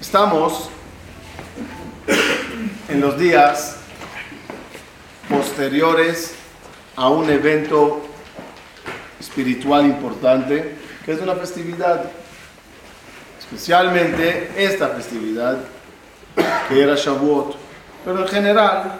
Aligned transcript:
Estamos 0.00 0.70
en 2.88 3.02
los 3.02 3.18
días 3.18 3.76
posteriores 5.28 6.34
a 6.96 7.10
un 7.10 7.28
evento 7.28 8.00
espiritual 9.18 9.84
importante, 9.84 10.76
que 11.04 11.12
es 11.12 11.20
una 11.20 11.34
festividad, 11.34 12.10
especialmente 13.38 14.52
esta 14.56 14.88
festividad, 14.88 15.58
que 16.70 16.82
era 16.82 16.94
Shavuot. 16.94 17.56
Pero 18.06 18.22
en 18.22 18.28
general, 18.28 18.98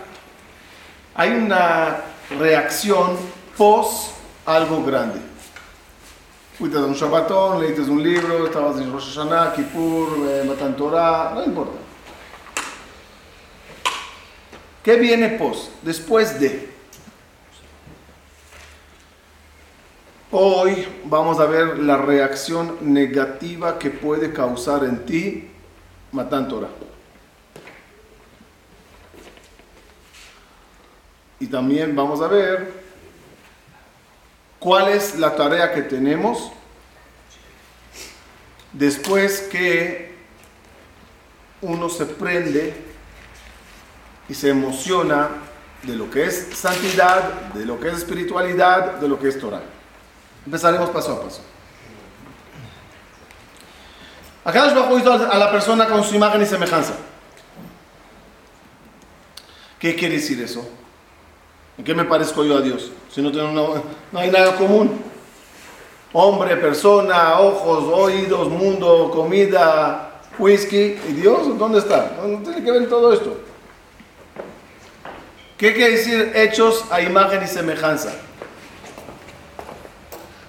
hay 1.15 1.31
una 1.31 2.03
reacción 2.39 3.17
pos 3.57 4.11
algo 4.45 4.85
grande. 4.85 5.30
Fuiste 6.61 6.77
a 6.77 6.83
un 6.83 6.93
Shabbatón, 6.93 7.59
leíste 7.59 7.81
un 7.91 8.03
libro, 8.03 8.45
estabas 8.45 8.79
en 8.83 8.93
Rosh 8.93 9.15
Hashanah, 9.15 9.55
Kippur, 9.55 10.29
eh, 10.29 10.45
Matan 10.47 10.77
Torah, 10.77 11.33
no 11.35 11.43
importa. 11.43 11.79
¿Qué 14.85 14.97
viene 14.97 15.31
pos? 15.39 15.71
Después 15.81 16.39
de. 16.39 16.69
Hoy 20.33 20.87
vamos 21.07 21.41
a 21.41 21.47
ver 21.47 21.79
la 21.79 21.97
reacción 21.97 22.77
negativa 22.83 23.79
que 23.79 23.89
puede 23.89 24.31
causar 24.31 24.85
en 24.85 25.07
ti 25.07 25.51
Matan 26.13 26.47
Torah. 26.47 26.69
Y 31.39 31.47
también 31.47 31.97
vamos 31.97 32.21
a 32.21 32.29
ver 32.29 32.80
cuál 34.61 34.89
es 34.89 35.19
la 35.19 35.35
tarea 35.35 35.73
que 35.73 35.83
tenemos 35.83 36.53
después 38.73 39.41
que 39.51 40.15
uno 41.63 41.89
se 41.89 42.07
prende 42.07 42.75
y 44.29 44.35
se 44.35 44.51
emociona 44.51 45.29
de 45.83 45.97
lo 45.97 46.11
que 46.11 46.27
es 46.27 46.49
santidad, 46.55 47.33
de 47.55 47.65
lo 47.65 47.81
que 47.81 47.89
es 47.89 47.99
espiritualidad, 47.99 49.01
de 49.01 49.09
lo 49.09 49.19
que 49.19 49.29
es 49.29 49.41
Torah. 49.41 49.63
Empezaremos 50.45 50.91
paso 50.91 51.15
a 51.15 51.23
paso. 51.23 51.43
Acá 54.45 54.73
nos 54.73 55.01
hizo 55.01 55.13
a 55.13 55.37
la 55.37 55.51
persona 55.51 55.87
con 55.87 56.05
su 56.05 56.15
imagen 56.15 56.43
y 56.43 56.47
semejanza. 56.47 56.95
¿Qué 59.79 59.95
quiere 59.95 60.17
decir 60.17 60.43
eso? 60.43 60.69
¿En 61.81 61.85
qué 61.85 61.95
me 61.95 62.05
parezco 62.05 62.45
yo 62.45 62.59
a 62.59 62.61
Dios? 62.61 62.93
Si 63.11 63.23
no, 63.23 63.33
tengo 63.33 63.83
no 64.13 64.19
hay 64.19 64.31
nada 64.31 64.55
común. 64.55 65.01
Hombre, 66.13 66.55
persona, 66.59 67.41
ojos, 67.41 67.85
oídos, 67.91 68.51
mundo, 68.51 69.11
comida, 69.11 70.21
whisky. 70.39 70.99
¿Y 71.09 71.13
Dios 71.15 71.57
dónde 71.59 71.79
está? 71.79 72.19
No, 72.23 72.37
tiene 72.41 72.63
que 72.63 72.71
ver 72.71 72.87
todo 72.87 73.15
esto. 73.15 73.35
¿Qué 75.57 75.73
quiere 75.73 75.93
decir 75.93 76.33
hechos 76.35 76.85
a 76.91 77.01
imagen 77.01 77.45
y 77.45 77.47
semejanza? 77.47 78.13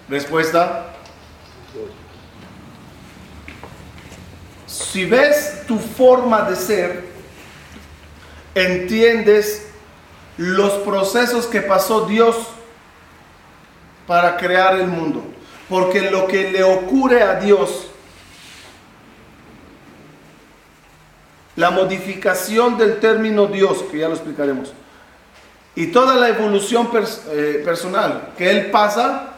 Respuesta. 0.09 0.87
Si 4.67 5.05
ves 5.05 5.65
tu 5.65 5.79
forma 5.79 6.41
de 6.41 6.57
ser, 6.57 7.05
entiendes 8.53 9.70
los 10.41 10.71
procesos 10.79 11.45
que 11.45 11.61
pasó 11.61 12.07
Dios 12.07 12.35
para 14.07 14.37
crear 14.37 14.75
el 14.75 14.87
mundo. 14.87 15.23
Porque 15.69 16.09
lo 16.09 16.27
que 16.27 16.49
le 16.49 16.63
ocurre 16.63 17.21
a 17.21 17.35
Dios, 17.35 17.87
la 21.55 21.69
modificación 21.69 22.75
del 22.75 22.99
término 22.99 23.45
Dios, 23.45 23.83
que 23.91 23.99
ya 23.99 24.07
lo 24.07 24.15
explicaremos, 24.15 24.73
y 25.75 25.87
toda 25.87 26.15
la 26.15 26.29
evolución 26.29 26.89
eh, 27.29 27.61
personal 27.63 28.29
que 28.35 28.49
Él 28.49 28.71
pasa, 28.71 29.35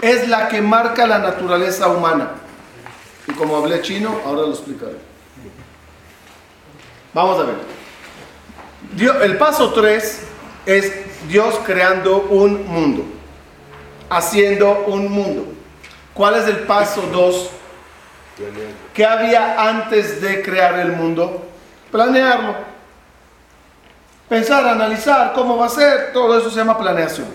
es 0.00 0.28
la 0.28 0.46
que 0.46 0.62
marca 0.62 1.08
la 1.08 1.18
naturaleza 1.18 1.88
humana. 1.88 2.30
Y 3.26 3.32
como 3.32 3.56
hablé 3.56 3.82
chino, 3.82 4.20
ahora 4.24 4.42
lo 4.42 4.52
explicaré. 4.52 4.96
Vamos 7.12 7.40
a 7.40 7.42
ver. 7.42 7.75
El 9.22 9.38
paso 9.38 9.72
3 9.72 10.22
es 10.66 10.92
Dios 11.28 11.58
creando 11.64 12.18
un 12.30 12.66
mundo, 12.66 13.04
haciendo 14.10 14.84
un 14.86 15.10
mundo. 15.10 15.46
¿Cuál 16.14 16.36
es 16.36 16.46
el 16.46 16.58
paso 16.60 17.02
2? 17.12 17.50
¿Qué 18.94 19.04
había 19.04 19.68
antes 19.68 20.20
de 20.20 20.42
crear 20.42 20.78
el 20.78 20.92
mundo? 20.92 21.44
Planearlo. 21.90 22.54
Pensar, 24.28 24.66
analizar 24.66 25.32
cómo 25.34 25.56
va 25.56 25.66
a 25.66 25.70
ser, 25.70 26.12
todo 26.12 26.36
eso 26.36 26.50
se 26.50 26.56
llama 26.56 26.78
planeación. 26.78 27.28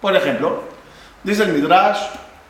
Por 0.00 0.14
ejemplo, 0.14 0.62
dice 1.24 1.42
el 1.42 1.52
Midrash, 1.52 1.98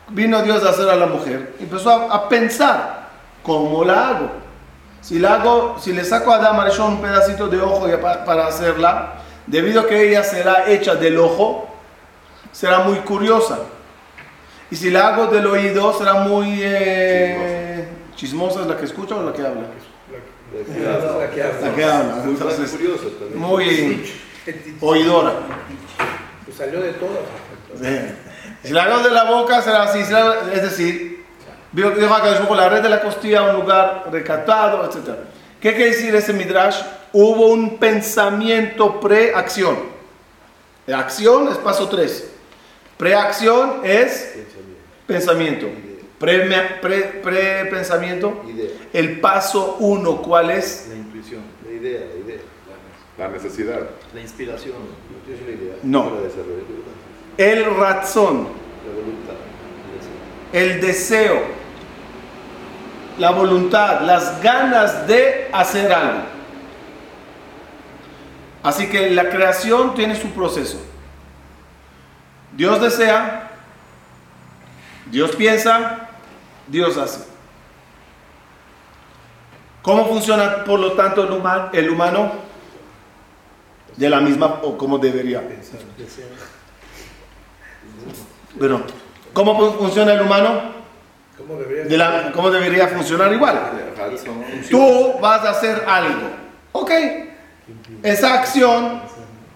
vino 0.09 0.41
Dios 0.43 0.63
a 0.63 0.69
hacer 0.69 0.87
a 0.89 0.95
la 0.95 1.07
mujer, 1.07 1.55
empezó 1.59 1.89
a, 1.89 2.29
pensar, 2.29 3.07
¿cómo 3.41 3.83
la 3.83 4.09
hago? 4.09 4.31
Si, 5.01 5.19
la 5.19 5.35
hago, 5.35 5.77
si 5.79 5.93
le 5.93 6.03
saco 6.03 6.31
a 6.31 6.37
Adam 6.37 6.87
un 6.87 7.01
pedacito 7.01 7.47
de 7.47 7.61
ojo 7.61 7.87
para 8.25 8.47
hacerla, 8.47 9.15
debido 9.47 9.81
a 9.81 9.87
que 9.87 10.09
ella 10.09 10.23
será 10.23 10.69
hecha 10.69 10.95
del 10.95 11.17
ojo, 11.17 11.67
será 12.51 12.79
muy 12.79 12.97
curiosa. 12.99 13.59
Y 14.71 14.75
si 14.75 14.91
la 14.91 15.07
hago 15.07 15.27
del 15.27 15.47
oído, 15.47 15.97
será 15.97 16.15
muy 16.15 16.59
eh, 16.61 17.87
chismosa. 18.15 18.61
¿Es 18.61 18.67
la 18.67 18.77
que 18.77 18.85
escucha 18.85 19.15
o 19.15 19.23
la 19.23 19.33
que 19.33 19.41
habla? 19.41 19.61
La 20.53 20.73
que 20.73 20.87
habla. 20.87 21.61
La 21.61 21.75
que 21.75 21.83
habla. 21.83 22.23
Entonces, 22.23 22.77
muy 23.33 24.03
oidora. 24.79 25.33
Pues 26.45 26.57
salió 26.57 26.81
de 26.81 26.93
todas. 26.93 27.23
Si 28.63 28.73
la 28.73 28.83
hago 28.83 28.99
de 28.99 29.11
la 29.11 29.23
boca, 29.23 29.61
será 29.61 29.83
así. 29.83 29.99
es 29.99 30.61
decir, 30.61 31.18
dijo 31.71 31.93
que 31.93 32.55
la 32.55 32.69
red 32.69 32.81
de 32.81 32.89
la 32.89 33.01
costilla, 33.01 33.43
un 33.43 33.61
lugar 33.61 34.05
recatado, 34.11 34.85
etc. 34.85 35.15
¿Qué 35.59 35.73
quiere 35.73 35.91
decir 35.91 36.15
ese 36.15 36.33
midrash? 36.33 36.81
hubo 37.13 37.47
un 37.47 37.77
pensamiento 37.77 38.99
pre-acción. 38.99 39.77
Acción 40.87 41.47
es 41.49 41.57
paso 41.57 41.87
3. 41.87 42.31
Preacción 42.97 43.81
es 43.83 44.33
pensamiento. 45.05 45.67
Pre-pensamiento. 46.19 48.41
el 48.91 49.21
paso 49.21 49.77
1, 49.79 50.21
¿cuál 50.21 50.51
es? 50.51 50.87
La 50.89 50.95
intuición, 50.95 51.41
la 51.65 51.71
idea, 51.71 51.99
la 51.99 52.25
idea. 52.25 52.41
La 53.17 53.29
necesidad. 53.29 53.79
La 54.13 54.21
inspiración. 54.21 54.75
No. 55.83 56.11
El 57.37 57.65
razón. 57.75 58.47
El 60.51 60.81
deseo. 60.81 61.58
La 63.19 63.31
voluntad. 63.31 64.01
Las 64.01 64.41
ganas 64.41 65.05
de 65.05 65.49
hacer 65.51 65.91
algo. 65.91 66.23
Así 68.63 68.89
que 68.89 69.09
la 69.11 69.29
creación 69.29 69.93
tiene 69.93 70.15
su 70.15 70.29
proceso. 70.31 70.81
Dios 72.55 72.81
desea, 72.81 73.51
Dios 75.11 75.35
piensa, 75.35 76.09
Dios 76.67 76.97
hace. 76.97 77.25
¿Cómo 79.81 80.07
funciona, 80.07 80.65
por 80.65 80.79
lo 80.79 80.93
tanto, 80.93 81.23
el 81.71 81.89
humano? 81.89 82.31
De 83.95 84.09
la 84.09 84.19
misma, 84.19 84.59
o 84.63 84.77
como 84.77 84.97
debería. 84.97 85.41
Bueno, 88.55 88.81
¿cómo 89.33 89.73
funciona 89.73 90.13
el 90.13 90.21
humano? 90.21 90.78
De 91.87 91.97
la, 91.97 92.31
¿Cómo 92.33 92.51
debería 92.51 92.87
funcionar 92.87 93.31
igual? 93.33 93.71
Tú 94.69 95.13
vas 95.19 95.43
a 95.45 95.51
hacer 95.51 95.83
algo. 95.87 96.29
Ok, 96.71 96.91
esa 98.03 98.35
acción, 98.35 99.01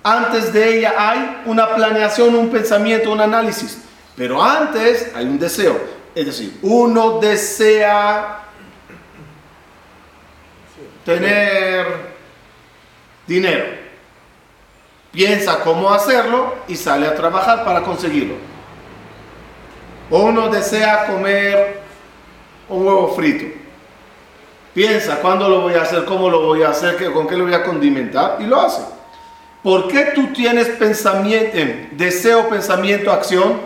antes 0.03 0.51
de 0.53 0.80
ella 0.80 0.94
hay 0.97 1.41
una 1.45 1.75
planeación, 1.75 2.35
un 2.35 2.50
pensamiento, 2.50 3.12
un 3.12 3.21
análisis. 3.21 3.80
Pero 4.15 4.41
antes 4.41 5.12
hay 5.15 5.25
un 5.25 5.39
deseo. 5.39 5.80
Es 6.15 6.25
decir, 6.25 6.57
uno 6.62 7.19
desea 7.19 8.39
tener 11.06 11.85
dinero. 13.27 13.65
Piensa 15.12 15.59
cómo 15.59 15.91
hacerlo 15.91 16.56
y 16.68 16.75
sale 16.75 17.07
a 17.07 17.15
trabajar 17.15 17.63
para 17.63 17.81
conseguirlo. 17.81 18.52
Uno 20.13 20.48
desea 20.50 21.07
comer 21.07 21.81
un 22.69 22.86
huevo 22.86 23.15
frito 23.15 23.45
Piensa 24.71 25.19
cuándo 25.19 25.50
lo 25.50 25.62
voy 25.62 25.74
a 25.74 25.81
hacer, 25.81 26.06
cómo 26.06 26.30
lo 26.30 26.42
voy 26.45 26.62
a 26.62 26.69
hacer, 26.69 27.12
con 27.12 27.27
qué 27.27 27.36
lo 27.36 27.45
voy 27.45 27.54
a 27.56 27.63
condimentar 27.63 28.38
y 28.39 28.45
lo 28.45 28.60
hace. 28.62 28.83
¿Por 29.63 29.88
qué 29.88 30.12
tú 30.13 30.33
tienes 30.33 30.68
pensamiento, 30.69 31.57
deseo, 31.92 32.48
pensamiento, 32.48 33.12
acción? 33.12 33.60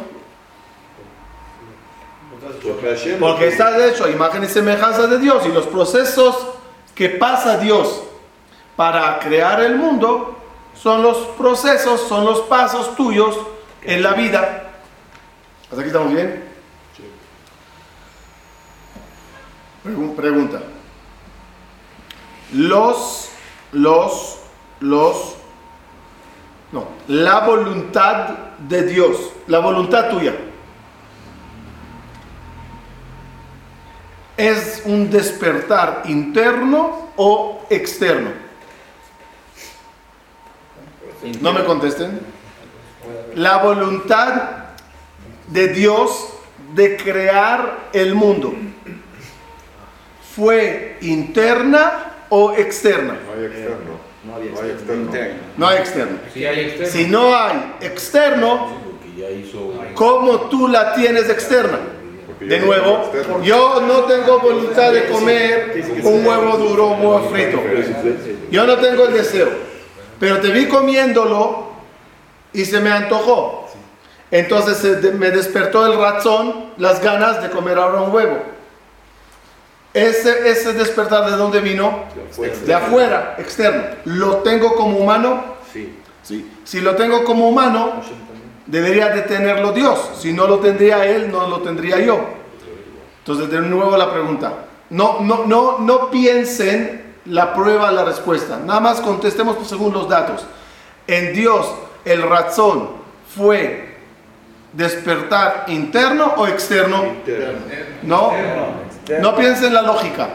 Porque 3.20 3.48
estás 3.48 3.82
hecho 3.82 4.06
a 4.06 4.10
imagen 4.10 4.44
y 4.44 4.48
semejanza 4.48 5.08
de 5.08 5.18
Dios 5.20 5.46
y 5.46 5.50
los 5.50 5.66
procesos 5.66 6.48
que 6.96 7.10
pasa 7.10 7.58
Dios 7.58 8.04
para 8.78 9.20
crear 9.20 9.62
el 9.62 9.76
mundo 9.76 10.38
son 10.76 11.04
los 11.04 11.18
procesos, 11.38 12.02
son 12.02 12.26
los 12.26 12.42
pasos 12.42 12.96
tuyos 12.96 13.38
en 13.84 14.02
la 14.02 14.14
vida. 14.14 14.67
¿Hasta 15.70 15.82
aquí 15.82 15.88
estamos 15.88 16.14
bien? 16.14 16.44
Pregun- 19.84 20.16
Pregunta. 20.16 20.62
Los, 22.54 23.30
los, 23.74 24.40
los, 24.80 25.36
no, 26.72 26.88
la 27.08 27.40
voluntad 27.42 28.30
de 28.60 28.84
Dios, 28.84 29.18
la 29.48 29.60
voluntad 29.60 30.10
tuya. 30.10 30.34
¿Es 34.38 34.84
un 34.86 35.10
despertar 35.10 36.04
interno 36.06 37.10
o 37.18 37.66
externo? 37.70 38.30
No 41.42 41.52
me 41.52 41.66
contesten. 41.66 42.22
La 43.36 43.58
voluntad 43.58 44.67
de 45.48 45.68
Dios 45.70 46.30
de 46.74 46.98
crear 46.98 47.90
el 47.94 48.14
mundo 48.14 48.54
fue 50.36 50.98
interna 51.02 52.14
o 52.30 52.54
externa. 52.54 53.18
No 53.26 53.34
hay 53.34 53.46
externo. 53.46 54.08
No 54.26 54.36
hay 54.36 54.70
externo. 54.70 55.04
interno. 55.04 55.40
No 55.58 55.68
hay 55.68 55.78
externo. 55.78 56.18
Sí 56.34 56.46
hay 56.46 56.60
externo. 56.60 56.92
Si 56.92 57.08
no 57.08 57.36
hay 57.36 57.74
externo. 57.82 58.88
¿cómo 59.96 60.42
tú 60.42 60.68
la 60.68 60.94
tienes 60.94 61.30
externa? 61.30 61.80
De 62.40 62.60
nuevo, 62.60 63.12
yo 63.44 63.82
no 63.82 64.04
tengo 64.04 64.40
voluntad 64.40 64.92
de 64.92 65.06
comer 65.08 65.84
un 66.04 66.26
huevo 66.26 66.58
duro, 66.58 66.88
un 66.90 67.00
huevo 67.00 67.30
frito. 67.32 67.60
Yo 68.52 68.68
no 68.68 68.78
tengo 68.78 69.08
el 69.08 69.14
deseo. 69.14 69.50
Pero 70.20 70.40
te 70.40 70.52
vi 70.52 70.68
comiéndolo 70.68 71.72
y 72.54 72.64
se 72.66 72.80
me 72.80 72.92
antojó. 72.92 73.67
Entonces 74.32 75.02
de- 75.02 75.12
me 75.12 75.32
despertó 75.32 75.86
el 75.86 75.98
razón, 76.00 76.72
las 76.78 77.02
ganas 77.02 77.42
de 77.42 77.50
comer 77.50 77.78
ahora 77.78 78.02
un 78.02 78.14
huevo. 78.14 78.40
Ese, 79.94 80.50
ese 80.50 80.74
despertar 80.74 81.30
de 81.30 81.38
dónde 81.38 81.60
vino? 81.60 82.04
De 82.68 82.74
afuera, 82.74 83.36
externo. 83.40 83.84
¿Lo 84.06 84.38
tengo 84.38 84.76
como 84.76 84.98
humano? 84.98 85.44
Sí. 85.74 85.98
Sí. 86.24 86.52
Si 86.66 86.82
lo 86.82 86.96
tengo 86.96 87.24
como 87.24 87.48
humano, 87.50 87.94
debería 88.66 89.10
de 89.10 89.22
tenerlo 89.22 89.72
Dios. 89.72 90.12
Si 90.20 90.34
no 90.34 90.46
lo 90.46 90.60
tendría 90.60 91.06
Él, 91.06 91.32
no 91.32 91.48
lo 91.48 91.62
tendría 91.62 92.00
yo. 92.00 92.20
Entonces, 93.20 93.50
de 93.50 93.62
nuevo 93.62 93.96
la 93.98 94.12
pregunta. 94.12 94.54
No, 94.90 95.20
no, 95.22 95.46
no, 95.46 95.80
no 95.80 96.12
piensen 96.12 97.16
la 97.26 97.54
prueba, 97.54 97.92
la 97.92 98.04
respuesta. 98.06 98.60
Nada 98.64 98.80
más 98.80 99.02
contestemos 99.02 99.56
según 99.68 99.94
los 99.94 100.08
datos. 100.08 100.46
En 101.08 101.34
Dios, 101.34 101.66
el 102.06 102.22
razón 102.22 102.90
fue 103.36 103.97
despertar 104.78 105.66
interno 105.68 106.34
o 106.38 106.48
externo. 106.48 107.04
No, 108.04 108.32
no 109.20 109.36
piensen 109.36 109.74
la 109.74 109.82
lógica. 109.82 110.30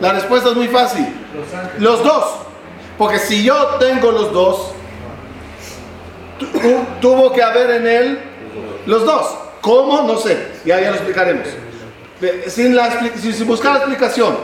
La 0.00 0.12
respuesta 0.12 0.50
es 0.50 0.56
muy 0.56 0.68
fácil. 0.68 1.06
Los 1.78 2.02
dos. 2.02 2.24
Porque 2.98 3.18
si 3.18 3.42
yo 3.44 3.54
tengo 3.78 4.10
los 4.10 4.32
dos, 4.32 4.72
tu- 6.38 6.46
tu- 6.46 6.84
tuvo 7.00 7.32
que 7.32 7.42
haber 7.42 7.70
en 7.70 7.86
él 7.86 8.18
los 8.86 9.04
dos. 9.06 9.34
¿Cómo? 9.60 10.02
No 10.02 10.16
sé. 10.18 10.48
Ya, 10.64 10.80
ya 10.80 10.90
lo 10.90 10.96
explicaremos. 10.96 11.46
Sin, 12.48 12.74
la, 12.74 12.88
expli- 12.90 13.14
sin, 13.16 13.32
sin 13.34 13.46
buscar 13.46 13.72
la 13.72 13.78
explicación. 13.78 14.36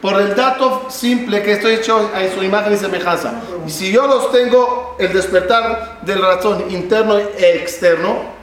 Por 0.00 0.20
el 0.20 0.34
dato 0.34 0.86
simple 0.88 1.42
que 1.42 1.52
estoy 1.52 1.74
hecho 1.74 2.10
a 2.14 2.34
su 2.34 2.42
imagen 2.42 2.72
y 2.72 2.76
semejanza. 2.76 3.32
Y 3.66 3.70
si 3.70 3.90
yo 3.92 4.06
los 4.06 4.30
tengo, 4.32 4.96
el 4.98 5.12
despertar 5.12 5.98
del 6.02 6.22
razón 6.22 6.64
interno 6.70 7.18
e 7.18 7.56
externo, 7.56 8.37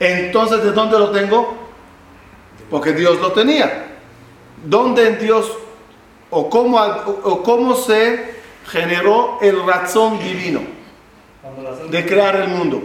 entonces 0.00 0.64
¿de 0.64 0.72
dónde 0.72 0.98
lo 0.98 1.10
tengo? 1.10 1.54
Porque 2.70 2.92
Dios 2.92 3.20
lo 3.20 3.32
tenía. 3.32 3.86
¿Dónde 4.64 5.08
en 5.08 5.18
Dios 5.18 5.52
o 6.30 6.48
cómo, 6.48 6.78
o, 6.78 7.42
cómo 7.42 7.74
se 7.74 8.34
generó 8.68 9.38
el 9.42 9.64
razón 9.64 10.18
divino 10.18 10.60
de 11.90 12.06
crear 12.06 12.36
el 12.36 12.48
mundo? 12.48 12.82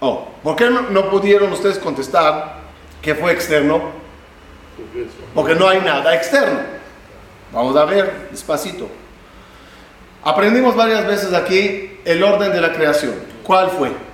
Oh, 0.00 0.28
¿Por 0.42 0.56
qué 0.56 0.68
no, 0.68 0.82
no 0.82 1.10
pudieron 1.10 1.52
ustedes 1.52 1.78
contestar 1.78 2.56
que 3.00 3.14
fue 3.14 3.32
externo? 3.32 3.80
Porque 5.34 5.54
no 5.54 5.68
hay 5.68 5.80
nada 5.80 6.14
externo. 6.14 6.60
Vamos 7.52 7.76
a 7.76 7.84
ver 7.84 8.28
despacito. 8.30 8.88
Aprendimos 10.22 10.74
varias 10.74 11.06
veces 11.06 11.32
aquí 11.32 12.00
el 12.04 12.22
orden 12.22 12.52
de 12.52 12.60
la 12.60 12.72
creación. 12.72 13.14
¿Cuál 13.44 13.70
fue? 13.70 14.05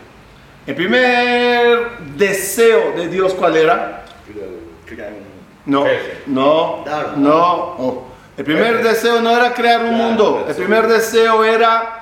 El 0.65 0.77
primer 0.77 1.99
deseo 2.17 2.93
de 2.93 3.09
Dios, 3.09 3.35
¿cuál 3.35 3.57
era? 3.57 4.05
No, 5.67 5.85
no, 6.27 6.85
no. 7.17 7.45
Oh. 7.79 8.05
El 8.37 8.45
primer 8.45 8.83
deseo 8.83 9.21
no 9.21 9.31
era 9.31 9.55
crear 9.55 9.85
un 9.85 9.95
mundo. 9.95 10.45
El 10.49 10.55
primer 10.55 10.87
deseo 10.87 11.45
era. 11.45 11.99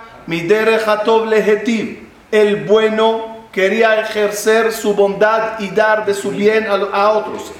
El 2.30 2.64
bueno 2.66 3.46
quería 3.50 4.00
ejercer 4.00 4.72
su 4.72 4.94
bondad 4.94 5.58
y 5.58 5.70
dar 5.70 6.06
de 6.06 6.14
su 6.14 6.30
bien 6.30 6.68
a, 6.68 6.74
a 6.74 7.10
otros. 7.10 7.52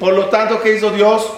Por 0.00 0.14
lo 0.14 0.26
tanto, 0.26 0.60
¿qué 0.60 0.74
hizo 0.74 0.90
Dios? 0.90 1.32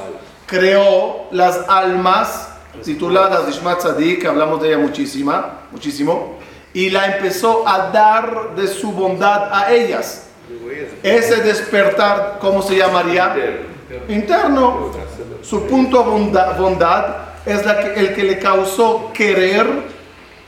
Creó 0.46 1.26
las 1.30 1.60
almas 1.68 2.48
tituladas 2.84 3.48
Ishmat 3.48 3.78
Tzadik, 3.78 4.22
que 4.22 4.28
hablamos 4.28 4.62
de 4.62 4.68
ella 4.68 4.78
muchísima, 4.78 5.60
muchísimo, 5.70 6.38
y 6.72 6.90
la 6.90 7.16
empezó 7.16 7.66
a 7.66 7.90
dar 7.90 8.54
de 8.56 8.66
su 8.68 8.92
bondad 8.92 9.52
a 9.52 9.72
ellas. 9.72 10.26
Ese 11.02 11.36
despertar, 11.42 12.38
¿cómo 12.40 12.62
se 12.62 12.76
llamaría? 12.76 13.34
Interno. 14.08 14.90
Su 15.42 15.66
punto 15.66 16.04
bonda- 16.04 16.52
bondad 16.52 17.16
es 17.46 17.64
la 17.64 17.80
que- 17.80 17.94
el 18.00 18.14
que 18.14 18.22
le 18.24 18.38
causó 18.38 19.10
querer, 19.12 19.66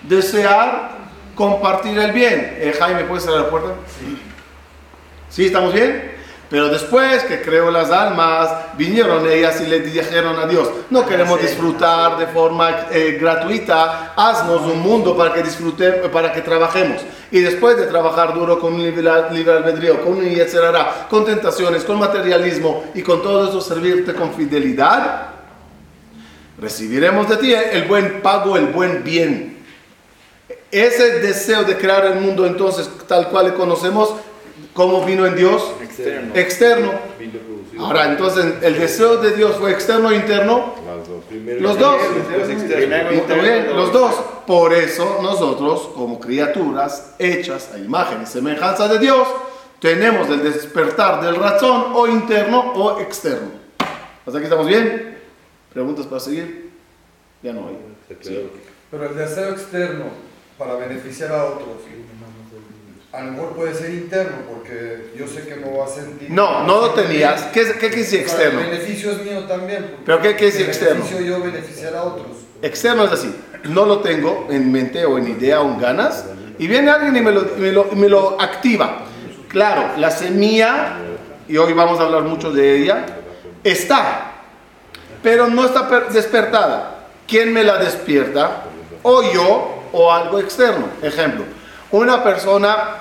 desear, 0.02 0.90
compartir 1.34 1.98
el 1.98 2.12
bien. 2.12 2.56
Eh, 2.60 2.74
Jaime, 2.78 3.04
¿puedes 3.04 3.24
cerrar 3.24 3.40
la 3.42 3.50
puerta? 3.50 3.70
¿Sí, 5.28 5.46
estamos 5.46 5.72
bien? 5.72 6.12
Pero 6.52 6.68
después 6.68 7.22
que 7.22 7.40
creó 7.40 7.70
las 7.70 7.90
almas, 7.90 8.76
vinieron 8.76 9.26
ellas 9.26 9.58
y 9.62 9.66
le 9.68 9.80
dijeron 9.80 10.38
a 10.38 10.46
Dios, 10.46 10.68
no 10.90 11.06
queremos 11.06 11.40
disfrutar 11.40 12.18
de 12.18 12.26
forma 12.26 12.88
eh, 12.90 13.16
gratuita, 13.18 14.12
haznos 14.14 14.60
un 14.70 14.80
mundo 14.80 15.16
para 15.16 15.32
que 15.32 15.42
disfrutemos, 15.42 16.10
para 16.10 16.30
que 16.30 16.42
trabajemos. 16.42 17.00
Y 17.30 17.40
después 17.40 17.78
de 17.78 17.86
trabajar 17.86 18.34
duro 18.34 18.60
con 18.60 18.74
un 18.74 18.82
libre, 18.82 19.08
albedrío, 19.08 20.04
con 20.04 20.18
un 20.18 20.28
yetzerará, 20.28 21.06
con 21.08 21.24
tentaciones, 21.24 21.84
con 21.84 21.98
materialismo 21.98 22.84
y 22.94 23.00
con 23.00 23.22
todo 23.22 23.48
eso 23.48 23.62
servirte 23.62 24.12
con 24.12 24.34
fidelidad, 24.34 25.28
recibiremos 26.60 27.30
de 27.30 27.36
ti 27.38 27.54
el 27.54 27.84
buen 27.84 28.20
pago, 28.20 28.58
el 28.58 28.66
buen 28.66 29.02
bien. 29.02 29.64
Ese 30.70 31.20
deseo 31.20 31.64
de 31.64 31.78
crear 31.78 32.04
el 32.04 32.16
mundo 32.16 32.44
entonces 32.44 32.90
tal 33.08 33.30
cual 33.30 33.46
le 33.46 33.54
conocemos, 33.54 34.10
¿cómo 34.72 35.04
vino 35.04 35.26
en 35.26 35.36
Dios? 35.36 35.72
Externo. 35.82 36.34
Externo. 36.34 36.92
Ahora, 37.78 38.10
entonces, 38.10 38.54
¿el 38.62 38.78
deseo 38.78 39.16
de 39.16 39.32
Dios 39.32 39.56
fue 39.56 39.72
externo 39.72 40.08
o 40.08 40.12
interno? 40.12 40.74
Las 40.86 41.08
dos. 41.08 41.22
Los 41.60 41.78
dos. 41.78 42.02
Interno, 43.12 43.74
los 43.74 43.92
dos. 43.92 44.14
Por 44.46 44.72
eso 44.72 45.20
nosotros, 45.22 45.90
como 45.94 46.20
criaturas 46.20 47.14
hechas 47.18 47.70
a 47.74 47.78
imagen 47.78 48.22
y 48.22 48.26
semejanza 48.26 48.88
de 48.88 48.98
Dios, 48.98 49.26
tenemos 49.80 50.28
el 50.28 50.42
despertar 50.42 51.24
del 51.24 51.36
razón 51.36 51.92
o 51.94 52.06
interno 52.06 52.72
o 52.74 53.00
externo. 53.00 53.50
¿Hasta 54.24 54.38
aquí 54.38 54.44
estamos 54.44 54.66
bien? 54.66 55.18
¿Preguntas 55.72 56.06
para 56.06 56.20
seguir? 56.20 56.70
Ya 57.42 57.52
no 57.52 57.68
hay. 57.68 57.78
Pero 58.90 59.06
el 59.06 59.16
deseo 59.16 59.50
externo 59.50 60.04
para 60.58 60.74
beneficiar 60.74 61.32
a 61.32 61.44
otros, 61.46 61.78
a 63.12 63.22
lo 63.22 63.32
mejor 63.32 63.50
puede 63.54 63.74
ser 63.74 63.90
interno, 63.90 64.36
porque 64.48 65.12
yo 65.16 65.26
sé 65.26 65.42
que 65.46 65.56
no 65.56 65.76
va 65.78 65.84
a 65.84 65.88
sentir. 65.88 66.30
No, 66.30 66.64
no 66.66 66.80
lo 66.80 66.90
tenías. 66.90 67.42
¿Qué, 67.52 67.64
qué 67.72 67.78
quiere 67.78 67.96
decir 67.96 68.20
externo? 68.20 68.60
El 68.60 68.70
beneficio 68.70 69.10
es 69.12 69.22
mío 69.22 69.40
también. 69.44 69.96
¿Pero 70.06 70.20
qué 70.22 70.30
quiere 70.34 70.46
decir 70.46 70.62
me 70.66 70.72
externo? 70.72 71.04
Beneficio 71.04 71.26
yo 71.26 71.42
beneficiar 71.44 71.94
a 71.94 72.02
otros. 72.04 72.26
Externo 72.62 73.04
es 73.04 73.12
así, 73.12 73.34
no 73.64 73.84
lo 73.86 73.98
tengo 74.00 74.46
en 74.50 74.70
mente 74.72 75.04
o 75.04 75.18
en 75.18 75.28
idea 75.28 75.60
o 75.60 75.68
en 75.74 75.80
ganas, 75.80 76.24
y 76.58 76.66
viene 76.68 76.90
alguien 76.90 77.16
y 77.16 77.20
me 77.20 77.32
lo, 77.32 77.42
me 77.58 77.72
lo- 77.72 77.88
y 77.92 77.96
me 77.96 78.08
lo 78.08 78.40
activa. 78.40 79.02
Claro, 79.48 79.90
la 79.98 80.10
semilla, 80.10 80.94
y 81.48 81.56
hoy 81.58 81.72
vamos 81.74 81.98
a 82.00 82.04
hablar 82.04 82.22
mucho 82.22 82.50
de 82.52 82.76
ella, 82.78 83.04
está, 83.64 84.32
pero 85.22 85.48
no 85.48 85.64
está 85.66 85.88
per- 85.88 86.08
despertada. 86.08 87.08
¿Quién 87.26 87.52
me 87.52 87.62
la 87.64 87.78
despierta? 87.78 88.64
O 89.02 89.22
yo 89.32 89.82
o 89.92 90.12
algo 90.12 90.38
externo. 90.38 90.86
Ejemplo, 91.02 91.44
una 91.92 92.24
persona 92.24 92.96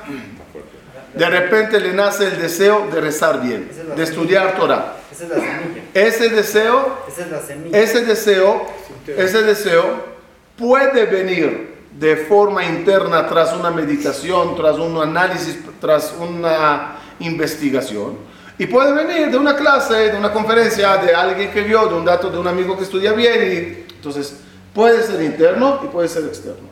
de 1.13 1.29
repente 1.29 1.79
le 1.79 1.93
nace 1.93 2.27
el 2.27 2.41
deseo 2.41 2.87
de 2.91 3.01
rezar 3.01 3.41
bien, 3.41 3.69
de 3.95 4.03
estudiar 4.03 4.55
Torah. 4.55 4.97
Esa 5.11 5.23
es 5.23 5.29
la 5.29 5.35
semilla. 5.35 5.81
Ese 5.93 6.29
deseo, 6.29 6.97
Esa 7.07 7.21
es 7.21 7.31
la 7.31 7.39
semilla. 7.41 7.77
ese 7.77 8.05
deseo, 8.05 8.65
ese 9.07 9.43
deseo 9.43 10.11
puede 10.57 11.05
venir 11.05 11.71
de 11.91 12.15
forma 12.15 12.63
interna 12.63 13.27
tras 13.27 13.53
una 13.53 13.69
meditación, 13.71 14.55
tras 14.55 14.77
un 14.77 14.97
análisis, 15.01 15.59
tras 15.79 16.13
una 16.17 16.97
investigación. 17.19 18.17
Y 18.57 18.67
puede 18.67 18.93
venir 18.93 19.31
de 19.31 19.37
una 19.37 19.55
clase, 19.55 20.11
de 20.11 20.17
una 20.17 20.31
conferencia, 20.31 20.97
de 20.97 21.13
alguien 21.13 21.51
que 21.51 21.61
vio, 21.61 21.87
de 21.87 21.95
un 21.95 22.05
dato 22.05 22.29
de 22.29 22.37
un 22.37 22.47
amigo 22.47 22.77
que 22.77 22.83
estudia 22.83 23.11
bien. 23.11 23.85
Y, 23.89 23.93
entonces, 23.95 24.35
puede 24.73 25.03
ser 25.03 25.21
interno 25.21 25.81
y 25.83 25.87
puede 25.87 26.07
ser 26.07 26.25
externo. 26.25 26.70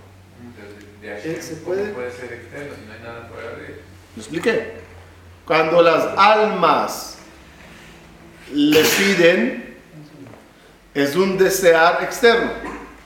De 1.10 1.16
Hashem, 1.22 1.42
Se 1.42 1.54
¿cómo 1.63 1.66
puede- 1.75 1.92
puede 1.92 2.12
ser 2.12 2.34
externo 2.34 2.74
si 2.75 2.86
no 2.88 2.94
hay 2.94 3.00
nada 3.01 3.30
fuera 3.32 3.50
de 3.58 3.66
él? 3.68 3.82
Lo 4.16 4.22
expliqué. 4.22 4.74
Cuando 5.46 5.82
las 5.82 6.06
almas 6.18 7.18
le 8.54 8.84
piden, 8.84 9.78
es 10.94 11.16
un 11.16 11.38
desear 11.38 12.04
externo. 12.04 12.51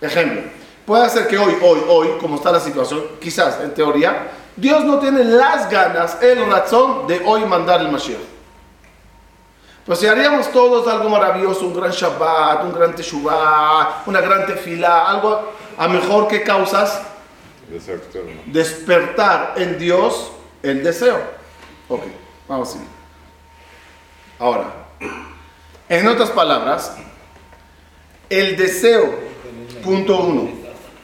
Ejemplo, 0.02 0.42
puede 0.86 1.10
ser 1.10 1.28
que 1.28 1.38
hoy, 1.38 1.56
hoy, 1.62 1.82
hoy, 1.88 2.08
como 2.20 2.36
está 2.36 2.52
la 2.52 2.60
situación, 2.60 3.04
quizás 3.22 3.60
en 3.62 3.74
teoría, 3.74 4.28
Dios 4.56 4.84
no 4.84 5.00
tiene 5.00 5.24
las 5.24 5.70
ganas, 5.70 6.22
el 6.22 6.46
razón 6.50 7.08
de 7.08 7.22
hoy 7.26 7.46
mandar 7.46 7.82
el 7.82 7.90
Mashiach. 7.92 8.20
Pues 9.86 10.00
si 10.00 10.08
haríamos 10.08 10.50
todos 10.52 10.88
algo 10.88 11.10
maravilloso, 11.10 11.66
un 11.68 11.74
gran 11.76 11.92
Shabbat, 11.92 12.64
un 12.64 12.74
gran 12.74 12.96
Teshuvah, 12.96 14.04
una 14.06 14.22
gran 14.22 14.46
tefilá, 14.46 15.10
algo 15.10 15.52
a 15.78 15.88
mejor 15.90 16.28
que 16.30 16.42
causas 16.44 17.02
Despertar 18.46 19.54
en 19.58 19.78
Dios 19.78 20.32
el 20.62 20.84
deseo. 20.84 21.20
Ok, 21.90 22.04
vamos 22.48 22.76
a. 22.76 24.44
Ahora, 24.44 24.74
en 25.90 26.08
otras 26.08 26.30
palabras, 26.32 26.96
el 28.30 28.56
deseo, 28.58 29.14
punto 29.84 30.18
uno, 30.18 30.50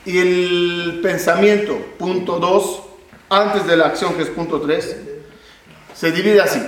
y 0.05 0.17
el 0.17 0.99
pensamiento, 1.03 1.77
punto 1.97 2.39
dos, 2.39 2.81
antes 3.29 3.67
de 3.67 3.77
la 3.77 3.88
acción, 3.88 4.15
que 4.15 4.23
es 4.23 4.29
punto 4.29 4.59
tres, 4.61 4.97
se 5.93 6.11
divide 6.11 6.41
así. 6.41 6.61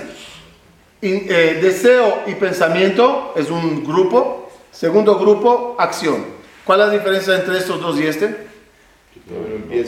Eh, 1.00 1.58
deseo 1.60 2.22
y 2.26 2.34
pensamiento 2.36 3.32
es 3.34 3.50
un 3.50 3.84
grupo. 3.84 4.50
Segundo 4.70 5.18
grupo, 5.18 5.74
acción. 5.78 6.24
¿Cuál 6.64 6.80
es 6.80 6.86
la 6.86 6.92
diferencia 6.92 7.34
entre 7.34 7.58
estos 7.58 7.80
dos 7.80 7.98
y 7.98 8.06
este? 8.06 8.51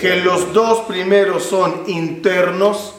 que 0.00 0.16
los 0.24 0.52
dos 0.52 0.80
primeros 0.86 1.44
son 1.44 1.84
internos 1.86 2.94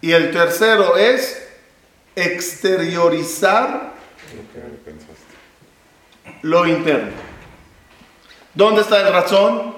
y 0.00 0.12
el 0.12 0.30
tercero 0.30 0.96
es 0.96 1.48
exteriorizar 2.14 3.92
lo 6.42 6.66
interno. 6.66 7.12
¿Dónde 8.54 8.82
está 8.82 9.06
el 9.06 9.12
razón? 9.12 9.74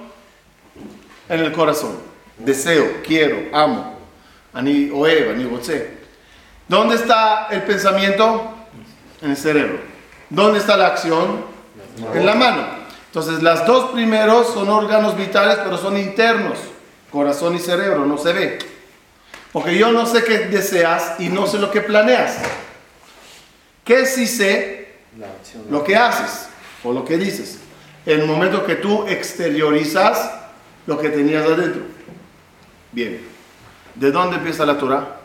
En 1.29 1.39
el 1.39 1.51
corazón. 1.51 1.97
Deseo, 2.37 3.01
quiero, 3.03 3.55
amo. 3.55 3.99
Ani 4.53 4.89
oeva, 4.91 5.33
ni 5.33 5.47
¿Dónde 6.67 6.95
está 6.95 7.47
el 7.51 7.63
pensamiento? 7.63 8.53
En 9.21 9.31
el 9.31 9.37
cerebro. 9.37 9.79
¿Dónde 10.29 10.59
está 10.59 10.77
la 10.77 10.87
acción? 10.87 11.45
En 12.13 12.25
la 12.25 12.35
mano. 12.35 12.80
Entonces, 13.11 13.43
las 13.43 13.67
dos 13.67 13.91
primeros 13.91 14.53
son 14.53 14.69
órganos 14.69 15.17
vitales, 15.17 15.57
pero 15.61 15.77
son 15.77 15.97
internos. 15.97 16.57
Corazón 17.11 17.53
y 17.57 17.59
cerebro, 17.59 18.05
no 18.05 18.17
se 18.17 18.31
ve. 18.31 18.59
Porque 19.51 19.77
yo 19.77 19.91
no 19.91 20.05
sé 20.05 20.23
qué 20.23 20.37
deseas 20.47 21.19
y 21.19 21.27
no 21.27 21.45
sé 21.45 21.59
lo 21.59 21.69
que 21.69 21.81
planeas. 21.81 22.37
¿Qué 23.83 24.05
sí 24.05 24.25
sé? 24.25 24.93
Lo 25.69 25.83
que 25.83 25.97
haces 25.97 26.47
o 26.85 26.93
lo 26.93 27.03
que 27.03 27.17
dices. 27.17 27.59
En 28.05 28.21
el 28.21 28.27
momento 28.27 28.65
que 28.65 28.75
tú 28.75 29.05
exteriorizas 29.05 30.31
lo 30.87 30.97
que 30.97 31.09
tenías 31.09 31.45
adentro. 31.45 31.81
Bien. 32.93 33.27
¿De 33.93 34.09
dónde 34.09 34.37
empieza 34.37 34.65
la 34.65 34.77
Torah? 34.77 35.17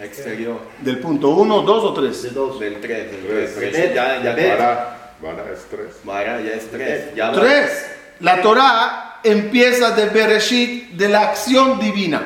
Exterior. 0.00 0.60
¿Del 0.80 0.98
punto 1.00 1.30
1, 1.30 1.62
2 1.62 1.84
o 1.84 2.00
De 2.00 2.08
3? 2.08 2.34
dos. 2.34 2.60
Del 2.60 2.80
3. 2.80 3.10
Del 3.10 3.26
Tres. 3.26 3.54
3. 3.54 3.94
Ya, 3.94 4.22
ya 4.22 4.32
ves. 4.32 4.58
Vara, 4.58 5.14
vara 5.20 5.44
es 5.52 5.66
tres. 5.70 5.86
Vara, 6.04 6.40
ya 6.40 6.52
es 6.52 6.70
3. 6.70 7.14
Ya 7.14 7.30
va. 7.30 7.40
3. 7.40 7.86
La 8.20 8.40
Torah 8.42 9.20
empieza 9.22 9.90
de 9.92 10.06
Bereshit, 10.06 10.90
de 10.92 11.08
la 11.08 11.22
acción 11.22 11.78
divina. 11.80 12.22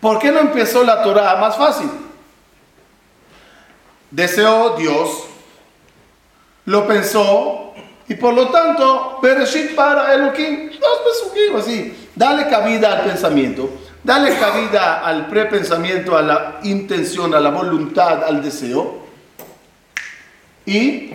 ¿Por 0.00 0.18
qué 0.18 0.32
no 0.32 0.40
empezó 0.40 0.82
la 0.82 1.02
Torah 1.02 1.36
más 1.36 1.56
fácil? 1.56 1.88
Deseó 4.10 4.76
Dios, 4.76 5.24
lo 6.66 6.86
pensó 6.86 7.72
y 8.08 8.14
por 8.14 8.34
lo 8.34 8.48
tanto 8.48 9.18
Bereshit 9.22 9.74
para 9.74 10.12
Elohim, 10.12 10.70
dos 10.78 11.00
pesukim 11.04 11.56
así. 11.56 12.08
Dale 12.14 12.48
cabida 12.48 12.92
al 12.92 13.04
pensamiento, 13.04 13.70
dale 14.04 14.36
cabida 14.38 15.04
al 15.04 15.26
prepensamiento, 15.26 16.16
a 16.16 16.22
la 16.22 16.60
intención, 16.62 17.34
a 17.34 17.40
la 17.40 17.50
voluntad, 17.50 18.24
al 18.24 18.42
deseo 18.42 19.02
y 20.66 21.12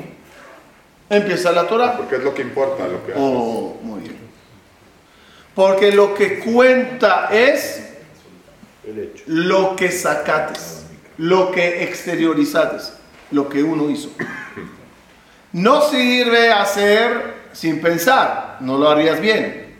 empieza 1.09 1.51
la 1.51 1.67
Torah. 1.67 1.97
Porque 1.97 2.17
es 2.17 2.23
lo 2.23 2.33
que 2.33 2.41
importa, 2.41 2.87
lo 2.87 3.05
que 3.05 3.11
haces. 3.11 3.23
Oh, 3.23 3.77
muy 3.81 4.01
bien. 4.01 4.17
Porque 5.55 5.91
lo 5.91 6.13
que 6.13 6.39
cuenta 6.39 7.29
es 7.31 7.83
lo 9.25 9.75
que 9.75 9.91
sacates, 9.91 10.85
lo 11.17 11.51
que 11.51 11.83
exteriorizates, 11.83 12.93
lo 13.31 13.49
que 13.49 13.63
uno 13.63 13.89
hizo. 13.89 14.09
No 15.51 15.81
sirve 15.81 16.51
hacer 16.51 17.47
sin 17.53 17.81
pensar, 17.81 18.57
no 18.59 18.77
lo 18.77 18.89
harías 18.89 19.19
bien. 19.19 19.75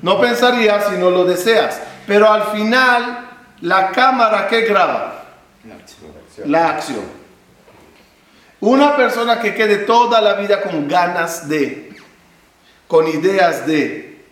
No 0.00 0.20
pensarías 0.20 0.88
si 0.88 0.96
no 0.96 1.10
lo 1.10 1.24
deseas. 1.24 1.80
Pero 2.06 2.30
al 2.30 2.44
final, 2.48 3.28
la 3.60 3.90
cámara 3.92 4.48
que 4.48 4.62
graba, 4.62 5.24
La 5.64 5.74
acción. 5.76 6.12
la 6.46 6.68
acción. 6.70 7.22
Una 8.60 8.96
persona 8.96 9.40
que 9.40 9.54
quede 9.54 9.78
toda 9.78 10.20
la 10.20 10.34
vida 10.34 10.62
con 10.62 10.86
ganas 10.88 11.48
de, 11.48 11.92
con 12.86 13.08
ideas 13.08 13.66
de, 13.66 14.24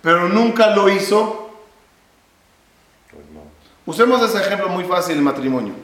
pero 0.00 0.28
nunca 0.28 0.74
lo 0.74 0.88
hizo, 0.88 1.50
Pues. 3.10 3.24
Usemos 3.84 4.22
ese 4.22 4.40
ejemplo 4.40 4.68
muy 4.68 4.84
fácil 4.84 5.16
el 5.16 5.22
matrimonio. 5.22 5.74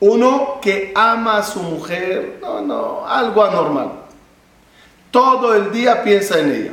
Uno 0.00 0.58
que 0.62 0.92
ama 0.94 1.36
a 1.36 1.42
su 1.42 1.62
mujer, 1.62 2.38
no, 2.40 2.60
no, 2.62 3.06
algo 3.06 3.44
anormal. 3.44 3.92
Todo 5.10 5.54
el 5.54 5.72
día 5.72 6.02
piensa 6.02 6.38
en 6.38 6.50
ella. 6.50 6.72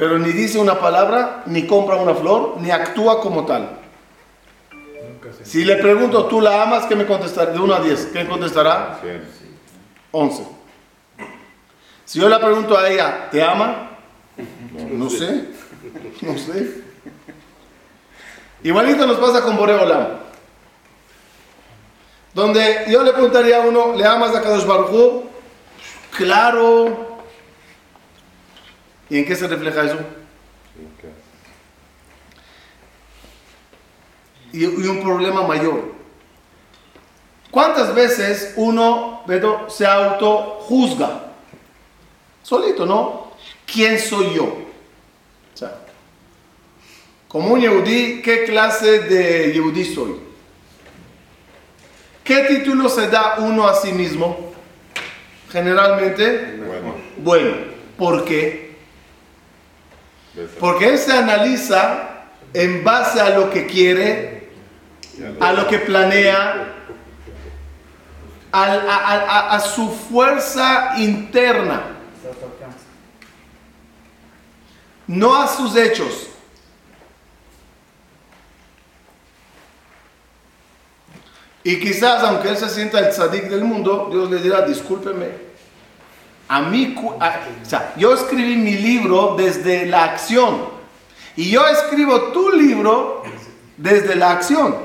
Pero 0.00 0.18
ni 0.18 0.32
dice 0.32 0.58
una 0.58 0.80
palabra, 0.80 1.42
ni 1.44 1.66
compra 1.66 1.96
una 1.96 2.14
flor, 2.14 2.54
ni 2.58 2.70
actúa 2.70 3.20
como 3.20 3.44
tal. 3.44 3.68
Si 5.42 5.62
le 5.62 5.76
pregunto, 5.76 6.24
¿tú 6.24 6.40
la 6.40 6.62
amas? 6.62 6.86
¿Qué 6.86 6.96
me 6.96 7.04
contestará? 7.04 7.52
De 7.52 7.58
1 7.58 7.74
a 7.74 7.80
10, 7.80 8.06
¿qué 8.06 8.26
contestará? 8.26 8.98
Cien. 9.02 9.22
11. 10.10 10.46
Si 12.06 12.18
yo 12.18 12.30
le 12.30 12.38
pregunto 12.38 12.78
a 12.78 12.88
ella, 12.88 13.28
¿te 13.30 13.42
ama? 13.42 13.90
No 14.90 15.10
sé, 15.10 15.48
no 16.22 16.38
sé. 16.38 16.82
Igualito 18.62 19.06
nos 19.06 19.18
pasa 19.18 19.42
con 19.42 19.54
Boreo 19.54 19.82
Olam. 19.82 20.06
Donde 22.32 22.86
yo 22.88 23.02
le 23.02 23.12
preguntaría 23.12 23.62
a 23.62 23.66
uno, 23.66 23.94
¿le 23.94 24.06
amas 24.06 24.34
a 24.34 24.40
Kadosh 24.40 24.64
Baruj? 24.64 25.24
Claro. 26.16 27.09
¿Y 29.10 29.18
en 29.18 29.24
qué 29.24 29.34
se 29.34 29.48
refleja 29.48 29.84
eso? 29.84 29.98
Y, 34.52 34.64
un 34.64 35.02
problema 35.02 35.46
mayor. 35.46 35.92
¿Cuántas 37.50 37.94
veces 37.94 38.54
uno 38.56 39.22
Beto, 39.26 39.68
se 39.68 39.84
autojuzga? 39.84 41.32
Solito, 42.42 42.86
¿no? 42.86 43.32
¿Quién 43.66 43.98
soy 43.98 44.34
yo? 44.34 44.44
O 44.44 45.56
sea, 45.56 45.76
como 47.26 47.54
un 47.54 47.60
yehudí, 47.60 48.22
¿qué 48.22 48.44
clase 48.44 49.00
de 49.00 49.52
yehudí 49.52 49.84
soy? 49.84 50.14
¿Qué 52.22 52.44
título 52.44 52.88
se 52.88 53.08
da 53.08 53.36
uno 53.38 53.66
a 53.66 53.74
sí 53.74 53.92
mismo? 53.92 54.52
Generalmente, 55.50 56.56
Bueno, 56.58 56.94
bueno. 57.18 57.70
¿Por 57.96 58.24
qué? 58.24 58.69
Porque 60.58 60.88
él 60.88 60.98
se 60.98 61.12
analiza 61.12 62.26
en 62.52 62.84
base 62.84 63.20
a 63.20 63.30
lo 63.30 63.50
que 63.50 63.66
quiere, 63.66 64.50
a 65.40 65.52
lo 65.52 65.66
que 65.66 65.78
planea, 65.78 66.74
a 68.52 69.60
su 69.60 69.90
fuerza 69.90 70.94
interna. 70.98 72.00
no 75.10 75.34
a 75.34 75.48
sus 75.48 75.74
hechos. 75.74 76.28
Y 81.64 81.80
quizás, 81.80 82.22
aunque 82.22 82.48
él 82.48 82.56
se 82.56 82.68
sienta 82.68 83.00
el 83.00 83.10
tzadik 83.10 83.48
del 83.48 83.64
mundo, 83.64 84.08
Dios 84.10 84.30
le 84.30 84.38
dirá, 84.38 84.62
discúlpeme. 84.62 85.49
Yo 87.96 88.12
escribí 88.12 88.56
mi 88.56 88.74
libro 88.74 89.36
desde 89.36 89.86
la 89.86 90.04
acción 90.04 90.68
y 91.36 91.50
yo 91.50 91.66
escribo 91.66 92.32
tu 92.32 92.50
libro 92.50 93.22
desde 93.76 94.16
la 94.16 94.32
acción. 94.32 94.76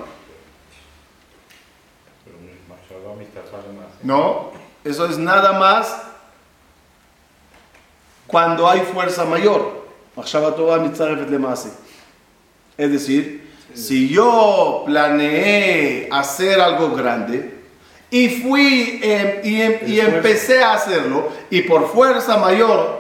No, 4.03 4.51
eso 4.84 5.07
es 5.07 5.17
nada 5.17 5.53
más 5.53 6.03
cuando 8.27 8.69
hay 8.69 8.81
fuerza 8.81 9.25
mayor. 9.25 9.86
Es 12.77 12.91
decir, 12.91 13.51
si 13.74 14.07
yo 14.10 14.84
planeé 14.86 16.07
hacer 16.12 16.62
algo 16.62 16.95
grande, 16.95 17.54
y 18.12 18.29
fui 18.29 19.00
em, 19.03 19.39
y, 19.43 19.62
em- 19.62 19.79
y 19.88 20.00
empecé 20.00 20.63
a 20.63 20.74
hacerlo 20.74 21.29
y 21.50 21.62
por 21.62 21.88
fuerza 21.89 22.38
mayor 22.38 23.00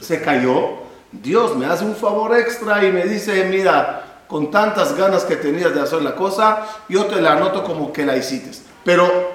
se 0.00 0.20
cayó, 0.22 0.84
Dios 1.12 1.56
me 1.56 1.66
hace 1.66 1.84
un 1.84 1.94
favor 1.96 2.36
extra 2.38 2.84
y 2.84 2.90
me 2.92 3.04
dice, 3.04 3.44
mira, 3.44 4.22
con 4.26 4.50
tantas 4.50 4.96
ganas 4.96 5.24
que 5.24 5.36
tenías 5.36 5.74
de 5.74 5.80
hacer 5.80 6.02
la 6.02 6.14
cosa, 6.14 6.66
yo 6.88 7.04
te 7.06 7.20
la 7.20 7.32
anoto 7.34 7.62
como 7.62 7.92
que 7.92 8.04
la 8.06 8.16
hiciste. 8.16 8.50
Pero 8.84 9.32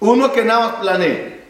uno 0.00 0.32
que 0.32 0.44
nada 0.44 0.60
más 0.68 0.74
planeé, 0.80 1.40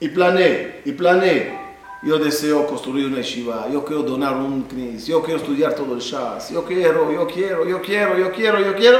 y 0.00 0.08
planeé, 0.08 0.82
y 0.84 0.92
planeé. 0.92 1.60
Yo 2.02 2.18
deseo 2.18 2.66
construir 2.66 3.06
una 3.06 3.18
yeshiva, 3.18 3.68
yo 3.72 3.84
quiero 3.84 4.02
donar 4.02 4.34
un 4.34 4.62
knis, 4.64 5.06
yo 5.06 5.22
quiero 5.22 5.38
estudiar 5.38 5.74
todo 5.74 5.94
el 5.94 6.00
Shas, 6.00 6.50
yo 6.50 6.64
quiero, 6.64 7.12
yo 7.12 7.28
quiero, 7.28 7.64
yo 7.64 7.80
quiero, 7.80 8.18
yo 8.18 8.32
quiero, 8.32 8.58
yo 8.58 8.74
quiero. 8.74 8.98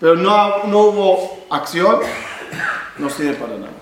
Pero 0.00 0.16
no, 0.16 0.64
no 0.64 0.78
hubo 0.78 1.46
acción, 1.50 2.00
no 2.96 3.10
sirve 3.10 3.34
para 3.34 3.56
nada. 3.58 3.72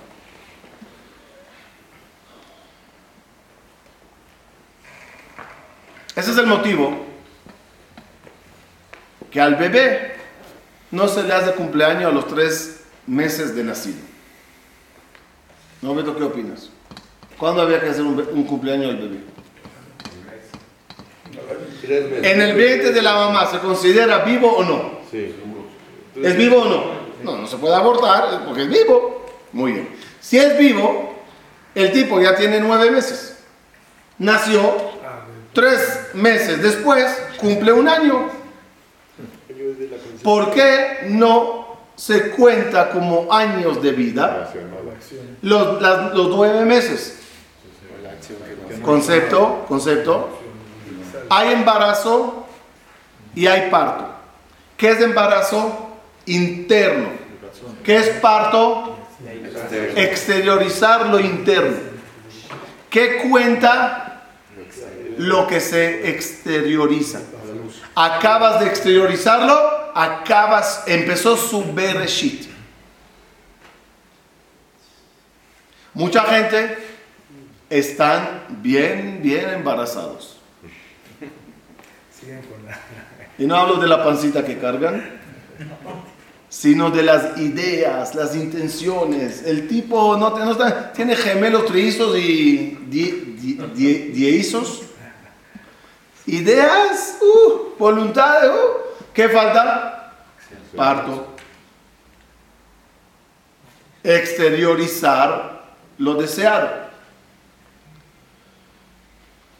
Ese 6.16 6.32
es 6.32 6.38
el 6.38 6.46
motivo 6.46 7.06
que 9.30 9.40
al 9.40 9.54
bebé 9.54 10.16
no 10.90 11.06
se 11.06 11.22
le 11.22 11.32
hace 11.32 11.52
cumpleaños 11.52 12.10
a 12.10 12.14
los 12.14 12.26
tres 12.26 12.84
meses 13.06 13.54
de 13.54 13.62
nacido. 13.62 13.98
¿No, 15.80 15.94
Beto, 15.94 16.16
qué 16.16 16.25
opinas? 16.25 16.70
¿Cuándo 17.38 17.62
había 17.62 17.80
que 17.80 17.90
hacer 17.90 18.02
un, 18.02 18.42
cumpleaños 18.44 18.90
al 18.90 18.96
bebé? 18.96 19.20
En 22.22 22.42
el 22.42 22.56
vientre 22.56 22.90
de 22.90 23.02
la 23.02 23.14
mamá, 23.14 23.46
¿se 23.46 23.60
considera 23.60 24.25
vivo 24.25 24.50
o 24.56 24.64
no? 24.64 24.98
Sí. 25.08 25.32
¿Es 26.22 26.37
vivo 26.37 26.62
o 26.62 26.64
no? 26.64 26.84
No, 27.22 27.37
no 27.42 27.46
se 27.46 27.56
puede 27.56 27.75
abortar 27.75 28.44
porque 28.46 28.62
es 28.62 28.68
vivo. 28.68 29.26
Muy 29.52 29.72
bien. 29.72 29.88
Si 30.20 30.38
es 30.38 30.56
vivo, 30.58 31.14
el 31.75 31.92
tipo 31.92 32.20
ya 32.20 32.34
tiene 32.34 32.60
nueve 32.60 32.90
meses. 32.90 33.38
Nació 34.18 34.75
tres 35.52 36.08
meses 36.14 36.62
después, 36.62 37.04
cumple 37.40 37.72
un 37.72 37.88
año. 37.88 38.28
¿Por 40.22 40.50
qué 40.52 41.06
no 41.08 41.76
se 41.96 42.30
cuenta 42.30 42.90
como 42.90 43.32
años 43.32 43.82
de 43.82 43.92
vida 43.92 44.50
los, 45.42 45.80
las- 45.82 46.14
los 46.14 46.28
nueve 46.28 46.64
meses? 46.64 47.18
Concepto, 48.82 49.64
concepto. 49.68 50.28
Hay 51.30 51.52
embarazo 51.52 52.46
y 53.35 53.46
hay 53.46 53.70
parto. 53.70 54.07
¿Qué 54.76 54.90
es 54.90 55.00
embarazo? 55.00 55.88
Interno. 56.29 57.11
¿Qué 57.85 57.97
es 57.97 58.09
parto? 58.21 58.99
Exteriorizar 59.97 61.07
lo 61.07 61.19
interno. 61.19 61.77
¿Qué 62.91 63.29
cuenta? 63.29 64.25
Lo 65.19 65.47
que 65.47 65.61
se 65.61 66.09
exterioriza. 66.11 67.21
Acabas 67.95 68.61
de 68.61 68.67
exteriorizarlo, 68.67 69.91
acabas, 69.95 70.85
empezó 70.87 71.37
su 71.37 71.73
Bereshit. 71.73 72.49
Mucha 75.95 76.23
gente 76.23 76.79
están 77.69 78.45
bien, 78.49 79.21
bien 79.21 79.51
embarazados. 79.51 80.38
Y 83.37 83.47
no 83.47 83.57
hablo 83.57 83.77
de 83.77 83.88
la 83.88 84.05
pancita 84.05 84.45
que 84.45 84.59
cargan, 84.59 85.19
sino 86.48 86.90
de 86.90 87.02
las 87.02 87.38
ideas, 87.38 88.14
las 88.14 88.34
intenciones. 88.34 89.42
El 89.44 89.68
tipo 89.68 90.16
no, 90.16 90.30
no 90.30 90.56
tiene 90.94 91.16
gemelos, 91.16 91.66
trillizos 91.66 92.16
y 92.16 92.78
die-. 92.88 93.37
Ideas, 96.26 97.18
uh, 97.20 97.78
voluntades, 97.78 98.50
uh. 98.50 99.12
¿qué 99.14 99.28
falta? 99.28 100.14
Parto. 100.76 101.34
Exteriorizar 104.02 105.74
lo 105.98 106.14
deseado. 106.14 106.88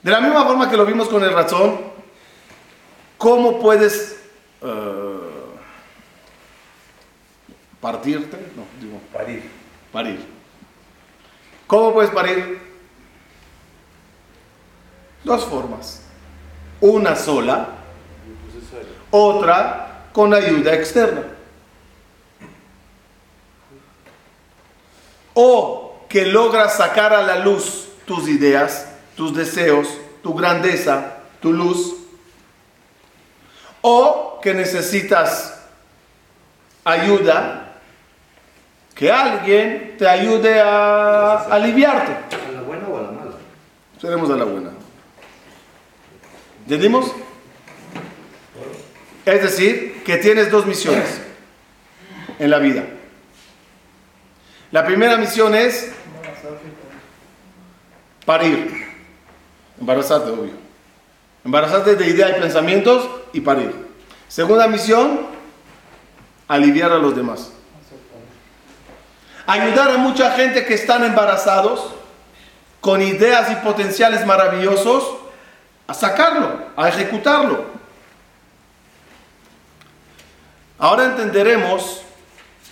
De 0.03 0.11
la 0.11 0.21
misma 0.21 0.45
forma 0.45 0.71
que 0.71 0.77
lo 0.77 0.87
vimos 0.87 1.09
con 1.09 1.23
el 1.25 1.33
razón, 1.33 1.89
¿Cómo 3.19 3.59
puedes 3.59 4.17
eh, 4.63 5.18
partirte? 7.81 8.37
No, 8.57 8.65
digo, 8.81 9.01
Parir. 9.13 9.43
parir. 9.93 10.27
¿Cómo 11.67 11.93
puedes 11.93 12.11
parir? 12.11 12.61
Dos 15.25 15.45
formas. 15.45 16.03
Una 16.81 17.17
sola, 17.17 17.69
otra 19.11 20.07
con 20.13 20.33
ayuda 20.33 20.75
externa. 20.75 21.23
O 25.35 26.07
que 26.09 26.27
logras 26.27 26.77
sacar 26.77 27.13
a 27.13 27.23
la 27.23 27.39
luz 27.39 27.89
tus 28.07 28.29
ideas, 28.29 28.89
tus 29.17 29.35
deseos, 29.35 29.89
tu 30.23 30.35
grandeza, 30.35 31.19
tu 31.41 31.53
luz 31.53 31.95
o 33.81 34.41
que 34.43 34.55
necesitas 34.55 35.61
ayuda, 36.85 37.68
que 38.99 39.13
alguien 39.13 39.95
te 39.97 40.09
ayude 40.09 40.61
a 40.61 41.37
aliviarte. 41.45 42.13
¿A 42.35 42.53
la 42.53 42.63
buena 42.63 42.89
o 42.89 42.99
a 42.99 43.03
la 43.03 43.11
mala? 43.13 43.31
Seremos 44.01 44.29
a 44.29 44.35
la 44.37 44.45
buena. 44.45 44.71
¿Entendimos? 46.65 47.13
Es 49.25 49.41
decir, 49.41 50.03
que 50.05 50.17
tienes 50.17 50.51
dos 50.51 50.67
misiones 50.67 51.21
en 52.41 52.51
la 52.51 52.59
vida. 52.59 52.87
La 54.73 54.85
primera 54.85 55.17
misión 55.17 55.55
es 55.55 55.93
parir, 58.27 58.85
embarazarte, 59.79 60.31
obvio. 60.31 60.53
Embarazarte 61.45 61.95
de 61.95 62.09
ideas 62.09 62.33
y 62.37 62.41
pensamientos 62.41 63.09
y 63.33 63.43
parir. 63.43 63.73
Segunda 64.27 64.67
misión, 64.67 65.21
aliviar 66.49 66.91
a 66.91 66.99
los 66.99 67.15
demás. 67.15 67.53
Ayudar 69.49 69.93
a 69.93 69.97
mucha 69.97 70.33
gente 70.33 70.67
que 70.67 70.75
están 70.75 71.05
embarazados 71.05 71.95
con 72.83 73.01
ideas 73.01 73.51
y 73.51 73.55
potenciales 73.65 74.27
maravillosos 74.27 75.09
a 75.87 75.95
sacarlo, 75.95 76.67
a 76.77 76.87
ejecutarlo. 76.87 77.65
Ahora 80.79 81.07
entenderemos 81.07 82.03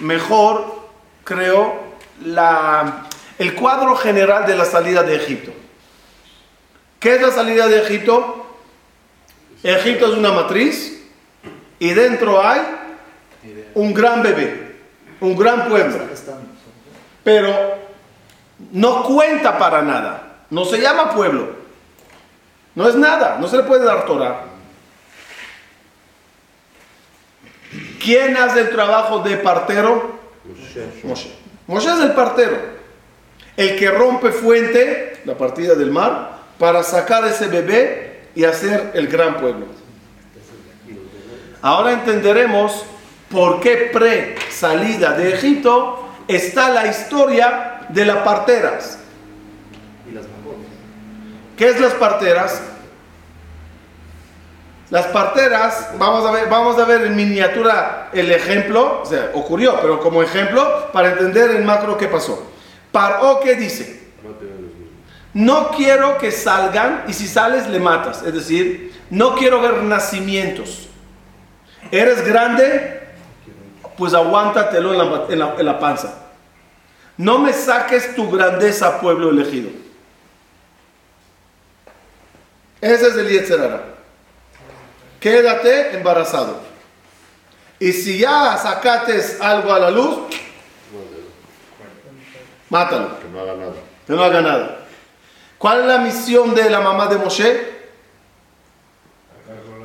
mejor, 0.01 0.91
creo, 1.25 1.81
la, 2.23 3.07
el 3.39 3.55
cuadro 3.55 3.97
general 3.97 4.45
de 4.45 4.55
la 4.55 4.67
salida 4.67 5.03
de 5.03 5.17
Egipto. 5.17 5.53
¿Qué 7.01 7.15
es 7.15 7.23
la 7.23 7.31
salida 7.31 7.69
de 7.69 7.81
Egipto? 7.81 8.55
Egipto 9.62 10.12
es 10.12 10.19
una 10.19 10.31
matriz 10.31 11.05
y 11.79 11.95
dentro 11.95 12.47
hay 12.47 12.61
un 13.73 13.95
gran 13.95 14.23
bebé, 14.23 14.77
un 15.21 15.35
gran 15.35 15.71
pueblo. 15.71 16.05
Pero 17.27 17.75
no 18.71 19.03
cuenta 19.03 19.59
para 19.59 19.83
nada, 19.83 20.45
no 20.49 20.65
se 20.65 20.79
llama 20.79 21.11
pueblo, 21.11 21.49
no 22.77 22.89
es 22.89 22.95
nada, 22.95 23.39
no 23.41 23.49
se 23.49 23.57
le 23.57 23.65
puede 23.65 23.85
dar 23.85 24.07
Torah. 24.07 24.45
¿Quién 28.01 28.37
hace 28.37 28.61
el 28.61 28.71
trabajo 28.71 29.25
de 29.25 29.39
partero? 29.39 30.21
Moshe. 31.03 31.33
Moshe 31.67 31.91
es 31.91 31.99
el 31.99 32.12
partero, 32.12 32.59
el 33.57 33.77
que 33.77 33.91
rompe 33.91 34.31
fuente, 34.31 35.21
la 35.25 35.37
partida 35.37 35.75
del 35.75 35.91
mar, 35.91 36.31
para 36.61 36.85
sacar 36.85 37.27
ese 37.27 37.49
bebé 37.49 38.29
y 38.37 38.45
hacer 38.45 38.93
el 38.95 39.09
gran 39.09 39.39
pueblo. 39.41 39.67
Ahora 41.61 41.91
entenderemos 41.91 42.85
por 43.29 43.59
qué 43.59 43.91
pre 43.93 44.37
salida 44.49 45.11
de 45.15 45.35
Egipto 45.35 46.06
está 46.29 46.71
la 46.71 46.87
historia 46.87 47.81
de 47.89 48.05
las 48.05 48.19
parteras. 48.19 48.99
Y 50.09 50.12
las. 50.12 50.25
¿Qué 51.57 51.69
es 51.69 51.81
las 51.81 51.95
parteras? 51.95 52.61
Las 54.91 55.07
parteras, 55.07 55.91
vamos 55.99 56.25
a 56.25 56.31
ver, 56.31 56.49
vamos 56.49 56.79
a 56.79 56.85
ver 56.85 57.03
en 57.07 57.17
miniatura 57.17 58.09
el 58.12 58.31
ejemplo, 58.31 59.01
o 59.03 59.07
sea, 59.07 59.31
ocurrió, 59.35 59.81
pero 59.81 59.99
como 59.99 60.23
ejemplo 60.23 60.93
para 60.93 61.11
entender 61.11 61.51
el 61.51 61.65
macro 61.65 61.99
que 61.99 62.07
pasó. 62.07 62.53
Paró 62.93 63.41
que 63.41 63.57
dice, 63.57 64.01
no 65.35 65.71
quiero 65.73 66.19
que 66.19 66.31
salgan 66.31 67.05
y 67.09 67.15
si 67.15 67.27
sales 67.27 67.67
le 67.67 67.81
matas, 67.81 68.23
es 68.23 68.33
decir, 68.33 68.95
no 69.11 69.35
quiero 69.35 69.61
ver 69.61 69.83
nacimientos. 69.83 70.89
¿Eres 71.91 72.25
grande? 72.25 73.06
Pues 73.97 74.13
aguántatelo 74.15 74.93
en 74.93 74.99
la, 74.99 75.25
en 75.29 75.39
la- 75.39 75.55
en 75.59 75.67
la 75.67 75.79
panza. 75.79 76.15
No 77.17 77.39
me 77.39 77.53
saques 77.53 78.15
tu 78.15 78.31
grandeza, 78.31 79.01
pueblo 79.01 79.31
elegido. 79.31 79.71
Ese 82.81 83.09
es 83.09 83.17
el 83.17 83.29
Yetzerara. 83.29 83.83
Quédate 85.19 85.97
embarazado. 85.97 86.61
Y 87.79 87.93
si 87.93 88.19
ya 88.19 88.57
sacates 88.59 89.41
algo 89.41 89.73
a 89.73 89.79
la 89.79 89.91
luz, 89.91 90.19
mátalo, 92.69 93.19
Que 93.21 93.29
no 93.29 93.41
haga 93.41 93.55
nada. 93.55 93.73
que 94.07 94.13
no 94.13 94.23
haga 94.25 94.41
nada. 94.41 94.79
¿Cuál 95.59 95.81
es 95.81 95.87
la 95.87 95.99
misión 95.99 96.55
de 96.55 96.69
la 96.71 96.81
mamá 96.81 97.07
de 97.07 97.17
Moshe? 97.17 97.77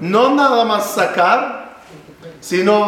No 0.01 0.35
nada 0.35 0.65
más 0.65 0.91
sacar, 0.91 1.60
sino. 2.41 2.85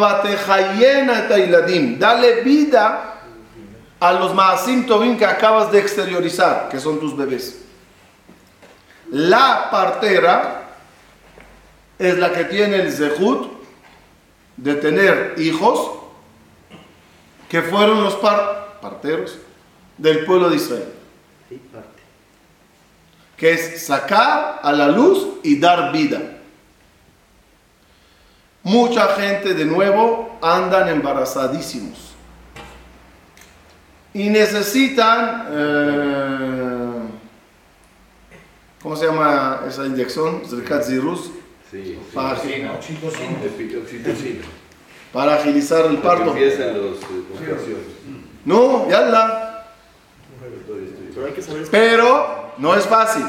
Dale 1.98 2.42
vida 2.42 3.14
a 4.00 4.12
los 4.12 4.34
maasim 4.34 4.84
tovim 4.86 5.16
que 5.16 5.24
acabas 5.24 5.72
de 5.72 5.78
exteriorizar, 5.78 6.68
que 6.68 6.78
son 6.78 7.00
tus 7.00 7.16
bebés. 7.16 7.62
La 9.10 9.68
partera 9.70 10.62
es 11.98 12.18
la 12.18 12.32
que 12.32 12.44
tiene 12.44 12.76
el 12.76 12.92
zehut 12.92 13.50
de 14.56 14.74
tener 14.74 15.34
hijos 15.38 15.92
que 17.48 17.62
fueron 17.62 18.02
los 18.02 18.14
par- 18.16 18.78
parteros 18.80 19.38
del 19.96 20.24
pueblo 20.24 20.50
de 20.50 20.56
Israel, 20.56 20.88
que 23.36 23.52
es 23.52 23.86
sacar 23.86 24.60
a 24.62 24.72
la 24.72 24.88
luz 24.88 25.38
y 25.44 25.60
dar 25.60 25.92
vida. 25.92 26.20
Mucha 28.64 29.08
gente 29.08 29.52
de 29.52 29.66
nuevo 29.66 30.38
andan 30.40 30.88
embarazadísimos 30.88 32.14
y 34.14 34.30
necesitan, 34.30 35.46
eh, 35.50 36.92
¿cómo 38.82 38.96
se 38.96 39.04
llama 39.06 39.60
esa 39.68 39.84
inyección? 39.84 40.42
Zirkat 40.48 40.82
Zirus, 40.84 41.30
Sí. 41.70 41.98
para, 42.14 42.38
Oxitocina. 42.38 42.72
Oxitocina. 43.82 44.44
para 45.12 45.34
agilizar 45.34 45.84
el 45.86 45.98
parto. 45.98 46.30
empiecen 46.30 46.76
los 46.78 46.96
eh. 47.02 47.76
No, 48.46 48.88
ya 48.88 49.00
la. 49.02 49.66
Pero 51.14 51.26
hay 51.26 51.32
que 51.32 51.42
saber 51.42 51.66
Pero 51.70 52.52
no 52.58 52.74
es 52.74 52.84
fácil. 52.86 53.24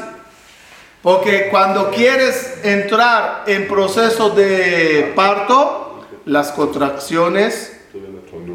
Porque 1.06 1.50
cuando 1.52 1.92
quieres 1.92 2.58
entrar 2.64 3.44
en 3.46 3.68
proceso 3.68 4.30
de 4.30 5.12
parto, 5.14 6.04
las 6.24 6.50
contracciones 6.50 7.80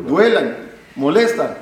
duelan, 0.05 0.57
molestan. 0.95 1.57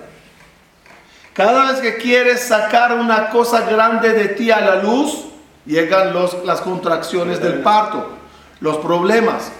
Cada 1.34 1.71
vez 1.71 1.82
que 1.82 1.97
quieres 1.97 2.41
sacar 2.41 2.97
una 2.97 3.30
cosa 3.30 3.69
grande 3.69 4.13
de 4.13 4.30
ti 4.30 4.49
a 4.49 4.62
la 4.62 4.82
luz, 4.82 5.25
llegan 5.63 6.12
los, 6.12 6.43
las 6.43 6.60
contracciones 6.62 7.39
del 7.39 7.60
parto, 7.60 8.10
los 8.60 8.78
problemas, 8.78 9.52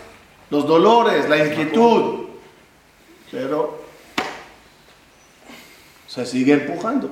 los 0.50 0.65
dolores, 0.65 1.30
la 1.30 1.46
inquietud. 1.46 2.26
Pero 3.30 3.84
se 6.08 6.26
sigue 6.26 6.54
empujando. 6.54 7.12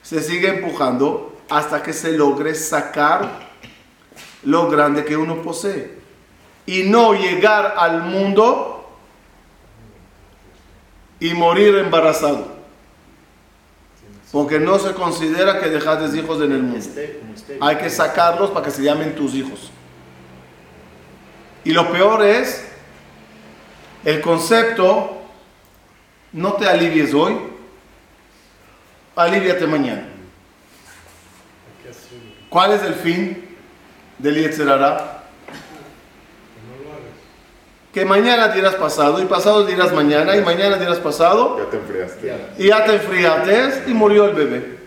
Se 0.00 0.22
sigue 0.22 0.48
empujando 0.48 1.33
hasta 1.48 1.82
que 1.82 1.92
se 1.92 2.12
logre 2.12 2.54
sacar 2.54 3.44
lo 4.42 4.68
grande 4.68 5.04
que 5.04 5.16
uno 5.16 5.42
posee. 5.42 5.98
Y 6.66 6.84
no 6.84 7.14
llegar 7.14 7.74
al 7.76 8.02
mundo 8.02 8.88
y 11.20 11.34
morir 11.34 11.76
embarazado. 11.76 12.54
Porque 14.32 14.58
no 14.58 14.78
se 14.78 14.94
considera 14.94 15.60
que 15.60 15.68
dejaste 15.68 16.16
hijos 16.18 16.42
en 16.42 16.52
el 16.52 16.62
mundo. 16.62 16.78
Este, 16.78 17.22
este. 17.34 17.58
Hay 17.60 17.76
que 17.76 17.88
sacarlos 17.88 18.50
para 18.50 18.64
que 18.64 18.72
se 18.72 18.82
llamen 18.82 19.14
tus 19.14 19.34
hijos. 19.34 19.70
Y 21.64 21.72
lo 21.72 21.90
peor 21.92 22.22
es 22.24 22.66
el 24.04 24.20
concepto, 24.20 25.16
no 26.32 26.54
te 26.54 26.68
alivies 26.68 27.14
hoy, 27.14 27.36
aliviate 29.16 29.66
mañana. 29.66 30.13
¿Cuál 32.54 32.70
es 32.72 32.84
el 32.84 32.94
fin 32.94 33.56
del 34.16 34.36
Yetzerara? 34.36 35.24
Que 37.92 38.04
mañana 38.04 38.46
dirás 38.46 38.76
pasado, 38.76 39.20
y 39.20 39.24
pasado 39.24 39.66
dirás 39.66 39.92
mañana, 39.92 40.36
y 40.36 40.40
mañana 40.40 40.76
dirás 40.76 40.98
pasado, 40.98 41.58
Ya 41.58 41.68
te 41.68 41.76
enfriaste. 41.78 42.54
y 42.58 42.68
ya 42.68 42.84
te 42.84 42.94
enfriaste 42.94 43.90
y 43.90 43.94
murió 43.94 44.26
el 44.26 44.36
bebé. 44.36 44.78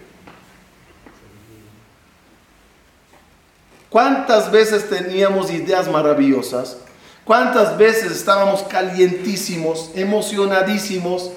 ¿Cuántas 3.90 4.50
veces 4.50 4.90
teníamos 4.90 5.52
ideas 5.52 5.90
maravillosas? 5.90 6.78
¿Cuántas 7.26 7.78
veces 7.78 8.14
estábamos 8.14 8.64
calientísimos, 8.64 9.92
emocionadísimos? 9.94 11.32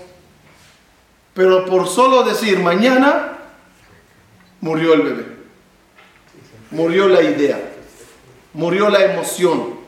Pero 1.34 1.66
por 1.66 1.88
solo 1.88 2.22
decir 2.22 2.60
mañana, 2.60 3.32
murió 4.60 4.94
el 4.94 5.02
bebé. 5.02 5.39
Murió 6.70 7.08
la 7.08 7.22
idea. 7.22 7.60
Murió 8.52 8.88
la 8.88 9.04
emoción. 9.04 9.78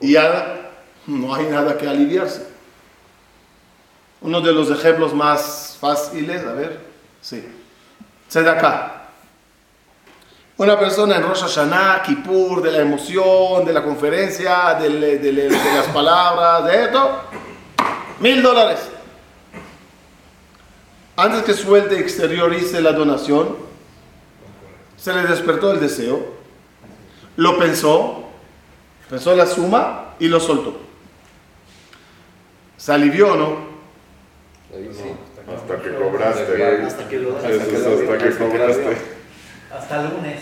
Y 0.00 0.12
ya 0.12 0.70
no 1.06 1.34
hay 1.34 1.46
nada 1.46 1.76
que 1.76 1.88
aliviarse. 1.88 2.46
Uno 4.20 4.40
de 4.40 4.52
los 4.52 4.70
ejemplos 4.70 5.12
más 5.14 5.76
fáciles, 5.80 6.44
a 6.44 6.52
ver, 6.52 6.80
sí. 7.20 7.44
acá. 8.34 8.92
Una 10.56 10.78
persona 10.78 11.16
en 11.16 11.22
Rosh 11.22 11.42
Hashanah, 11.42 12.02
Kippur, 12.02 12.62
de 12.62 12.72
la 12.72 12.78
emoción, 12.78 13.64
de 13.66 13.72
la 13.74 13.82
conferencia, 13.84 14.74
de, 14.80 15.18
de- 15.18 15.50
las 15.50 15.86
palabras, 15.88 16.64
de 16.64 16.84
esto, 16.84 17.20
mil 18.20 18.42
dólares. 18.42 18.80
Antes 21.16 21.42
que 21.42 21.52
suelte 21.52 21.98
exteriorice 21.98 22.80
la 22.80 22.92
donación, 22.92 23.65
se 25.06 25.12
le 25.12 25.22
despertó 25.22 25.70
el 25.70 25.78
deseo, 25.78 26.34
lo 27.36 27.56
pensó, 27.60 28.24
pensó 29.08 29.36
la 29.36 29.46
suma 29.46 30.16
y 30.18 30.26
lo 30.26 30.40
soltó. 30.40 30.80
¿Se 32.76 32.92
alivió 32.92 33.34
o 33.34 33.36
no? 33.36 33.56
Sí. 34.72 35.12
Hasta 35.54 35.80
que 35.80 35.94
cobraste. 35.94 36.82
Hasta 36.84 37.08
que 37.08 37.18
lo 37.20 37.36
hasta 37.36 38.18
que 38.18 38.36
cobraste. 38.36 38.96
Hasta 39.72 40.02
lunes. 40.02 40.40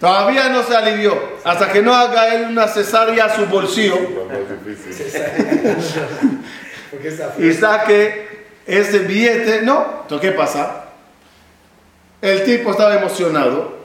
Todavía 0.00 0.48
no 0.48 0.62
se 0.62 0.74
alivió, 0.74 1.14
hasta 1.44 1.70
que 1.70 1.82
no 1.82 1.94
haga 1.94 2.34
él 2.34 2.46
una 2.48 2.68
cesárea 2.68 3.26
a 3.26 3.36
su 3.36 3.44
bolsillo 3.44 3.98
y 7.38 7.52
saque 7.52 8.46
ese 8.64 9.00
billete. 9.00 9.60
No, 9.60 10.04
¿entonces 10.04 10.30
qué 10.30 10.34
pasa? 10.34 10.86
El 12.22 12.44
tipo 12.44 12.70
estaba 12.70 12.94
emocionado. 12.94 13.76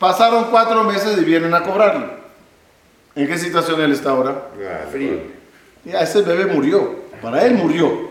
Pasaron 0.00 0.44
cuatro 0.44 0.82
meses 0.82 1.18
y 1.18 1.24
vienen 1.24 1.52
a 1.52 1.62
cobrarle. 1.62 2.06
¿En 3.14 3.26
qué 3.26 3.36
situación 3.36 3.80
él 3.82 3.92
está 3.92 4.10
ahora? 4.10 4.48
Ah, 4.58 4.86
Frío. 4.90 5.20
Ya 5.84 6.00
ese 6.00 6.22
bebé 6.22 6.46
murió. 6.46 7.00
Para 7.20 7.44
él 7.44 7.54
murió. 7.54 8.08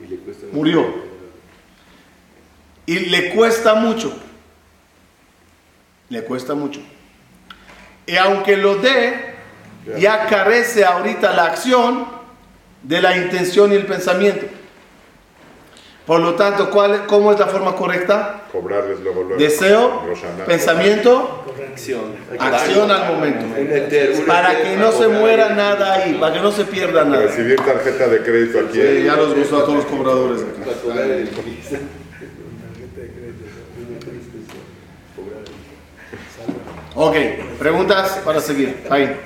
Y 0.00 0.06
le 0.06 0.16
cuesta 0.18 0.46
Murió. 0.52 0.94
Y 2.86 2.98
le 3.00 3.34
cuesta 3.34 3.74
mucho. 3.74 4.16
Le 6.08 6.22
cuesta 6.22 6.54
mucho. 6.54 6.80
Y 8.06 8.16
aunque 8.16 8.56
lo 8.56 8.76
dé, 8.76 9.34
ya 9.98 10.26
carece 10.26 10.84
ahorita 10.84 11.32
la 11.32 11.46
acción 11.46 12.06
de 12.82 13.02
la 13.02 13.16
intención 13.16 13.72
y 13.72 13.74
el 13.74 13.86
pensamiento. 13.86 14.46
Por 16.06 16.20
lo 16.20 16.34
tanto, 16.34 16.68
¿cuál, 16.68 17.06
¿cómo 17.06 17.32
es 17.32 17.38
la 17.38 17.46
forma 17.46 17.74
correcta? 17.74 18.42
Cobrarles 18.52 19.00
luego, 19.00 19.22
luego. 19.22 19.36
Deseo, 19.36 20.02
pensamiento, 20.46 21.44
Acción. 21.72 22.14
acción 22.38 22.90
al 22.90 23.14
momento. 23.14 23.46
Para 24.26 24.62
que 24.62 24.76
no 24.76 24.92
se 24.92 25.08
muera 25.08 25.50
nada 25.54 25.94
ahí, 25.94 26.14
para 26.20 26.34
que 26.34 26.40
no 26.40 26.52
se 26.52 26.64
pierda 26.66 27.04
nada. 27.04 27.22
Recibir 27.22 27.56
tarjeta 27.56 28.08
de 28.08 28.22
crédito 28.22 28.58
aquí. 28.60 28.80
Sí, 28.80 29.04
ya 29.04 29.16
los 29.16 29.34
gustó 29.34 29.58
a 29.58 29.64
todos 29.64 29.76
los 29.76 29.86
cobradores. 29.86 30.44
Ok, 36.96 37.16
preguntas 37.58 38.20
para 38.24 38.40
seguir. 38.40 38.84
Ahí. 38.88 39.16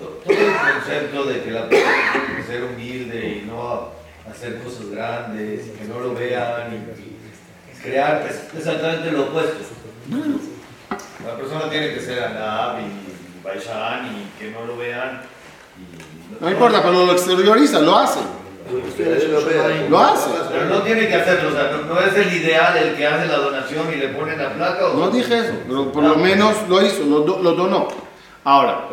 Todo 0.00 0.20
el 0.26 0.36
concepto 0.74 1.24
de 1.24 1.42
que 1.42 1.50
la 1.52 1.68
persona 1.68 1.92
tiene 2.12 2.36
que 2.36 2.42
ser 2.42 2.64
humilde 2.64 3.25
hacer 4.36 4.58
cosas 4.62 4.90
grandes, 4.90 5.66
y 5.66 5.70
que 5.70 5.84
no 5.84 5.98
lo 6.00 6.14
vean 6.14 6.72
y, 6.72 7.72
y 7.72 7.82
crear 7.82 8.26
es 8.28 8.54
exactamente 8.58 9.10
lo 9.12 9.22
opuesto. 9.24 9.56
La 11.26 11.36
persona 11.36 11.68
tiene 11.70 11.94
que 11.94 12.00
ser 12.00 12.22
Anab 12.22 12.78
y 12.80 13.42
Baishan 13.44 14.06
y 14.06 14.38
que 14.38 14.50
no 14.50 14.64
lo 14.66 14.76
vean. 14.76 15.22
y- 15.78 16.42
No 16.42 16.50
importa, 16.50 16.82
pero 16.82 17.06
lo 17.06 17.12
exterioriza, 17.12 17.80
lo 17.80 17.96
hace. 17.96 18.20
Ustedes 18.88 19.28
lo 19.30 19.44
vean. 19.44 19.90
Lo 19.90 19.98
hace. 19.98 20.28
Pero 20.52 20.64
no 20.66 20.82
tiene 20.82 21.08
que 21.08 21.14
hacerlo, 21.14 21.50
o 21.50 21.52
sea, 21.52 21.70
no, 21.72 21.94
no 21.94 22.00
es 22.00 22.14
el 22.14 22.32
ideal 22.34 22.76
el 22.76 22.94
que 22.96 23.06
hace 23.06 23.26
la 23.26 23.36
donación 23.38 23.92
y 23.92 23.96
le 23.96 24.08
pone 24.08 24.36
la 24.36 24.52
placa. 24.52 24.86
O, 24.88 24.94
No 24.94 25.10
dije 25.10 25.38
eso, 25.38 25.52
pero 25.66 25.92
por 25.92 26.02
lo 26.04 26.16
menos 26.16 26.54
lo 26.68 26.84
hizo, 26.84 27.04
lo, 27.04 27.20
do- 27.20 27.38
lo 27.42 27.52
donó. 27.52 27.88
Ahora, 28.44 28.86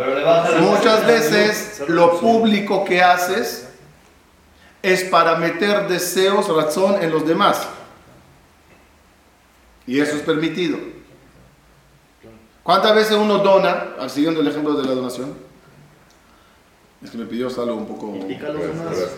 muchas 0.59 1.05
veces 1.05 1.83
lo 1.87 2.19
público 2.19 2.83
que 2.85 3.03
haces 3.03 3.67
es 4.83 5.05
para 5.05 5.37
meter 5.37 5.87
deseos, 5.87 6.47
razón 6.53 7.01
en 7.01 7.09
los 7.09 7.25
demás. 7.25 7.67
Y 9.87 9.99
eso 9.99 10.15
es 10.17 10.21
permitido. 10.21 10.77
¿Cuántas 12.61 12.93
veces 12.93 13.13
uno 13.13 13.39
dona, 13.39 13.93
al 13.99 14.09
siguiendo 14.09 14.41
el 14.41 14.47
ejemplo 14.47 14.73
de 14.73 14.83
la 14.87 14.93
donación? 14.93 15.33
Es 17.01 17.11
que 17.11 17.17
me 17.17 17.25
pidió 17.25 17.47
algo 17.47 17.75
un 17.75 17.87
poco... 17.87 18.13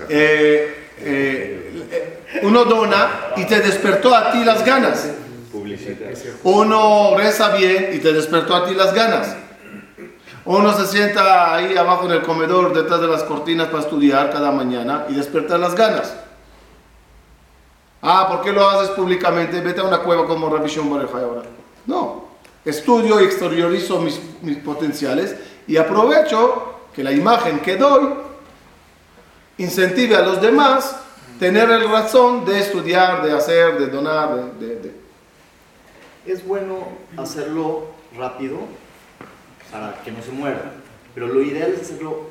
Eh, 0.10 0.90
eh, 0.98 2.20
uno 2.44 2.66
dona 2.66 3.34
y 3.36 3.46
te 3.46 3.60
despertó 3.60 4.16
a 4.16 4.32
ti 4.32 4.44
las 4.44 4.64
ganas. 4.64 5.10
Publicidad. 5.52 6.12
Uno 6.44 7.16
reza 7.18 7.56
bien 7.56 7.90
y 7.94 8.00
te 8.00 8.14
despertó 8.14 8.56
a 8.56 8.68
ti 8.68 8.76
las 8.76 8.94
ganas. 8.94 9.36
Uno 10.46 10.74
se 10.74 10.86
sienta 10.86 11.56
ahí 11.56 11.76
abajo 11.76 12.06
en 12.06 12.12
el 12.12 12.22
comedor 12.22 12.72
detrás 12.74 13.02
de 13.02 13.08
las 13.08 13.24
cortinas 13.24 13.68
para 13.68 13.82
estudiar 13.84 14.32
cada 14.32 14.52
mañana 14.52 15.06
y 15.10 15.16
despertar 15.16 15.60
las 15.60 15.74
ganas. 15.76 16.16
Ah, 18.02 18.28
¿por 18.30 18.42
qué 18.42 18.52
lo 18.52 18.70
haces 18.70 18.92
públicamente? 18.92 19.60
Vete 19.62 19.82
a 19.82 19.86
una 19.86 20.00
cueva 20.00 20.28
como 20.28 20.50
Rabbi 20.50 20.70
Shimon 20.70 21.02
ahora. 21.02 21.42
No, 21.88 22.26
estudio 22.64 23.20
y 23.20 23.24
exteriorizo 23.24 24.00
mis, 24.00 24.20
mis 24.44 24.58
potenciales 24.58 25.36
y 25.68 25.78
aprovecho 25.78 26.74
que 26.94 27.04
la 27.04 27.12
imagen 27.12 27.60
que 27.60 27.76
doy 27.78 28.14
incentive 29.58 30.16
a 30.16 30.22
los 30.22 30.40
demás 30.42 30.96
tener 31.40 31.70
el 31.72 31.90
razón 31.90 32.46
de 32.46 32.60
estudiar, 32.60 33.24
de 33.24 33.32
hacer, 33.36 33.80
de 33.80 33.88
donar, 33.88 34.36
de- 34.60 34.76
de 34.76 34.96
Es 36.28 36.46
bueno 36.46 36.88
hacerlo 37.18 37.86
rápido 38.16 38.60
para 39.76 40.02
que 40.04 40.12
no 40.12 40.22
se 40.22 40.32
muera. 40.32 40.72
Pero 41.14 41.28
lo 41.28 41.42
ideal 41.42 41.74
es 41.74 41.82
hacerlo, 41.82 42.28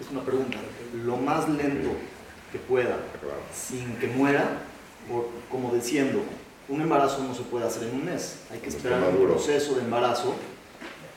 es 0.00 0.10
una 0.10 0.22
pregunta, 0.22 0.56
lo 1.04 1.16
más 1.16 1.48
lento 1.48 1.90
que 2.52 2.58
pueda, 2.58 2.96
sin 3.54 3.94
que 3.96 4.08
muera, 4.08 4.44
por- 5.08 5.28
como 5.50 5.72
diciendo, 5.74 6.22
un 6.68 6.80
embarazo 6.82 7.22
no 7.22 7.34
se 7.34 7.42
puede 7.42 7.66
hacer 7.66 7.84
en 7.88 7.94
un 7.94 8.04
mes. 8.04 8.40
Hay 8.52 8.58
que 8.58 8.68
esperar 8.68 9.00
un 9.02 9.26
proceso 9.26 9.74
de 9.74 9.82
embarazo. 9.82 10.34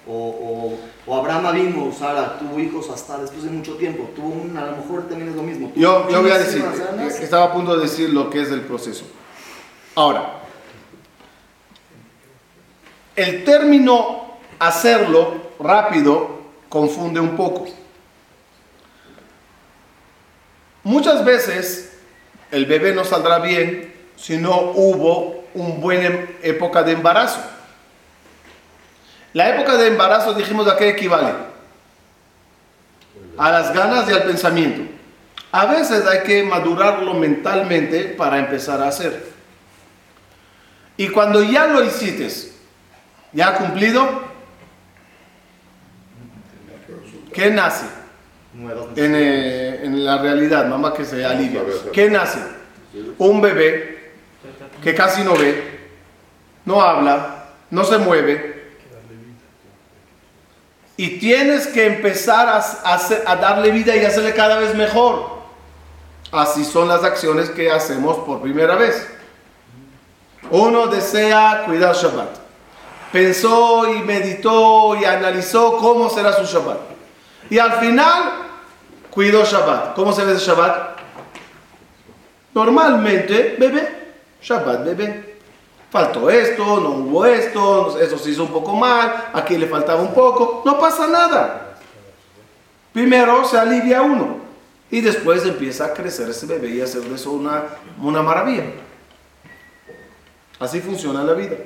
O, 0.08 0.14
o, 0.18 0.80
o 1.06 1.16
Abraham 1.16 1.46
Avinu, 1.46 1.94
Sara, 1.94 2.40
tuvo 2.40 2.60
hijos 2.60 2.90
hasta 2.90 3.20
después 3.20 3.44
de 3.44 3.52
mucho 3.52 3.76
tiempo. 3.76 4.10
Tuvo 4.16 4.30
un, 4.30 4.58
a 4.58 4.66
lo 4.66 4.78
mejor 4.78 5.08
también 5.08 5.30
es 5.30 5.36
lo 5.36 5.44
mismo. 5.44 5.72
Yo, 5.76 6.10
yo 6.10 6.22
voy 6.24 6.32
a 6.32 6.40
decir, 6.40 6.64
que 7.18 7.24
estaba 7.24 7.46
a 7.46 7.54
punto 7.54 7.76
de 7.78 7.84
decir 7.84 8.10
lo 8.10 8.30
que 8.30 8.42
es 8.42 8.50
el 8.52 8.62
proceso. 8.62 9.04
Ahora, 9.94 10.40
el 13.16 13.44
término 13.44 14.38
hacerlo 14.58 15.41
rápido 15.62 16.42
confunde 16.70 17.20
un 17.20 17.36
poco. 17.36 17.68
Muchas 20.84 21.24
veces 21.24 21.94
el 22.50 22.66
bebé 22.66 22.94
no 22.94 23.04
saldrá 23.04 23.40
bien 23.40 23.94
si 24.16 24.38
no 24.38 24.72
hubo 24.76 25.46
una 25.54 25.76
buena 25.76 26.28
época 26.42 26.84
de 26.84 26.94
embarazo. 26.94 27.40
La 29.34 29.50
época 29.50 29.78
de 29.78 29.88
embarazo 29.88 30.34
dijimos 30.34 30.68
a 30.68 30.78
qué 30.78 30.90
equivale? 30.90 31.34
A 33.38 33.52
las 33.52 33.74
ganas 33.74 34.10
y 34.10 34.14
al 34.14 34.24
pensamiento. 34.24 34.92
A 35.52 35.66
veces 35.66 36.06
hay 36.06 36.24
que 36.24 36.44
madurarlo 36.44 37.14
mentalmente 37.14 38.06
para 38.06 38.40
empezar 38.40 38.82
a 38.82 38.88
hacer. 38.88 39.32
Y 40.98 41.10
cuando 41.10 41.44
ya 41.44 41.68
lo 41.68 41.84
hiciste, 41.84 42.30
ya 43.34 43.56
cumplido, 43.56 44.31
¿qué 47.34 47.50
nace 47.50 47.86
eh, 48.96 49.82
en 49.84 50.04
la 50.06 50.18
realidad? 50.18 50.66
Mamá 50.68 50.94
que 50.94 51.06
se 51.06 51.26
alivia. 51.26 51.62
¿Qué 51.92 52.10
nace? 52.10 52.40
Un 53.18 53.42
bebé 53.42 54.12
que 54.84 54.94
casi 54.94 55.24
no 55.24 55.36
ve, 55.36 55.80
no 56.66 56.82
habla, 56.82 57.46
no 57.70 57.84
se 57.84 57.98
mueve. 57.98 58.62
Y 60.98 61.20
tienes 61.20 61.68
que 61.68 61.86
empezar 61.86 62.48
a, 62.48 62.96
a 63.26 63.36
darle 63.38 63.72
vida 63.72 63.96
y 63.96 64.06
hacerle 64.06 64.34
cada 64.34 64.60
vez 64.60 64.76
mejor. 64.76 65.42
Así 66.32 66.64
son 66.64 66.88
las 66.88 67.04
acciones 67.04 67.50
que 67.50 67.72
hacemos 67.72 68.18
por 68.20 68.42
primera 68.42 68.76
vez. 68.76 69.08
Uno 70.50 70.88
desea 70.88 71.64
cuidar 71.66 71.96
Shabbat. 71.96 72.30
Pensó 73.12 73.94
y 73.94 74.02
meditó 74.04 74.96
y 74.96 75.06
analizó 75.06 75.78
cómo 75.78 76.10
será 76.10 76.34
su 76.34 76.46
Shabbat. 76.46 76.91
Y 77.52 77.60
al 77.60 77.74
final 77.74 78.32
cuidó 79.10 79.44
Shabbat. 79.44 79.94
¿Cómo 79.94 80.14
se 80.14 80.24
ve 80.24 80.36
Shabbat? 80.38 81.00
Normalmente, 82.54 83.58
bebé, 83.60 84.14
Shabbat, 84.42 84.86
bebé. 84.86 85.36
Faltó 85.92 86.30
esto, 86.30 86.64
no 86.80 86.92
hubo 86.92 87.26
esto, 87.26 88.00
eso 88.00 88.18
se 88.18 88.30
hizo 88.30 88.44
un 88.44 88.54
poco 88.54 88.74
mal, 88.74 89.32
aquí 89.34 89.58
le 89.58 89.68
faltaba 89.68 90.02
un 90.02 90.14
poco, 90.14 90.62
no 90.64 90.80
pasa 90.80 91.08
nada. 91.08 91.76
Primero 92.94 93.44
se 93.44 93.58
alivia 93.58 94.02
uno 94.02 94.38
y 94.90 95.02
después 95.02 95.46
empieza 95.46 95.88
a 95.88 95.94
crecer 95.94 96.30
ese 96.30 96.46
bebé 96.46 96.70
y 96.70 96.80
hacer 96.80 97.02
de 97.02 97.16
eso 97.16 97.32
una, 97.32 97.66
una 98.02 98.22
maravilla. 98.22 98.64
Así 100.58 100.80
funciona 100.80 101.22
la 101.22 101.34
vida. 101.34 101.58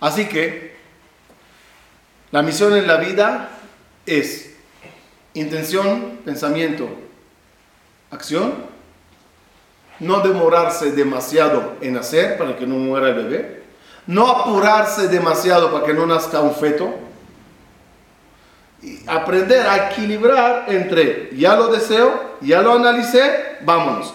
Así 0.00 0.26
que 0.26 0.76
la 2.30 2.42
misión 2.42 2.76
en 2.76 2.86
la 2.86 2.96
vida 2.96 3.50
es 4.06 4.54
intención, 5.34 6.18
pensamiento, 6.24 6.88
acción, 8.10 8.54
no 10.00 10.20
demorarse 10.20 10.92
demasiado 10.92 11.76
en 11.80 11.96
hacer 11.96 12.38
para 12.38 12.56
que 12.56 12.66
no 12.66 12.76
muera 12.76 13.08
el 13.08 13.14
bebé, 13.14 13.62
no 14.06 14.28
apurarse 14.28 15.08
demasiado 15.08 15.70
para 15.70 15.84
que 15.84 15.94
no 15.94 16.06
nazca 16.06 16.40
un 16.40 16.54
feto, 16.54 16.94
y 18.82 19.02
aprender 19.06 19.66
a 19.66 19.90
equilibrar 19.90 20.64
entre 20.68 21.28
ya 21.36 21.54
lo 21.54 21.68
deseo, 21.68 22.36
ya 22.40 22.62
lo 22.62 22.72
analicé, 22.72 23.58
vámonos. 23.60 24.14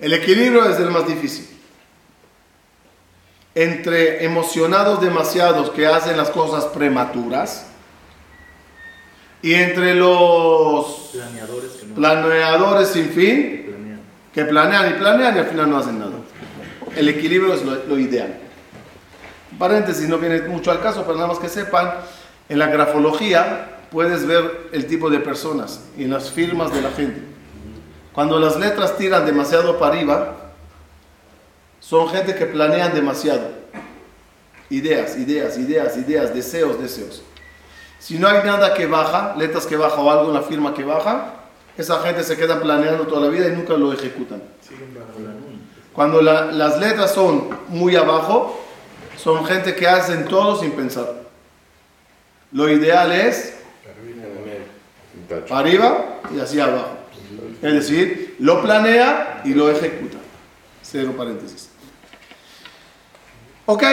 El 0.00 0.14
equilibrio 0.14 0.64
es 0.68 0.78
el 0.78 0.90
más 0.90 1.06
difícil. 1.06 1.46
Entre 3.54 4.24
emocionados 4.24 5.00
demasiados 5.00 5.70
que 5.70 5.86
hacen 5.86 6.16
las 6.16 6.30
cosas 6.30 6.64
prematuras 6.66 7.66
y 9.42 9.54
entre 9.54 9.94
los 9.94 11.10
Planeadores 11.12 11.70
que 11.72 11.86
no 11.86 11.94
planeadores 11.94 12.88
sin 12.88 13.10
fin 13.10 13.64
planean. 13.66 14.00
que 14.32 14.44
planean 14.44 14.90
y 14.90 14.98
planean 14.98 15.36
y 15.36 15.38
al 15.40 15.46
final 15.46 15.70
no 15.70 15.78
hacen 15.78 15.98
nada. 15.98 16.12
El 16.96 17.08
equilibrio 17.08 17.52
es 17.52 17.64
lo, 17.64 17.74
lo 17.84 17.98
ideal. 17.98 18.38
Paréntesis, 19.58 20.08
no 20.08 20.18
viene 20.18 20.42
mucho 20.42 20.70
al 20.70 20.80
caso, 20.80 21.02
pero 21.02 21.16
nada 21.16 21.28
más 21.28 21.38
que 21.38 21.48
sepan, 21.48 21.92
en 22.48 22.58
la 22.58 22.68
grafología 22.68 23.80
puedes 23.90 24.26
ver 24.26 24.68
el 24.72 24.86
tipo 24.86 25.10
de 25.10 25.18
personas 25.18 25.84
y 25.98 26.04
en 26.04 26.10
las 26.10 26.30
firmas 26.30 26.72
de 26.72 26.82
la 26.82 26.90
gente. 26.92 27.39
Cuando 28.12 28.38
las 28.38 28.56
letras 28.56 28.96
tiran 28.96 29.24
demasiado 29.26 29.78
para 29.78 29.94
arriba, 29.94 30.36
son 31.80 32.08
gente 32.08 32.34
que 32.34 32.46
planean 32.46 32.92
demasiado. 32.94 33.48
Ideas, 34.68 35.16
ideas, 35.16 35.58
ideas, 35.58 35.96
ideas, 35.96 36.34
deseos, 36.34 36.80
deseos. 36.80 37.22
Si 37.98 38.18
no 38.18 38.28
hay 38.28 38.42
nada 38.44 38.74
que 38.74 38.86
baja, 38.86 39.34
letras 39.36 39.66
que 39.66 39.76
baja 39.76 39.96
o 39.96 40.10
algo 40.10 40.28
en 40.28 40.34
la 40.34 40.42
firma 40.42 40.74
que 40.74 40.84
baja, 40.84 41.34
esa 41.76 42.00
gente 42.02 42.22
se 42.24 42.36
queda 42.36 42.60
planeando 42.60 43.06
toda 43.06 43.22
la 43.22 43.28
vida 43.28 43.48
y 43.48 43.52
nunca 43.52 43.74
lo 43.74 43.92
ejecutan. 43.92 44.42
Cuando 45.92 46.22
la- 46.22 46.46
las 46.46 46.78
letras 46.78 47.12
son 47.12 47.48
muy 47.68 47.96
abajo, 47.96 48.60
son 49.16 49.44
gente 49.44 49.74
que 49.74 49.86
hacen 49.88 50.26
todo 50.26 50.56
sin 50.58 50.72
pensar. 50.72 51.14
Lo 52.52 52.68
ideal 52.68 53.12
es 53.12 53.54
para 55.48 55.60
arriba 55.60 56.04
y 56.34 56.40
hacia 56.40 56.64
abajo. 56.64 56.96
Es 57.62 57.72
decir, 57.74 58.36
lo 58.38 58.62
planea 58.62 59.42
y 59.44 59.52
lo 59.54 59.70
ejecuta. 59.70 60.18
Cero 60.82 61.14
paréntesis. 61.16 61.70
Ok. 63.66 63.84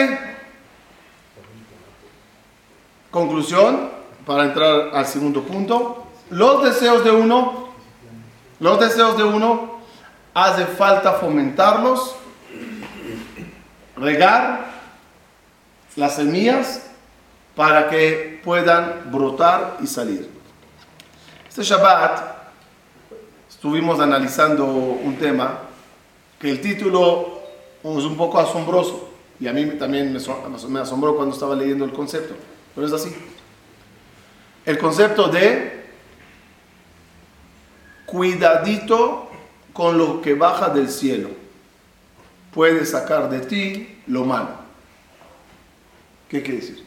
Conclusión, 3.10 3.90
para 4.26 4.44
entrar 4.44 4.90
al 4.94 5.06
segundo 5.06 5.42
punto. 5.42 6.06
Los 6.30 6.62
deseos 6.64 7.04
de 7.04 7.10
uno, 7.10 7.68
los 8.60 8.80
deseos 8.80 9.16
de 9.16 9.24
uno, 9.24 9.78
hace 10.34 10.66
falta 10.66 11.14
fomentarlos, 11.14 12.14
regar 13.96 14.66
las 15.96 16.16
semillas 16.16 16.86
para 17.56 17.88
que 17.88 18.40
puedan 18.44 19.10
brotar 19.10 19.78
y 19.80 19.86
salir. 19.86 20.30
Este 21.48 21.62
Shabbat 21.62 22.37
estuvimos 23.58 23.98
analizando 23.98 24.64
un 24.66 25.16
tema 25.16 25.58
que 26.38 26.48
el 26.48 26.60
título 26.60 27.40
es 27.82 28.04
un 28.04 28.16
poco 28.16 28.38
asombroso 28.38 29.10
y 29.40 29.48
a 29.48 29.52
mí 29.52 29.64
también 29.78 30.12
me 30.12 30.20
so- 30.20 30.40
me 30.68 30.78
asombró 30.78 31.16
cuando 31.16 31.34
estaba 31.34 31.56
leyendo 31.56 31.84
el 31.84 31.90
concepto, 31.92 32.34
pero 32.72 32.86
es 32.86 32.92
así. 32.92 33.12
El 34.64 34.78
concepto 34.78 35.26
de 35.26 35.86
cuidadito 38.06 39.28
con 39.72 39.98
lo 39.98 40.20
que 40.22 40.34
baja 40.34 40.68
del 40.68 40.88
cielo. 40.88 41.30
Puede 42.54 42.86
sacar 42.86 43.28
de 43.28 43.40
ti 43.40 44.02
lo 44.06 44.24
malo. 44.24 44.50
¿Qué 46.28 46.42
quiere 46.42 46.60
decir? 46.60 46.84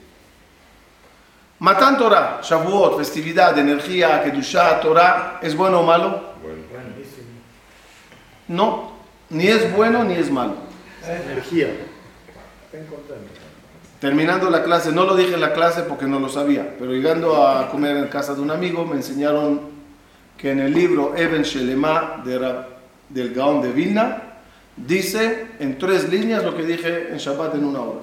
Matan 1.59 1.97
Torah, 1.97 2.39
Shavuot, 2.41 2.97
festividad, 2.97 3.57
energía, 3.57 4.23
Kedushá, 4.23 4.79
Torah, 4.79 5.39
¿es 5.41 5.53
bueno 5.55 5.81
o 5.81 5.83
malo? 5.83 6.30
No, 8.51 8.91
ni 9.29 9.47
es 9.47 9.73
bueno 9.75 10.03
ni 10.03 10.13
es 10.15 10.29
malo. 10.29 10.55
Energía. 11.07 11.67
Terminando 13.99 14.49
la 14.49 14.63
clase, 14.63 14.91
no 14.91 15.05
lo 15.05 15.15
dije 15.15 15.33
en 15.35 15.41
la 15.41 15.53
clase 15.53 15.83
porque 15.83 16.05
no 16.05 16.19
lo 16.19 16.27
sabía, 16.27 16.75
pero 16.77 16.91
llegando 16.91 17.47
a 17.47 17.69
comer 17.69 17.95
en 17.97 18.07
casa 18.07 18.33
de 18.35 18.41
un 18.41 18.51
amigo 18.51 18.85
me 18.85 18.95
enseñaron 18.95 19.61
que 20.37 20.51
en 20.51 20.59
el 20.59 20.73
libro 20.73 21.15
Eben 21.15 21.43
Shelema 21.43 22.21
de 22.25 22.39
Rab- 22.39 22.65
del 23.09 23.33
Gaón 23.33 23.61
de 23.61 23.71
Vilna 23.71 24.21
dice 24.75 25.47
en 25.59 25.77
tres 25.77 26.09
líneas 26.09 26.43
lo 26.43 26.55
que 26.57 26.63
dije 26.63 27.09
en 27.11 27.17
Shabbat 27.17 27.55
en 27.55 27.65
una 27.65 27.79
hora. 27.81 27.99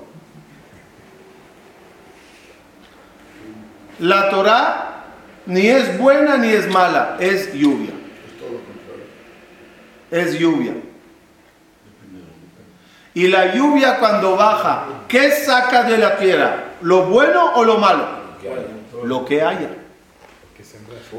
La 4.01 4.31
Torah 4.31 5.05
ni 5.47 5.67
es 5.67 5.99
buena 5.99 6.37
ni 6.37 6.49
es 6.49 6.69
mala, 6.69 7.17
es 7.19 7.53
lluvia. 7.55 7.91
Es 10.11 10.39
lluvia. 10.39 10.75
Y 13.15 13.27
la 13.27 13.55
lluvia 13.55 13.99
cuando 13.99 14.37
baja, 14.37 14.85
¿qué 15.09 15.33
saca 15.33 15.83
de 15.83 15.99
la 15.99 16.17
tierra? 16.17 16.75
¿Lo 16.83 17.07
bueno 17.07 17.55
o 17.55 17.65
lo 17.65 17.79
malo? 17.79 18.07
Lo 19.05 19.25
que 19.25 19.43
haya. 19.43 19.71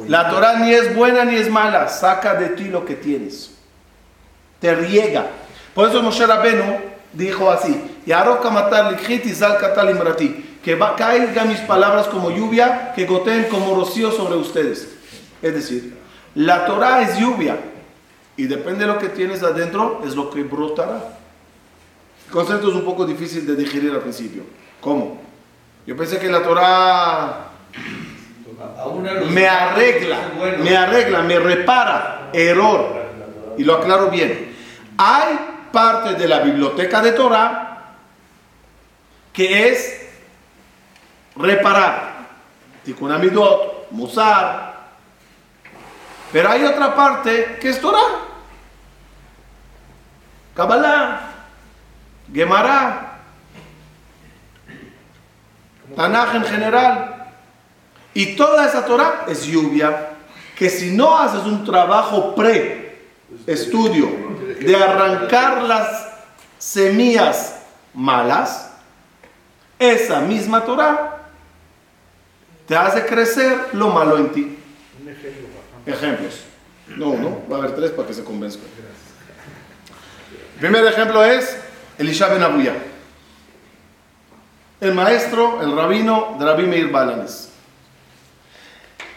La 0.07 0.29
Torah 0.29 0.59
ni 0.59 0.73
es 0.73 0.95
buena 0.95 1.25
ni 1.25 1.35
es 1.35 1.49
mala, 1.49 1.87
saca 1.87 2.35
de 2.35 2.49
ti 2.49 2.65
lo 2.65 2.85
que 2.85 2.95
tienes. 2.95 3.51
Te 4.59 4.75
riega. 4.75 5.25
Por 5.73 5.89
eso 5.89 6.01
Moshe 6.01 6.25
Rabenu 6.25 6.77
dijo 7.13 7.49
así, 7.51 7.99
que 10.63 10.75
va, 10.75 10.95
caigan 10.95 11.47
mis 11.47 11.59
palabras 11.59 12.07
como 12.07 12.31
lluvia, 12.31 12.93
que 12.95 13.05
goteen 13.05 13.45
como 13.45 13.75
rocío 13.75 14.11
sobre 14.11 14.35
ustedes. 14.35 14.89
Es 15.41 15.53
decir, 15.53 15.97
la 16.35 16.65
Torah 16.65 17.01
es 17.01 17.17
lluvia 17.17 17.57
y 18.39 18.47
depende 18.47 18.85
de 18.85 18.93
lo 18.93 18.97
que 18.97 19.09
tienes 19.09 19.43
adentro, 19.43 20.01
es 20.05 20.15
lo 20.15 20.29
que 20.29 20.43
brotará. 20.43 21.03
El 22.25 22.31
concepto 22.31 22.69
es 22.69 22.75
un 22.75 22.85
poco 22.85 23.05
difícil 23.05 23.45
de 23.45 23.53
digerir 23.53 23.91
al 23.91 23.99
principio. 23.99 24.43
¿Cómo? 24.79 25.19
Yo 25.85 25.97
pensé 25.97 26.17
que 26.19 26.29
la 26.29 26.41
Torah 26.41 27.49
me 29.29 29.45
arregla, 29.45 30.19
me 30.63 30.77
arregla, 30.77 31.21
me 31.21 31.37
repara, 31.37 32.29
error. 32.31 33.07
Y 33.57 33.65
lo 33.65 33.75
aclaro 33.75 34.09
bien. 34.09 34.55
Hay 34.97 35.37
parte 35.73 36.13
de 36.13 36.25
la 36.25 36.39
biblioteca 36.39 37.01
de 37.01 37.11
Torah 37.11 37.93
que 39.33 39.67
es 39.67 40.01
reparar. 41.35 42.19
Tikkun 42.85 43.11
Amidot, 43.11 43.91
Musar. 43.91 44.79
Pero 46.31 46.49
hay 46.49 46.63
otra 46.63 46.95
parte 46.95 47.57
que 47.59 47.71
es 47.71 47.81
Torah. 47.81 48.28
Kabbalah, 50.59 51.21
Gemara, 52.33 53.21
Tanaj 55.95 56.35
en 56.35 56.43
general. 56.43 57.31
Y 58.13 58.35
toda 58.35 58.67
esa 58.67 58.85
Torah 58.85 59.23
es 59.29 59.45
lluvia, 59.45 60.17
que 60.57 60.69
si 60.69 60.91
no 60.91 61.17
haces 61.17 61.45
un 61.45 61.63
trabajo 61.63 62.35
pre-estudio 62.35 64.09
de 64.59 64.75
arrancar 64.75 65.63
las 65.63 66.09
semillas 66.57 67.61
malas, 67.93 68.69
esa 69.79 70.19
misma 70.19 70.65
Torah 70.65 71.19
te 72.67 72.75
hace 72.75 73.05
crecer 73.05 73.69
lo 73.71 73.87
malo 73.87 74.17
en 74.17 74.29
ti. 74.33 74.57
Ejemplos. 75.85 76.43
No, 76.97 77.15
no, 77.15 77.43
va 77.49 77.55
a 77.55 77.59
haber 77.59 77.75
tres 77.77 77.91
para 77.91 78.09
que 78.09 78.13
se 78.13 78.25
convenzcan. 78.25 78.67
El 80.59 80.65
primer 80.71 80.85
ejemplo 80.91 81.23
es 81.23 81.55
Elisha 81.97 82.27
Ben 82.27 82.43
Abuya, 82.43 82.73
el 84.81 84.93
maestro, 84.93 85.61
el 85.61 85.73
rabino 85.73 86.35
de 86.37 86.45
Rabbi 86.45 86.63
Meir 86.63 86.89
Balanes. 86.89 87.49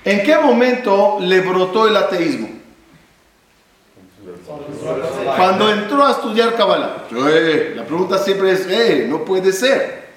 ¿En 0.04 0.22
qué 0.22 0.36
momento 0.38 1.18
le 1.20 1.40
brotó 1.40 1.88
el 1.88 1.96
ateísmo? 1.96 2.48
Cuando 5.36 5.68
entró 5.72 6.04
a 6.06 6.12
estudiar 6.12 6.54
Kabbalah. 6.54 7.04
Eh, 7.10 7.72
la 7.74 7.84
pregunta 7.84 8.18
siempre 8.18 8.52
es, 8.52 8.66
eh, 8.68 9.06
no 9.08 9.24
puede 9.24 9.52
ser. 9.52 10.08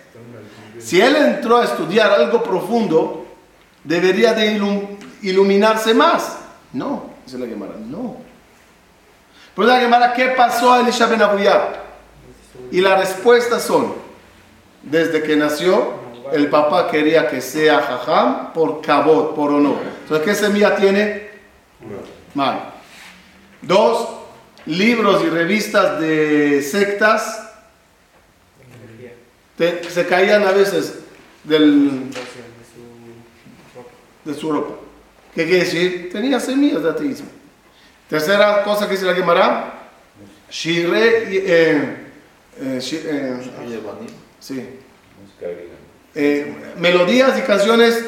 Si 0.80 1.02
él 1.02 1.16
entró 1.16 1.58
a 1.58 1.66
estudiar 1.66 2.12
algo 2.12 2.44
profundo, 2.44 3.26
debería 3.84 4.34
de 4.34 4.60
ilum- 4.60 4.98
iluminarse 5.24 5.96
más. 5.96 6.38
No, 6.72 7.10
la 7.40 7.46
no. 7.80 8.25
Pues 9.56 9.68
la 9.68 9.80
Gemara, 9.80 10.14
¿qué 10.14 10.30
pasó 10.30 10.74
a 10.74 10.82
Elisha 10.82 11.06
Ben? 11.08 11.22
Y 12.72 12.82
la 12.82 12.98
respuesta 12.98 13.60
son, 13.60 13.94
desde 14.84 15.24
que 15.24 15.36
nació, 15.36 15.94
el 16.34 16.50
papá 16.50 16.90
quería 16.90 17.28
que 17.28 17.40
sea 17.42 17.80
jajam 17.82 18.52
por 18.54 18.82
cabot, 18.82 19.36
por 19.36 19.52
honor. 19.52 19.78
Entonces, 20.02 20.26
¿qué 20.26 20.36
semilla 20.36 20.76
tiene? 20.76 21.30
Mal. 22.34 22.74
Dos, 23.62 24.10
libros 24.66 25.24
y 25.24 25.30
revistas 25.30 26.00
de 26.00 26.62
sectas 26.64 27.50
te- 29.58 29.84
se 29.90 30.06
caían 30.08 30.44
a 30.44 30.52
veces 30.52 31.00
del, 31.44 32.10
de 34.26 34.34
su 34.34 34.52
ropa. 34.52 34.76
¿Qué 35.34 35.44
quiere 35.46 35.64
decir? 35.66 36.10
Tenía 36.12 36.40
semillas 36.40 36.82
de 36.84 36.90
ateísmo. 36.90 37.28
Tercera 38.10 38.64
cosa 38.64 38.86
que 38.86 38.94
dice 38.94 39.06
la 39.06 39.16
Gemara, 39.16 39.74
Shire, 40.50 41.24
eh, 41.24 41.44
eh, 41.46 42.06
eh, 42.62 42.82
sí, 42.82 43.02
eh, 46.14 46.56
melodías 46.78 47.38
y 47.40 47.42
canciones 47.42 48.06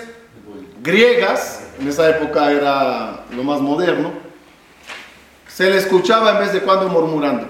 griegas, 0.82 1.64
en 1.80 1.88
esa 1.88 2.10
época 2.10 2.52
era 2.52 3.26
lo 3.32 3.44
más 3.44 3.60
moderno, 3.60 4.14
se 5.48 5.70
le 5.70 5.78
escuchaba 5.78 6.32
en 6.32 6.40
vez 6.40 6.54
de 6.54 6.62
cuando 6.62 6.88
murmurando. 6.88 7.48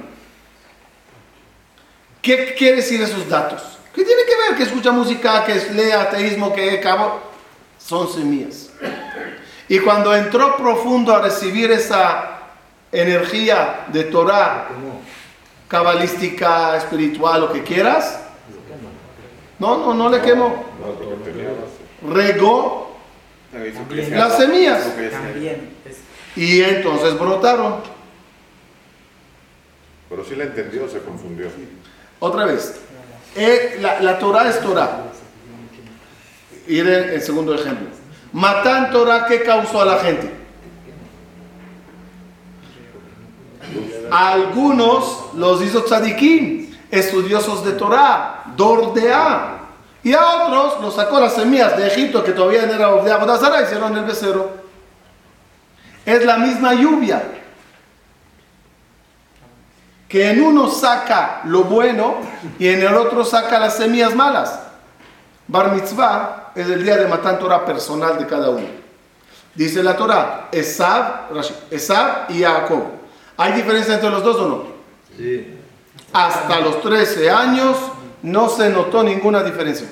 ¿Qué 2.22 2.56
quiere 2.58 2.78
decir 2.78 3.02
esos 3.02 3.28
datos? 3.28 3.78
¿Qué 3.94 4.04
tiene 4.04 4.22
que 4.24 4.36
ver 4.36 4.58
que 4.58 4.64
escucha 4.64 4.92
música, 4.92 5.44
que 5.44 5.54
lee 5.74 5.92
ateísmo, 5.92 6.54
que 6.54 6.80
cabo? 6.80 7.20
Son 7.78 8.12
semillas. 8.12 8.70
Y 9.70 9.80
cuando 9.80 10.16
entró 10.16 10.56
profundo 10.56 11.14
a 11.14 11.22
recibir 11.22 11.72
esa 11.72 12.37
energía 12.92 13.86
de 13.90 14.06
Torah, 14.06 14.70
cabalística, 15.68 16.78
espiritual, 16.78 17.42
lo 17.42 17.52
que 17.52 17.64
quieras, 17.64 18.24
No, 19.60 19.78
no, 19.78 19.94
no 19.94 20.10
le 20.10 20.22
quemó. 20.22 20.66
Regó 22.08 22.96
las 24.12 24.38
semillas 24.38 24.94
y 26.36 26.62
entonces 26.62 27.18
brotaron. 27.18 27.78
Pero 30.10 30.24
sí 30.24 30.36
la 30.36 30.44
entendió, 30.46 30.88
se 30.88 31.00
confundió. 31.00 31.48
Otra 32.20 32.46
vez, 32.46 32.80
eh, 33.36 33.78
la, 33.82 34.00
la 34.00 34.20
Torah 34.20 34.48
es 34.48 34.62
Torah. 34.62 35.06
Ir 36.68 36.88
el, 36.88 37.10
el 37.10 37.22
segundo 37.22 37.56
ejemplo. 37.56 37.88
Matan 38.34 38.92
Torah, 38.92 39.26
¿qué 39.26 39.42
causó 39.42 39.82
a 39.82 39.86
la 39.86 40.00
gente? 40.00 40.32
Algunos 44.12 45.34
los 45.36 45.62
hizo 45.62 45.84
tzadikim, 45.84 46.76
estudiosos 46.90 47.64
de 47.66 47.74
Torah, 47.74 48.44
Dordea. 48.56 49.60
Y 50.04 50.14
a 50.14 50.26
otros 50.26 50.82
los 50.82 50.96
sacó 50.96 51.20
las 51.20 51.34
semillas 51.36 51.78
de 51.78 51.88
Egipto 51.88 52.24
que 52.24 52.32
todavía 52.32 52.66
no 52.66 52.74
era 52.74 53.04
de 53.04 53.12
Abodazara, 53.12 53.62
hicieron 53.62 53.98
el 53.98 54.06
becerro. 54.06 54.52
Es 56.06 56.24
la 56.26 56.38
misma 56.38 56.74
lluvia. 56.74 57.24
Que 60.08 60.32
en 60.32 60.42
uno 60.42 60.70
saca 60.70 61.42
lo 61.44 61.66
bueno 61.66 62.16
y 62.58 62.70
en 62.70 62.82
el 62.82 62.96
otro 62.96 63.26
saca 63.26 63.60
las 63.60 63.76
semillas 63.76 64.16
malas. 64.16 64.60
Bar 65.48 65.74
mitzvah 65.74 66.52
es 66.56 66.70
el 66.70 66.84
día 66.84 66.96
de 66.98 67.08
Matan 67.08 67.40
Torah 67.40 67.66
personal 67.66 68.18
de 68.18 68.26
cada 68.26 68.50
uno. 68.50 68.68
Dice 69.54 69.84
la 69.84 69.98
Torah, 69.98 70.48
Esab 70.52 72.30
y 72.30 72.42
Jacob. 72.42 72.97
¿Hay 73.38 73.54
diferencia 73.54 73.94
entre 73.94 74.10
los 74.10 74.24
dos 74.24 74.36
o 74.38 74.48
no? 74.48 74.64
Sí. 75.16 75.56
Hasta 76.12 76.60
los 76.60 76.82
13 76.82 77.30
años 77.30 77.78
no 78.24 78.50
se 78.50 78.70
notó 78.70 79.04
ninguna 79.04 79.44
diferencia. 79.44 79.88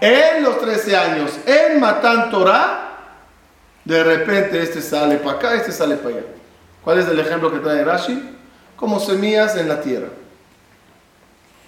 En 0.00 0.42
los 0.42 0.60
13 0.60 0.96
años, 0.96 1.32
en 1.44 1.80
Matan 1.80 2.30
Torah, 2.30 2.90
de 3.84 4.04
repente 4.04 4.62
este 4.62 4.80
sale 4.80 5.16
para 5.16 5.36
acá, 5.36 5.54
este 5.54 5.72
sale 5.72 5.96
para 5.96 6.16
allá. 6.16 6.26
¿Cuál 6.82 6.98
es 7.00 7.08
el 7.08 7.18
ejemplo 7.18 7.52
que 7.52 7.58
trae 7.58 7.84
Rashi? 7.84 8.36
Como 8.76 9.00
semillas 9.00 9.56
en 9.56 9.68
la 9.68 9.80
tierra. 9.82 10.08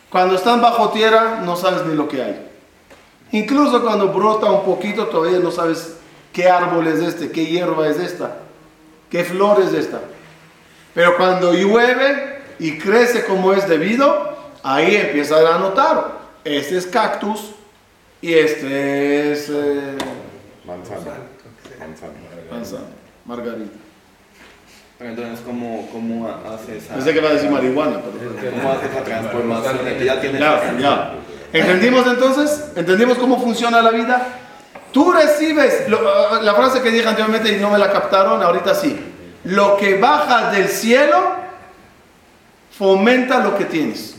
Cuando 0.09 0.37
están 0.37 0.63
bajo 0.63 0.91
tierra 0.91 1.41
no 1.43 1.57
sabes 1.57 1.85
ni 1.87 1.95
lo 1.95 2.09
que 2.09 2.23
hay. 2.23 2.49
Incluso 3.33 3.83
cuando 3.83 4.09
brota 4.09 4.51
un 4.51 4.65
poquito 4.65 5.07
todavía 5.07 5.39
no 5.39 5.51
sabes 5.51 5.97
qué 6.33 6.49
árbol 6.49 6.87
es 6.87 7.01
este, 7.01 7.31
qué 7.31 7.47
hierba 7.47 7.89
es 7.89 7.99
esta, 7.99 8.37
qué 9.13 9.25
flor 9.25 9.63
es 9.63 9.75
esta. 9.75 10.01
Pero 10.95 11.17
cuando 11.19 11.53
llueve 11.53 12.41
y 12.59 12.79
crece 12.79 13.25
como 13.25 13.53
es 13.53 13.69
debido, 13.69 14.37
ahí 14.63 14.97
empieza 14.97 15.37
a 15.55 15.59
notar. 15.59 16.23
Este 16.45 16.79
es 16.79 16.87
cactus 16.87 17.51
y 18.23 18.33
este 18.33 19.33
es 19.33 19.51
eh, 19.51 19.97
Manzana. 20.67 21.19
Manzana. 21.79 22.13
manzana, 22.51 22.85
margarita. 23.27 23.77
Entonces, 24.99 25.41
¿cómo, 25.45 25.89
cómo 25.93 26.29
hace 26.29 26.79
esa, 26.79 26.95
Pensé 26.95 27.13
que 27.13 27.19
iba 27.19 27.29
a 27.29 27.33
decir 27.35 27.51
marihuana, 27.51 28.01
pero... 28.01 28.51
cómo 28.53 28.73
hace 28.73 28.87
esa 28.87 29.03
transformación 29.03 29.79
que 29.99 30.05
ya 30.05 30.21
tienes 30.21 30.41
Ya, 30.41 30.79
ya. 30.79 31.15
¿Entendimos 31.53 32.07
entonces? 32.07 32.73
¿Entendimos 32.77 33.19
cómo 33.19 33.39
funciona 33.39 33.83
la 33.83 33.91
vida? 33.91 34.42
Tú 34.93 35.11
recibes, 35.11 35.89
la 35.89 36.55
frase 36.55 36.83
que 36.83 36.91
dije 36.91 37.09
anteriormente 37.09 37.51
y 37.51 37.59
no 37.59 37.71
me 37.71 37.79
la 37.79 37.91
captaron, 37.91 38.43
ahorita 38.43 38.75
sí. 38.75 38.99
Lo 39.45 39.77
que 39.77 39.99
baja 39.99 40.51
del 40.51 40.69
cielo 40.69 41.19
fomenta 42.77 43.39
lo 43.39 43.57
que 43.57 43.65
tienes. 43.65 44.17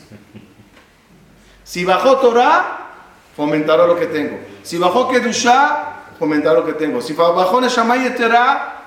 Si 1.63 1.85
bajó 1.85 2.17
Torah, 2.17 2.89
fomentará 3.35 3.85
lo 3.85 3.97
que 3.97 4.07
tengo. 4.07 4.39
Si 4.63 4.77
bajó 4.77 5.09
Kedushá, 5.09 6.05
fomentará 6.17 6.55
lo 6.55 6.65
que 6.65 6.73
tengo. 6.73 7.01
Si 7.01 7.13
bajó 7.13 7.61
Neshama 7.61 7.97
Yeterá, 7.97 8.81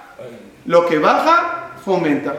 lo 0.66 0.86
que 0.86 0.98
baja, 0.98 1.70
fomenta. 1.84 2.34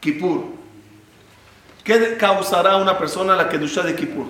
Kippur. 0.00 0.44
¿Qué 1.84 2.16
causará 2.16 2.72
a 2.72 2.76
una 2.76 2.98
persona 2.98 3.36
la 3.36 3.48
Kedushá 3.48 3.82
de 3.82 3.94
Kippur? 3.94 4.26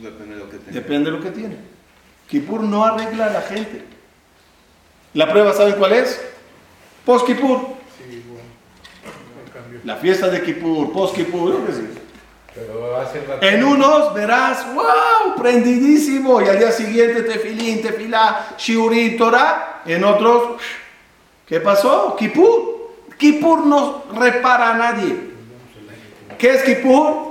Depende 0.00 0.34
de 0.34 0.40
lo 0.40 0.50
que 0.50 0.56
tengas. 0.58 0.74
Depende 0.74 1.10
de 1.10 1.16
lo 1.16 1.22
que 1.22 1.30
tiene. 1.30 1.56
Kippur 2.28 2.62
no 2.62 2.84
arregla 2.84 3.26
a 3.26 3.30
la 3.30 3.42
gente. 3.42 3.84
La 5.14 5.30
prueba, 5.30 5.52
¿saben 5.52 5.74
cuál 5.74 5.92
es? 5.92 6.20
Post 7.04 7.26
Kippur. 7.26 7.60
La 9.84 9.96
fiesta 9.96 10.28
de 10.28 10.42
Kippur, 10.42 10.92
post 10.92 11.14
Kippur, 11.14 11.52
yo 11.52 11.66
qué 11.66 11.72
sé. 11.72 11.82
Pero. 12.54 12.90
En 13.40 13.64
unos 13.64 14.14
verás, 14.14 14.66
wow, 14.74 15.36
prendidísimo, 15.36 16.40
y 16.42 16.48
al 16.48 16.58
día 16.58 16.70
siguiente 16.70 17.22
tefilín, 17.22 17.82
tefilá, 17.82 18.54
shiurim, 18.58 19.16
Torah. 19.16 19.82
En 19.86 20.04
otros, 20.04 20.60
¿qué 21.46 21.60
pasó? 21.60 22.16
Kippur. 22.16 22.80
Kippur 23.16 23.66
no 23.66 24.04
repara 24.14 24.70
a 24.70 24.74
nadie. 24.74 25.30
¿Qué 26.38 26.50
es 26.50 26.62
Kippur? 26.62 27.29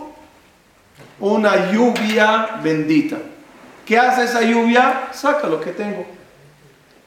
Una 1.19 1.71
lluvia 1.71 2.59
bendita. 2.63 3.17
¿Qué 3.85 3.97
hace 3.97 4.25
esa 4.25 4.41
lluvia? 4.41 5.09
Saca 5.11 5.47
lo 5.47 5.59
que 5.59 5.71
tengo. 5.71 6.05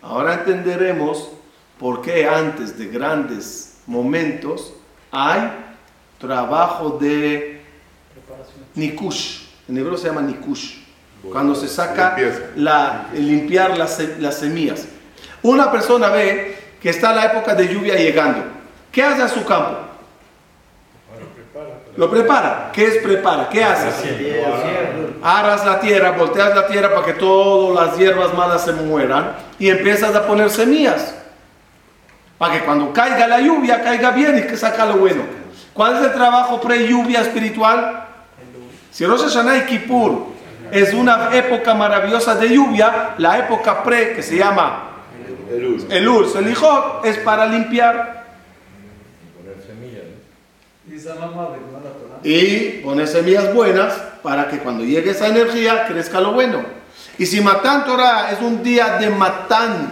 Ahora 0.02 0.34
entenderemos 0.34 1.30
por 1.78 2.02
qué 2.02 2.28
antes 2.28 2.76
de 2.76 2.88
grandes 2.88 3.78
momentos 3.86 4.74
hay 5.10 5.50
trabajo 6.18 6.98
de 7.00 7.62
Nikush. 8.74 9.46
En 9.68 9.78
hebreo 9.78 9.96
se 9.96 10.08
llama 10.08 10.22
Nikush. 10.22 10.78
Cuando 11.30 11.54
se 11.54 11.68
saca 11.68 12.16
la, 12.56 13.06
limpiar 13.14 13.78
las, 13.78 14.00
las 14.18 14.38
semillas. 14.38 14.86
Una 15.42 15.70
persona 15.70 16.08
ve 16.08 16.56
que 16.80 16.90
está 16.90 17.14
la 17.14 17.26
época 17.26 17.54
de 17.54 17.72
lluvia 17.72 17.94
llegando. 17.94 18.44
¿Qué 18.90 19.02
hace 19.02 19.22
a 19.22 19.28
su 19.28 19.44
campo? 19.44 19.91
Lo 21.96 22.10
prepara. 22.10 22.70
¿Qué 22.72 22.86
es 22.86 22.98
prepara? 22.98 23.48
¿Qué 23.48 23.62
haces? 23.62 23.94
Aras 25.22 25.64
la 25.66 25.78
tierra, 25.78 26.12
volteas 26.12 26.54
la 26.54 26.66
tierra 26.66 26.94
para 26.94 27.06
que 27.06 27.12
todas 27.14 27.88
las 27.88 27.98
hierbas 27.98 28.32
malas 28.34 28.64
se 28.64 28.72
mueran 28.72 29.36
y 29.58 29.68
empiezas 29.68 30.14
a 30.14 30.26
poner 30.26 30.50
semillas. 30.50 31.14
Para 32.38 32.54
que 32.54 32.60
cuando 32.60 32.92
caiga 32.92 33.26
la 33.28 33.40
lluvia, 33.40 33.82
caiga 33.82 34.10
bien 34.10 34.38
y 34.38 34.42
que 34.42 34.56
saca 34.56 34.86
lo 34.86 34.96
bueno. 34.96 35.22
¿Cuál 35.72 35.96
es 35.96 36.02
el 36.02 36.12
trabajo 36.12 36.60
pre-lluvia 36.60 37.20
espiritual? 37.20 38.06
Si 38.90 39.06
Rosh 39.06 39.22
Hashanah 39.22 39.58
y 39.58 39.62
Kippur 39.62 40.26
es 40.70 40.92
una 40.92 41.28
época 41.32 41.74
maravillosa 41.74 42.34
de 42.34 42.48
lluvia, 42.48 43.10
la 43.18 43.38
época 43.38 43.82
pre, 43.82 44.14
que 44.14 44.22
se 44.22 44.36
llama 44.36 44.90
Elul. 45.50 45.86
Elul, 45.90 46.28
Selijot, 46.28 47.04
es 47.04 47.18
para 47.18 47.46
limpiar. 47.46 48.21
Y 52.22 52.82
poner 52.82 53.08
semillas 53.08 53.54
buenas 53.54 53.94
para 54.22 54.48
que 54.48 54.58
cuando 54.58 54.84
llegue 54.84 55.12
esa 55.12 55.26
energía 55.26 55.86
crezca 55.86 56.20
lo 56.20 56.32
bueno. 56.32 56.62
Y 57.16 57.24
si 57.24 57.40
Matán 57.40 57.86
Torah 57.86 58.30
es 58.30 58.42
un 58.42 58.62
día 58.62 58.98
de 58.98 59.08
Matán 59.08 59.90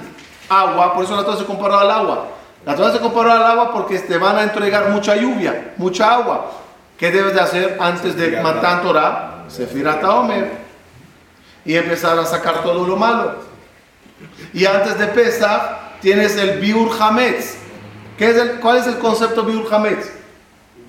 agua, 0.51 0.92
por 0.92 1.05
eso 1.05 1.16
la 1.16 1.24
Torah 1.24 1.38
se 1.38 1.46
comparó 1.46 1.78
al 1.78 1.90
agua. 1.90 2.28
La 2.66 2.76
Torah 2.76 2.92
se 2.92 2.98
comparó 2.98 3.32
al 3.32 3.42
agua 3.42 3.72
porque 3.72 3.98
te 3.98 4.18
van 4.18 4.36
a 4.36 4.42
entregar 4.42 4.90
mucha 4.90 5.16
lluvia, 5.16 5.72
mucha 5.78 6.12
agua. 6.12 6.51
¿Qué 6.98 7.11
debes 7.11 7.32
de 7.32 7.40
hacer 7.40 7.78
antes 7.80 8.14
de 8.14 8.42
Matán 8.42 8.82
Torah? 8.82 9.44
Sefirat 9.48 10.05
Omer. 10.05 10.51
Y 11.64 11.76
empezar 11.76 12.18
a 12.18 12.26
sacar 12.26 12.62
todo 12.62 12.86
lo 12.86 12.96
malo. 12.96 13.36
Y 14.53 14.66
antes 14.66 14.98
de 14.98 15.07
Pesach 15.07 15.98
tienes 16.03 16.36
el 16.36 16.61
Biur 16.61 16.90
Hametz. 17.01 17.57
¿Qué 18.18 18.28
es 18.28 18.36
el, 18.36 18.61
¿Cuál 18.61 18.76
es 18.76 18.86
el 18.86 18.98
concepto 18.98 19.44
Biur 19.44 19.66
Hametz? 19.72 20.20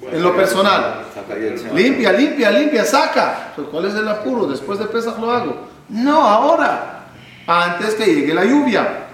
En 0.10 0.24
lo 0.24 0.36
personal. 0.36 1.06
Limpia, 1.74 2.12
limpia, 2.12 2.52
limpia, 2.52 2.86
saca. 2.86 3.54
¿Cuál 3.70 3.86
es 3.86 3.96
el 3.96 4.08
apuro? 4.08 4.48
Después 4.48 4.80
de 4.80 4.86
Pesach 4.86 5.18
lo 5.20 5.32
hago. 5.32 5.68
No, 5.90 6.22
ahora. 6.22 7.06
Antes 7.46 7.96
que 7.96 8.06
llegue 8.06 8.34
la 8.34 8.46
lluvia. 8.46 9.08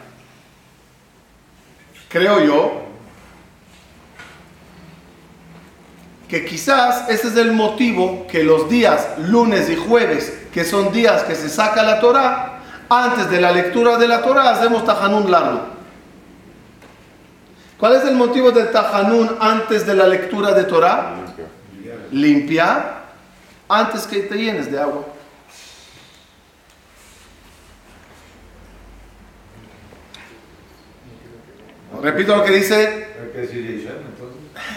Creo 2.10 2.40
yo 2.42 2.88
que 6.28 6.46
quizás 6.46 7.10
ese 7.10 7.30
es 7.30 7.38
el 7.38 7.54
motivo 7.54 8.28
que 8.30 8.44
los 8.44 8.70
días 8.70 9.18
lunes 9.18 9.70
y 9.70 9.76
jueves, 9.76 10.48
que 10.54 10.66
son 10.66 10.92
días 10.92 11.24
que 11.24 11.36
se 11.36 11.50
saca 11.50 11.84
la 11.84 12.00
Torah, 12.00 12.60
antes 12.90 13.30
de 13.30 13.40
la 13.40 13.52
lectura 13.52 13.98
de 13.98 14.08
la 14.08 14.22
Torah 14.22 14.52
hacemos 14.52 14.86
tajanún 14.86 15.30
largo. 15.32 15.77
¿Cuál 17.78 17.96
es 17.96 18.04
el 18.06 18.16
motivo 18.16 18.52
del 18.52 18.72
tajanún 18.72 19.38
antes 19.40 19.86
de 19.86 19.94
la 19.94 20.08
lectura 20.08 20.54
de 20.54 20.64
Torah? 20.64 21.28
limpiar 22.12 23.08
antes 23.68 24.08
que 24.08 24.20
te 24.22 24.36
llenes 24.36 24.72
de 24.72 24.80
agua. 24.80 25.06
Repito 32.02 32.36
lo 32.36 32.44
que 32.44 32.52
dice. 32.52 33.08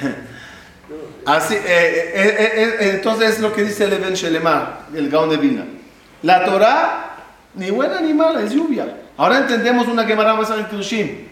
Así, 1.27 1.55
eh, 1.55 1.61
eh, 1.67 2.13
eh, 2.15 2.53
eh, 2.57 2.91
entonces 2.95 3.35
es 3.35 3.41
lo 3.41 3.53
que 3.53 3.63
dice 3.63 3.85
el 3.85 3.93
Eben 3.93 4.15
Shelemar, 4.15 4.87
el 4.95 5.11
Gaon 5.11 5.29
de 5.29 5.37
Vilna. 5.37 5.65
La 6.23 6.45
Torah, 6.45 7.17
ni 7.55 7.71
buena 7.71 8.01
ni 8.01 8.15
mala, 8.15 8.43
es 8.43 8.53
lluvia. 8.53 8.97
Ahora 9.17 9.39
entendemos 9.39 9.87
una 9.87 10.05
Gemara 10.05 10.37
en 10.57 10.65
Kedushim. 10.67 11.30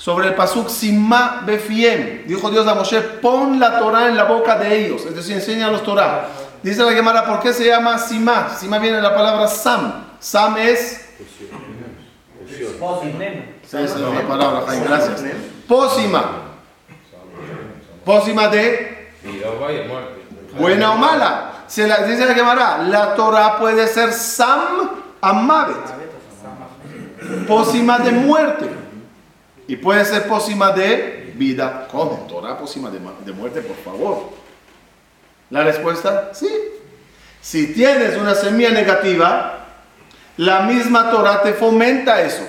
Sobre 0.00 0.28
el 0.28 0.34
pasuk 0.34 0.70
Sima 0.70 1.42
Befiem. 1.44 2.26
Dijo 2.26 2.50
Dios 2.50 2.66
a 2.66 2.74
Moshe, 2.74 3.02
pon 3.02 3.60
la 3.60 3.78
Torah 3.78 4.08
en 4.08 4.16
la 4.16 4.24
boca 4.24 4.56
de 4.56 4.86
ellos. 4.86 5.04
Es 5.04 5.14
decir, 5.14 5.34
enseña 5.34 5.70
los 5.70 5.84
Torah. 5.84 6.26
Dice 6.62 6.82
la 6.82 6.92
Gemara, 6.92 7.26
¿por 7.26 7.40
qué 7.40 7.52
se 7.52 7.66
llama 7.66 7.98
Sima? 7.98 8.48
Sima 8.58 8.78
viene 8.78 8.96
de 8.96 9.02
la 9.02 9.14
palabra 9.14 9.46
Sam. 9.46 10.06
Sam 10.18 10.56
es... 10.56 11.06
Esa 13.62 13.80
es 13.82 13.96
la 13.96 14.26
palabra, 14.26 14.62
gracias. 14.74 15.22
Pósima. 15.68 16.24
Pósima 18.02 18.48
de 18.48 19.12
buena 20.58 20.92
o 20.92 20.96
mala. 20.96 21.52
Se 21.66 21.86
la, 21.86 22.04
dice 22.04 22.24
la 22.24 22.32
Gemara, 22.32 22.78
la 22.78 23.14
Torah 23.14 23.58
puede 23.58 23.86
ser 23.86 24.14
Sam 24.14 24.92
Amavet. 25.20 25.76
Pósima 27.46 27.98
de 27.98 28.12
muerte. 28.12 28.79
Y 29.70 29.76
puede 29.76 30.04
ser 30.04 30.26
pósima 30.26 30.72
de 30.72 31.32
vida. 31.36 31.86
¿Cómo? 31.92 32.26
Torah 32.28 32.58
pósima 32.58 32.90
de, 32.90 32.98
de 33.24 33.32
muerte, 33.32 33.60
por 33.60 33.76
favor. 33.76 34.30
La 35.48 35.62
respuesta, 35.62 36.30
sí. 36.34 36.50
Si 37.40 37.72
tienes 37.72 38.16
una 38.16 38.34
semilla 38.34 38.72
negativa, 38.72 39.66
la 40.38 40.62
misma 40.62 41.08
Torah 41.12 41.40
te 41.42 41.52
fomenta 41.52 42.20
eso. 42.20 42.42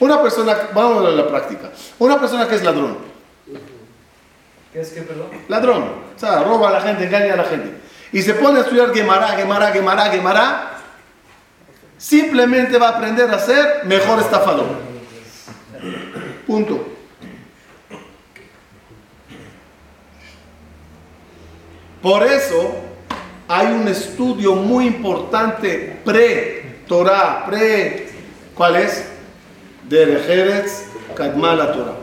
Una 0.00 0.22
persona, 0.22 0.56
vamos 0.72 1.04
a 1.04 1.10
la 1.10 1.28
práctica. 1.28 1.70
Una 1.98 2.18
persona 2.18 2.48
que 2.48 2.54
es 2.54 2.64
ladrón. 2.64 2.96
¿Qué 4.72 4.80
es 4.80 4.88
que, 4.88 5.02
perdón? 5.02 5.28
Ladrón. 5.48 5.82
O 6.16 6.18
sea, 6.18 6.42
roba 6.44 6.70
a 6.70 6.72
la 6.72 6.80
gente, 6.80 7.04
engaña 7.04 7.34
a 7.34 7.36
la 7.36 7.44
gente. 7.44 7.78
Y 8.10 8.22
se 8.22 8.32
pone 8.32 8.60
a 8.60 8.62
estudiar 8.62 8.94
Gemara, 8.94 9.28
Gemara, 9.28 9.70
Gemara, 9.70 10.04
Gemara. 10.06 10.70
Simplemente 11.98 12.78
va 12.78 12.88
a 12.88 12.92
aprender 12.92 13.30
a 13.30 13.38
ser 13.38 13.84
mejor 13.84 14.18
estafador. 14.18 14.91
Por 22.02 22.22
eso 22.24 22.74
hay 23.48 23.68
un 23.68 23.88
estudio 23.88 24.54
muy 24.56 24.86
importante 24.86 26.00
pre-Torah, 26.04 27.46
pre... 27.46 28.08
¿Cuál 28.54 28.76
es? 28.76 29.04
Derech 29.88 30.28
Eretz 30.28 30.84
Kadma 31.14 31.54
la 31.54 31.72
Torah. 31.72 31.94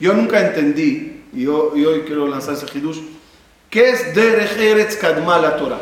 Yo 0.00 0.12
nunca 0.14 0.40
entendí, 0.40 1.24
y, 1.32 1.44
yo, 1.44 1.70
hoy 1.72 2.02
quiero 2.06 2.26
lanzar 2.26 2.54
ese 2.54 2.66
hidush, 2.76 2.98
¿qué 3.68 3.90
es 3.90 4.14
Derech 4.14 4.58
Eretz 4.58 4.96
Kadma 4.96 5.38
la 5.38 5.56
Torah? 5.56 5.78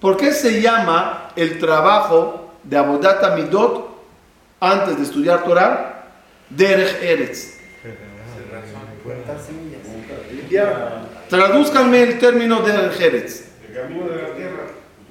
¿Por 0.00 0.16
qué 0.16 0.32
se 0.32 0.60
llama 0.60 1.30
el 1.36 1.58
trabajo 1.58 2.52
de 2.64 2.76
Abodat 2.76 3.22
Amidot 3.22 3.96
antes 4.60 4.96
de 4.96 5.04
estudiar 5.04 5.44
Torah 5.44 5.95
Derech 6.50 7.02
Eretz? 7.02 7.56
Tradúzcanme 11.28 12.02
el 12.02 12.18
término 12.18 12.60
Derech 12.60 13.00
Eretz. 13.00 13.44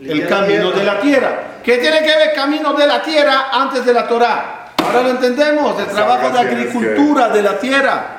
El 0.02 0.28
camino 0.28 0.72
de 0.72 0.84
la 0.84 1.00
tierra. 1.00 1.44
¿Qué 1.64 1.78
tiene 1.78 2.00
que 2.00 2.16
ver 2.16 2.34
camino 2.34 2.74
de 2.74 2.88
la 2.88 3.02
tierra 3.02 3.50
antes 3.52 3.86
de 3.86 3.94
la 3.94 4.08
Torah? 4.08 4.74
Ahora 4.78 5.02
lo 5.02 5.10
entendemos, 5.10 5.80
el 5.80 5.88
trabajo 5.88 6.30
de 6.30 6.40
agricultura 6.40 7.30
de 7.30 7.42
la 7.42 7.58
tierra. 7.58 8.18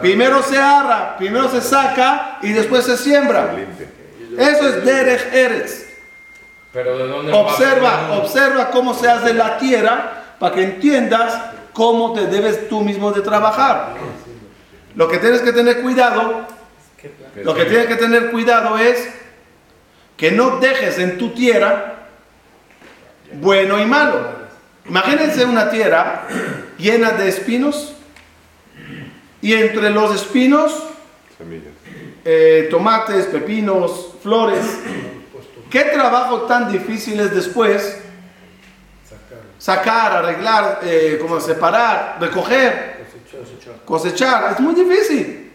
Primero 0.00 0.42
se 0.42 0.58
arra, 0.58 1.16
primero 1.16 1.48
se 1.48 1.60
saca 1.60 2.38
y 2.42 2.52
después 2.52 2.84
se 2.84 2.96
siembra. 2.96 3.54
Eso 4.36 4.68
es 4.68 4.84
Derech 4.84 5.32
Eretz. 5.32 5.86
Pero 6.72 6.96
¿de 6.96 7.06
dónde 7.06 7.32
va 7.32 7.38
Observa, 7.38 8.12
observa 8.18 8.70
cómo 8.70 8.94
se 8.94 9.08
hace 9.08 9.34
la 9.34 9.58
tierra 9.58 10.22
para 10.38 10.54
que 10.54 10.62
entiendas 10.62 11.34
cómo 11.72 12.12
te 12.12 12.26
debes 12.26 12.68
tú 12.68 12.80
mismo 12.80 13.12
de 13.12 13.20
trabajar. 13.22 13.94
Lo 14.94 15.08
que 15.08 15.18
tienes 15.18 15.40
que 15.40 15.52
tener 15.52 15.80
cuidado, 15.80 16.46
lo 17.42 17.54
que 17.54 17.64
tienes 17.64 17.86
que 17.86 17.96
tener 17.96 18.30
cuidado 18.30 18.78
es 18.78 19.08
que 20.16 20.30
no 20.30 20.58
dejes 20.58 20.98
en 20.98 21.18
tu 21.18 21.30
tierra 21.30 22.08
bueno 23.40 23.80
y 23.80 23.86
malo. 23.86 24.42
Imagínense 24.86 25.44
una 25.44 25.70
tierra 25.70 26.26
llena 26.76 27.12
de 27.12 27.28
espinos 27.28 27.94
y 29.40 29.54
entre 29.54 29.90
los 29.90 30.14
espinos 30.14 30.88
eh, 32.24 32.68
tomates, 32.70 33.26
pepinos, 33.26 34.14
flores. 34.22 34.64
¿Qué 35.70 35.84
trabajo 35.84 36.42
tan 36.42 36.70
difícil 36.70 37.18
es 37.18 37.34
después 37.34 38.02
sacar, 39.66 40.10
arreglar, 40.12 40.80
eh, 40.82 41.18
como 41.20 41.40
separar, 41.40 42.16
recoger, 42.20 43.06
cosechar? 43.84 44.52
Es 44.52 44.58
muy 44.60 44.74
difícil. 44.74 45.52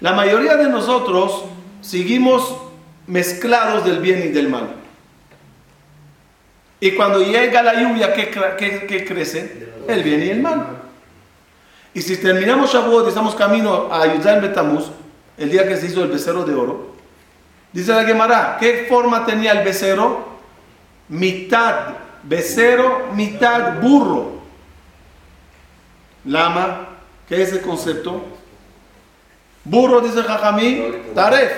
La 0.00 0.14
mayoría 0.14 0.56
de 0.56 0.66
nosotros 0.70 1.44
seguimos 1.82 2.56
mezclados 3.06 3.84
del 3.84 3.98
bien 3.98 4.22
y 4.24 4.28
del 4.28 4.48
mal. 4.48 4.70
Y 6.80 6.92
cuando 6.92 7.20
llega 7.22 7.62
la 7.62 7.74
lluvia, 7.74 8.14
¿qué, 8.14 8.32
cre- 8.32 8.56
qué- 8.56 8.86
qué 8.86 9.04
crece? 9.04 9.68
El 9.86 10.02
bien 10.02 10.22
y 10.22 10.30
el 10.30 10.40
mal. 10.40 10.78
Y 11.92 12.00
si 12.00 12.16
terminamos 12.16 12.72
Shavuot 12.72 13.04
y 13.04 13.08
estamos 13.08 13.34
camino 13.34 13.92
a 13.92 14.06
Yudzaim 14.06 14.40
Betamuz, 14.40 14.86
el 15.36 15.50
día 15.50 15.68
que 15.68 15.76
se 15.76 15.88
hizo 15.88 16.02
el 16.04 16.08
becerro 16.10 16.44
de 16.44 16.54
oro, 16.54 16.94
dice 17.70 17.92
la 17.92 18.04
Gemara, 18.04 18.56
¿qué 18.58 18.86
forma 18.88 19.26
tenía 19.26 19.52
el 19.52 19.62
becerro? 19.62 20.30
Mitad 21.10 21.96
becerro, 22.22 23.08
mitad 23.14 23.80
burro. 23.80 24.40
Lama, 26.24 26.88
¿qué 27.28 27.42
es 27.42 27.52
el 27.52 27.62
concepto? 27.62 28.22
Burro, 29.64 30.00
dice 30.00 30.22
Jajamí, 30.22 30.82
taref. 31.14 31.52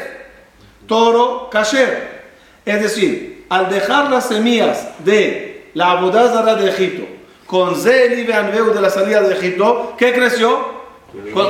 Toro, 0.86 1.48
kasher. 1.50 2.22
Es 2.64 2.82
decir, 2.82 3.46
al 3.48 3.70
dejar 3.70 4.10
las 4.10 4.28
semillas 4.28 4.88
de 5.04 5.70
la 5.74 5.92
abodázara 5.92 6.54
de 6.54 6.70
Egipto 6.70 7.06
con 7.46 7.76
Zeli 7.76 8.24
de 8.24 8.80
la 8.80 8.90
salida 8.90 9.20
de 9.22 9.34
Egipto, 9.34 9.94
¿qué 9.98 10.12
creció? 10.12 10.82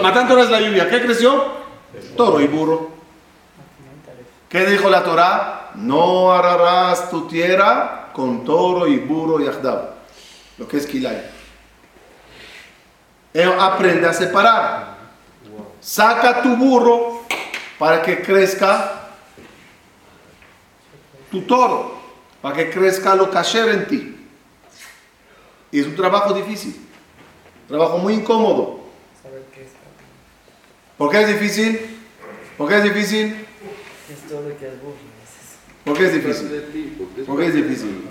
Matando 0.02 0.34
la 0.34 0.60
lluvia, 0.60 0.88
¿qué 0.88 1.00
creció? 1.00 1.44
Toro 2.16 2.40
y 2.40 2.46
burro. 2.48 2.90
¿Qué 4.48 4.66
dijo 4.66 4.90
la 4.90 5.04
Torah? 5.04 5.70
No 5.76 6.32
ararás 6.32 7.08
tu 7.08 7.26
tierra 7.26 8.01
con 8.12 8.44
toro 8.44 8.86
y 8.86 8.98
burro 8.98 9.40
y 9.40 9.48
ajdab. 9.48 9.94
Lo 10.58 10.68
que 10.68 10.76
es 10.76 10.86
Kilay. 10.86 11.30
Aprende 13.58 14.06
a 14.06 14.12
separar. 14.12 14.98
Saca 15.80 16.42
tu 16.42 16.56
burro 16.56 17.22
para 17.78 18.02
que 18.02 18.22
crezca 18.22 19.00
tu 21.30 21.42
toro, 21.42 21.98
para 22.40 22.54
que 22.54 22.70
crezca 22.70 23.14
lo 23.14 23.30
kasher 23.30 23.68
en 23.70 23.86
ti. 23.88 24.28
Y 25.72 25.80
es 25.80 25.86
un 25.86 25.96
trabajo 25.96 26.34
difícil, 26.34 26.76
trabajo 27.66 27.98
muy 27.98 28.14
incómodo. 28.14 28.82
¿Por 30.98 31.10
qué 31.10 31.22
es 31.22 31.28
difícil? 31.28 31.98
¿Por 32.56 32.68
qué 32.68 32.76
es 32.76 32.84
difícil? 32.84 33.46
Es 34.12 34.28
todo 34.28 34.42
lo 34.42 34.56
que 34.58 34.68
es 34.68 34.80
burro. 34.80 35.11
¿Por 35.84 35.96
qué 35.96 36.06
es 36.06 36.14
difícil? 36.14 36.48
¿Por 37.26 37.38
qué 37.38 37.46
es 37.46 37.54
difícil? 37.54 38.08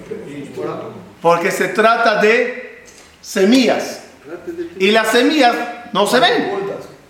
Porque 1.21 1.51
se 1.51 1.69
trata 1.69 2.21
de 2.21 2.83
semillas. 3.21 4.03
Y 4.79 4.91
las 4.91 5.09
semillas 5.09 5.55
no 5.93 6.05
se 6.07 6.19
ven. 6.19 6.51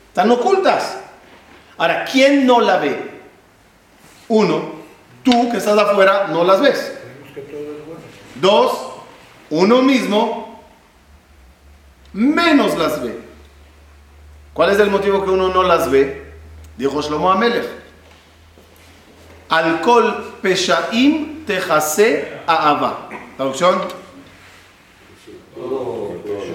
Están 0.07 0.30
ocultas. 0.32 0.97
Ahora, 1.78 2.05
¿quién 2.05 2.45
no 2.45 2.62
la 2.62 2.78
ve? 2.78 3.12
Uno, 4.28 4.74
tú 5.24 5.49
que 5.51 5.57
estás 5.57 5.78
afuera 5.78 6.28
no 6.28 6.43
las 6.43 6.62
ves. 6.62 6.93
Dos, 8.36 8.78
uno 9.49 9.82
mismo 9.82 10.64
menos 12.14 12.78
las 12.78 13.01
ve. 13.01 13.20
¿Cuál 14.53 14.72
es 14.72 14.80
el 14.80 14.91
motivo 14.91 15.24
que 15.24 15.32
uno 15.32 15.49
no 15.49 15.64
las 15.64 15.89
ve? 15.89 16.34
Dijo 16.78 17.01
Shlomo 17.01 17.32
Amelech. 17.32 17.80
Alcohol 19.52 20.39
peshaim 20.41 21.43
tejase 21.45 22.39
aava. 22.47 23.10
Traducción. 23.36 23.82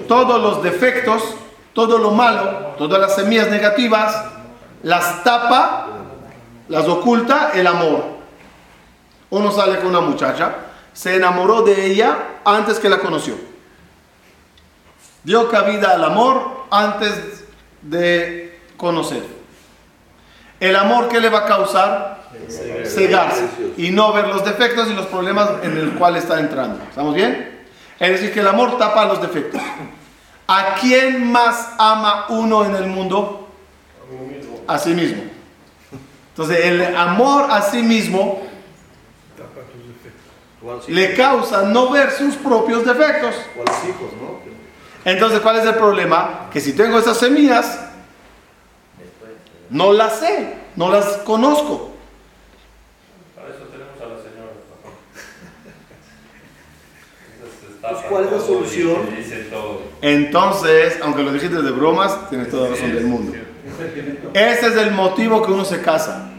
Todos 0.07 0.41
los 0.41 0.63
defectos, 0.63 1.21
todo 1.73 1.99
lo 1.99 2.09
malo, 2.09 2.73
todas 2.77 2.99
las 2.99 3.15
semillas 3.15 3.49
negativas, 3.51 4.25
las 4.81 5.23
tapa, 5.23 5.89
las 6.69 6.87
oculta 6.87 7.51
el 7.53 7.67
amor. 7.67 8.03
Uno 9.29 9.51
sale 9.51 9.77
con 9.77 9.87
una 9.87 10.01
muchacha, 10.01 10.55
se 10.91 11.17
enamoró 11.17 11.61
de 11.61 11.85
ella 11.85 12.39
antes 12.43 12.79
que 12.79 12.89
la 12.89 12.97
conoció. 12.97 13.35
Dio 15.23 15.49
cabida 15.49 15.91
al 15.91 16.03
amor 16.03 16.65
antes 16.71 17.43
de 17.83 18.59
conocer. 18.75 19.23
El 20.59 20.75
amor 20.75 21.09
que 21.09 21.19
le 21.19 21.29
va 21.29 21.39
a 21.39 21.45
causar 21.45 22.16
cegarse 22.87 23.45
y 23.77 23.91
no 23.91 24.13
ver 24.13 24.27
los 24.27 24.43
defectos 24.43 24.89
y 24.89 24.93
los 24.93 25.07
problemas 25.07 25.49
en 25.63 25.77
el 25.77 25.93
cual 25.93 26.15
está 26.15 26.39
entrando. 26.39 26.83
¿Estamos 26.89 27.15
bien? 27.15 27.65
Es 27.99 28.11
decir, 28.11 28.33
que 28.33 28.41
el 28.41 28.47
amor 28.47 28.77
tapa 28.77 29.05
los 29.05 29.21
defectos. 29.21 29.61
¿A 30.47 30.75
quién 30.79 31.31
más 31.31 31.71
ama 31.77 32.25
uno 32.29 32.65
en 32.65 32.75
el 32.75 32.87
mundo? 32.87 33.47
A 34.67 34.77
sí 34.77 34.91
mismo. 34.91 35.23
Entonces, 36.29 36.65
el 36.65 36.95
amor 36.95 37.47
a 37.49 37.61
sí 37.61 37.81
mismo 37.81 38.43
le 40.87 41.13
causa 41.15 41.63
no 41.63 41.89
ver 41.89 42.11
sus 42.11 42.35
propios 42.35 42.85
defectos. 42.85 43.35
Entonces, 45.03 45.39
¿cuál 45.39 45.57
es 45.57 45.65
el 45.65 45.75
problema? 45.75 46.49
Que 46.51 46.59
si 46.59 46.73
tengo 46.73 46.99
esas 46.99 47.17
semillas, 47.17 47.79
no 49.69 49.93
las 49.93 50.19
sé, 50.19 50.55
no 50.75 50.91
las 50.91 51.05
conozco. 51.17 51.91
Para 53.35 53.49
eso 53.49 53.63
tenemos 53.65 53.99
a 54.01 54.05
la 54.05 54.17
señora. 54.21 54.51
papá. 54.83 54.95
Esas 57.35 57.73
se 57.75 57.76
Pues, 57.89 58.01
¿cuál 58.09 58.25
es 58.25 58.31
la 58.31 58.39
solución? 58.39 58.97
Entonces, 60.01 60.99
aunque 61.01 61.23
lo 61.23 61.31
dijiste 61.31 61.61
de 61.61 61.71
bromas, 61.71 62.29
tienes 62.29 62.49
toda 62.49 62.69
la 62.69 62.75
razón 62.75 62.93
del 62.93 63.05
mundo. 63.05 63.33
Ese 64.33 64.67
es 64.67 64.75
el 64.75 64.91
motivo 64.91 65.45
que 65.45 65.51
uno 65.51 65.65
se 65.65 65.81
casa. 65.81 66.29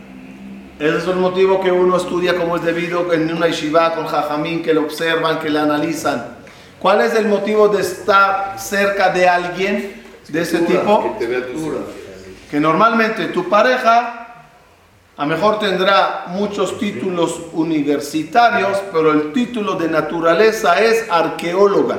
Ese 0.78 0.98
es 0.98 1.06
el 1.06 1.16
motivo 1.16 1.60
que 1.60 1.72
uno 1.72 1.96
estudia 1.96 2.36
como 2.36 2.56
es 2.56 2.64
debido 2.64 3.12
en 3.12 3.34
una 3.34 3.48
yeshiva 3.48 3.94
con 3.94 4.06
jajamín, 4.06 4.62
que 4.62 4.72
lo 4.72 4.82
observan, 4.82 5.40
que 5.40 5.50
le 5.50 5.58
analizan. 5.58 6.38
¿Cuál 6.78 7.00
es 7.00 7.14
el 7.14 7.26
motivo 7.26 7.68
de 7.68 7.82
estar 7.82 8.58
cerca 8.58 9.10
de 9.10 9.28
alguien 9.28 10.02
de 10.28 10.40
ese 10.40 10.58
tipo? 10.60 11.02
Que 11.18 11.26
te 11.26 11.26
vea 11.26 11.46
tus 11.46 11.60
hijos. 11.60 11.80
Que 12.50 12.60
normalmente 12.60 13.26
tu 13.26 13.48
pareja 13.48 14.27
a 15.18 15.26
lo 15.26 15.34
mejor 15.34 15.58
tendrá 15.58 16.26
muchos 16.28 16.78
títulos 16.78 17.40
universitarios, 17.52 18.78
pero 18.92 19.12
el 19.12 19.32
título 19.32 19.74
de 19.74 19.88
naturaleza 19.88 20.80
es 20.80 21.10
arqueóloga, 21.10 21.98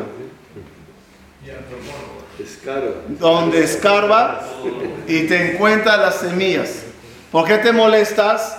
donde 3.09 3.61
escarba 3.65 4.41
y 5.05 5.23
te 5.23 5.51
encuentra 5.51 5.97
las 5.97 6.15
semillas. 6.15 6.83
¿Por 7.29 7.45
qué 7.45 7.57
te 7.57 7.73
molestas? 7.73 8.57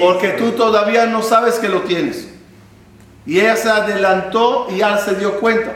Porque 0.00 0.28
tú 0.30 0.52
todavía 0.52 1.04
no 1.04 1.22
sabes 1.22 1.56
que 1.56 1.68
lo 1.68 1.82
tienes. 1.82 2.30
Y 3.26 3.40
ella 3.40 3.56
se 3.56 3.68
adelantó 3.68 4.68
y 4.70 4.78
ya 4.78 4.96
se 4.96 5.16
dio 5.16 5.38
cuenta. 5.38 5.74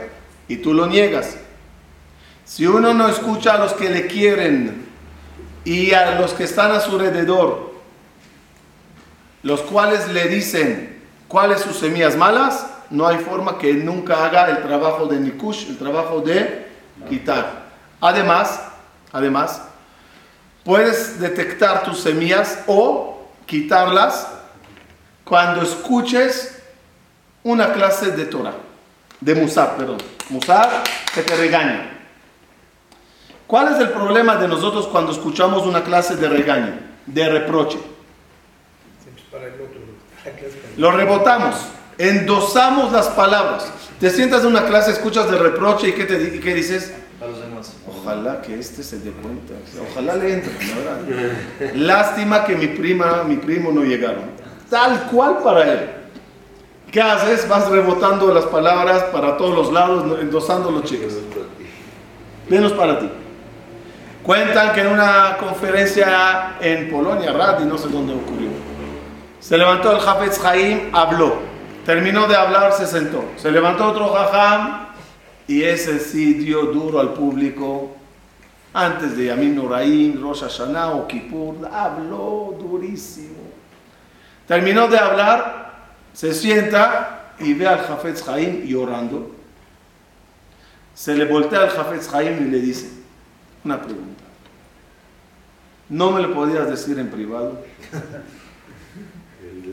Y 0.48 0.56
tú 0.56 0.72
lo 0.72 0.86
niegas. 0.86 1.36
Si 2.46 2.66
uno 2.66 2.94
no 2.94 3.06
escucha 3.08 3.56
a 3.56 3.58
los 3.58 3.74
que 3.74 3.90
le 3.90 4.06
quieren 4.06 4.85
y 5.66 5.92
a 5.92 6.12
los 6.12 6.32
que 6.32 6.44
están 6.44 6.70
a 6.70 6.80
su 6.80 6.92
alrededor, 6.92 7.72
los 9.42 9.60
cuales 9.62 10.08
le 10.08 10.28
dicen 10.28 11.02
cuáles 11.26 11.60
sus 11.60 11.76
semillas 11.76 12.16
malas, 12.16 12.66
no 12.88 13.04
hay 13.04 13.18
forma 13.18 13.58
que 13.58 13.74
nunca 13.74 14.24
haga 14.24 14.48
el 14.48 14.62
trabajo 14.62 15.06
de 15.06 15.18
Nikush, 15.18 15.68
el 15.68 15.76
trabajo 15.76 16.20
de 16.20 16.68
quitar. 17.08 17.64
Además, 18.00 18.60
además, 19.12 19.60
puedes 20.64 21.18
detectar 21.18 21.82
tus 21.82 21.98
semillas 21.98 22.60
o 22.68 23.28
quitarlas 23.44 24.28
cuando 25.24 25.62
escuches 25.62 26.62
una 27.42 27.72
clase 27.72 28.12
de 28.12 28.24
Torah, 28.26 28.54
de 29.20 29.34
Musar, 29.34 29.76
perdón. 29.76 29.98
Musar 30.28 30.84
que 31.12 31.22
te 31.22 31.34
regaña. 31.34 31.95
¿Cuál 33.46 33.74
es 33.74 33.80
el 33.80 33.90
problema 33.90 34.36
de 34.36 34.48
nosotros 34.48 34.88
cuando 34.88 35.12
escuchamos 35.12 35.66
una 35.66 35.84
clase 35.84 36.16
de 36.16 36.28
regaño, 36.28 36.74
de 37.06 37.28
reproche? 37.28 37.78
Lo 40.76 40.90
rebotamos, 40.90 41.54
endosamos 41.96 42.92
las 42.92 43.08
palabras. 43.08 43.70
Te 44.00 44.10
sientas 44.10 44.42
en 44.42 44.48
una 44.48 44.66
clase, 44.66 44.90
escuchas 44.90 45.30
de 45.30 45.38
reproche 45.38 45.88
y 45.88 45.92
¿qué, 45.92 46.04
te, 46.04 46.36
y 46.36 46.40
qué 46.40 46.54
dices? 46.54 46.92
A 47.22 47.26
los 47.26 47.40
demás. 47.40 47.72
Ojalá 47.88 48.42
que 48.42 48.58
este 48.58 48.82
se 48.82 48.98
dé 48.98 49.10
cuenta. 49.10 49.54
Ojalá 49.90 50.16
le 50.16 50.34
entre. 50.34 50.52
¿no? 50.52 51.86
Lástima 51.86 52.44
que 52.44 52.56
mi 52.56 52.66
prima, 52.66 53.22
mi 53.22 53.36
primo 53.36 53.70
no 53.70 53.82
llegaron. 53.84 54.24
Tal 54.68 55.06
cual 55.06 55.38
para 55.42 55.72
él. 55.72 55.90
¿Qué 56.90 57.00
haces? 57.00 57.48
Vas 57.48 57.68
rebotando 57.68 58.32
las 58.34 58.44
palabras 58.46 59.04
para 59.04 59.36
todos 59.36 59.54
los 59.54 59.72
lados, 59.72 60.20
endosando 60.20 60.70
los 60.70 60.84
chicos. 60.84 61.14
Menos 62.48 62.72
para 62.72 62.98
ti. 62.98 63.10
Cuentan 64.26 64.74
que 64.74 64.80
en 64.80 64.88
una 64.88 65.36
conferencia 65.38 66.56
en 66.60 66.90
Polonia, 66.90 67.32
Radi, 67.32 67.64
no 67.64 67.78
sé 67.78 67.88
dónde 67.88 68.12
ocurrió, 68.12 68.48
se 69.38 69.56
levantó 69.56 69.92
el 69.92 69.98
Hafetz 70.04 70.44
Haim, 70.44 70.90
habló. 70.92 71.38
Terminó 71.84 72.26
de 72.26 72.34
hablar, 72.34 72.72
se 72.72 72.88
sentó. 72.88 73.24
Se 73.36 73.52
levantó 73.52 73.86
otro 73.86 74.08
Jajam 74.08 74.88
y 75.46 75.62
ese 75.62 76.00
sí 76.00 76.34
dio 76.34 76.62
duro 76.62 76.98
al 76.98 77.14
público. 77.14 77.94
Antes 78.74 79.16
de 79.16 79.26
Yamin 79.26 79.54
Noraim, 79.54 80.20
Rosh 80.20 80.40
Hashanah 80.40 80.90
o 80.90 81.06
Kippur, 81.06 81.68
habló 81.72 82.56
durísimo. 82.58 83.44
Terminó 84.48 84.88
de 84.88 84.98
hablar, 84.98 85.72
se 86.12 86.34
sienta 86.34 87.34
y 87.38 87.54
ve 87.54 87.68
al 87.68 87.78
Hafetz 87.78 88.28
Haim 88.28 88.64
llorando. 88.64 89.30
Se 90.94 91.14
le 91.14 91.26
voltea 91.26 91.60
al 91.60 91.68
Hafetz 91.68 92.12
Haim 92.12 92.48
y 92.48 92.50
le 92.50 92.58
dice, 92.58 92.90
una 93.64 93.80
pregunta. 93.80 94.15
¿No 95.88 96.10
me 96.10 96.22
lo 96.22 96.34
podías 96.34 96.68
decir 96.68 96.98
en 96.98 97.08
privado? 97.10 97.64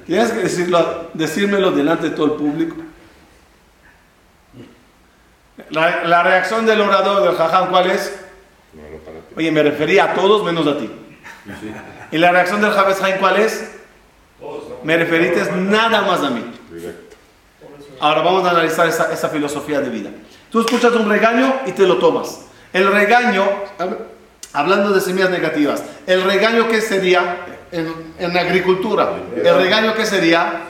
Tienes 0.06 0.32
que 0.32 0.40
decirlo, 0.40 1.10
decírmelo 1.14 1.72
delante 1.72 2.10
de 2.10 2.16
todo 2.16 2.26
el 2.26 2.32
público. 2.34 2.76
La, 5.70 6.04
la 6.04 6.24
reacción 6.24 6.66
del 6.66 6.82
orador 6.82 7.24
del 7.24 7.36
jajam, 7.36 7.70
¿cuál 7.70 7.92
es? 7.92 8.14
Oye, 9.36 9.52
me 9.52 9.64
refería 9.64 10.06
a 10.06 10.14
todos 10.14 10.44
menos 10.44 10.68
a 10.68 10.78
ti. 10.78 10.90
¿Y 12.12 12.18
la 12.18 12.32
reacción 12.32 12.62
del 12.62 12.72
Javes 12.72 13.02
Haim 13.02 13.18
cuál 13.20 13.38
es? 13.38 13.72
Me 14.84 14.98
referiste 14.98 15.52
nada 15.54 16.02
más 16.02 16.22
a 16.22 16.30
mí. 16.30 16.44
Directo. 16.72 17.16
Ahora 18.00 18.22
vamos 18.22 18.46
a 18.46 18.52
analizar 18.52 18.88
esa, 18.88 19.12
esa 19.12 19.30
filosofía 19.30 19.80
de 19.80 19.90
vida. 19.90 20.10
Tú 20.50 20.62
escuchas 20.62 20.94
un 20.94 21.10
regaño 21.10 21.62
y 21.66 21.72
te 21.72 21.88
lo 21.88 21.98
tomas. 21.98 22.46
El 22.72 22.92
regaño, 22.92 23.46
hablando 24.54 24.92
de 24.92 25.02
semillas 25.02 25.30
negativas, 25.30 25.84
el 26.08 26.24
regaño 26.24 26.68
que 26.68 26.80
sería 26.82 27.38
en, 27.72 27.92
en 28.20 28.38
agricultura, 28.38 29.10
el 29.36 29.56
regaño 29.56 29.94
que 29.96 30.06
sería 30.06 30.62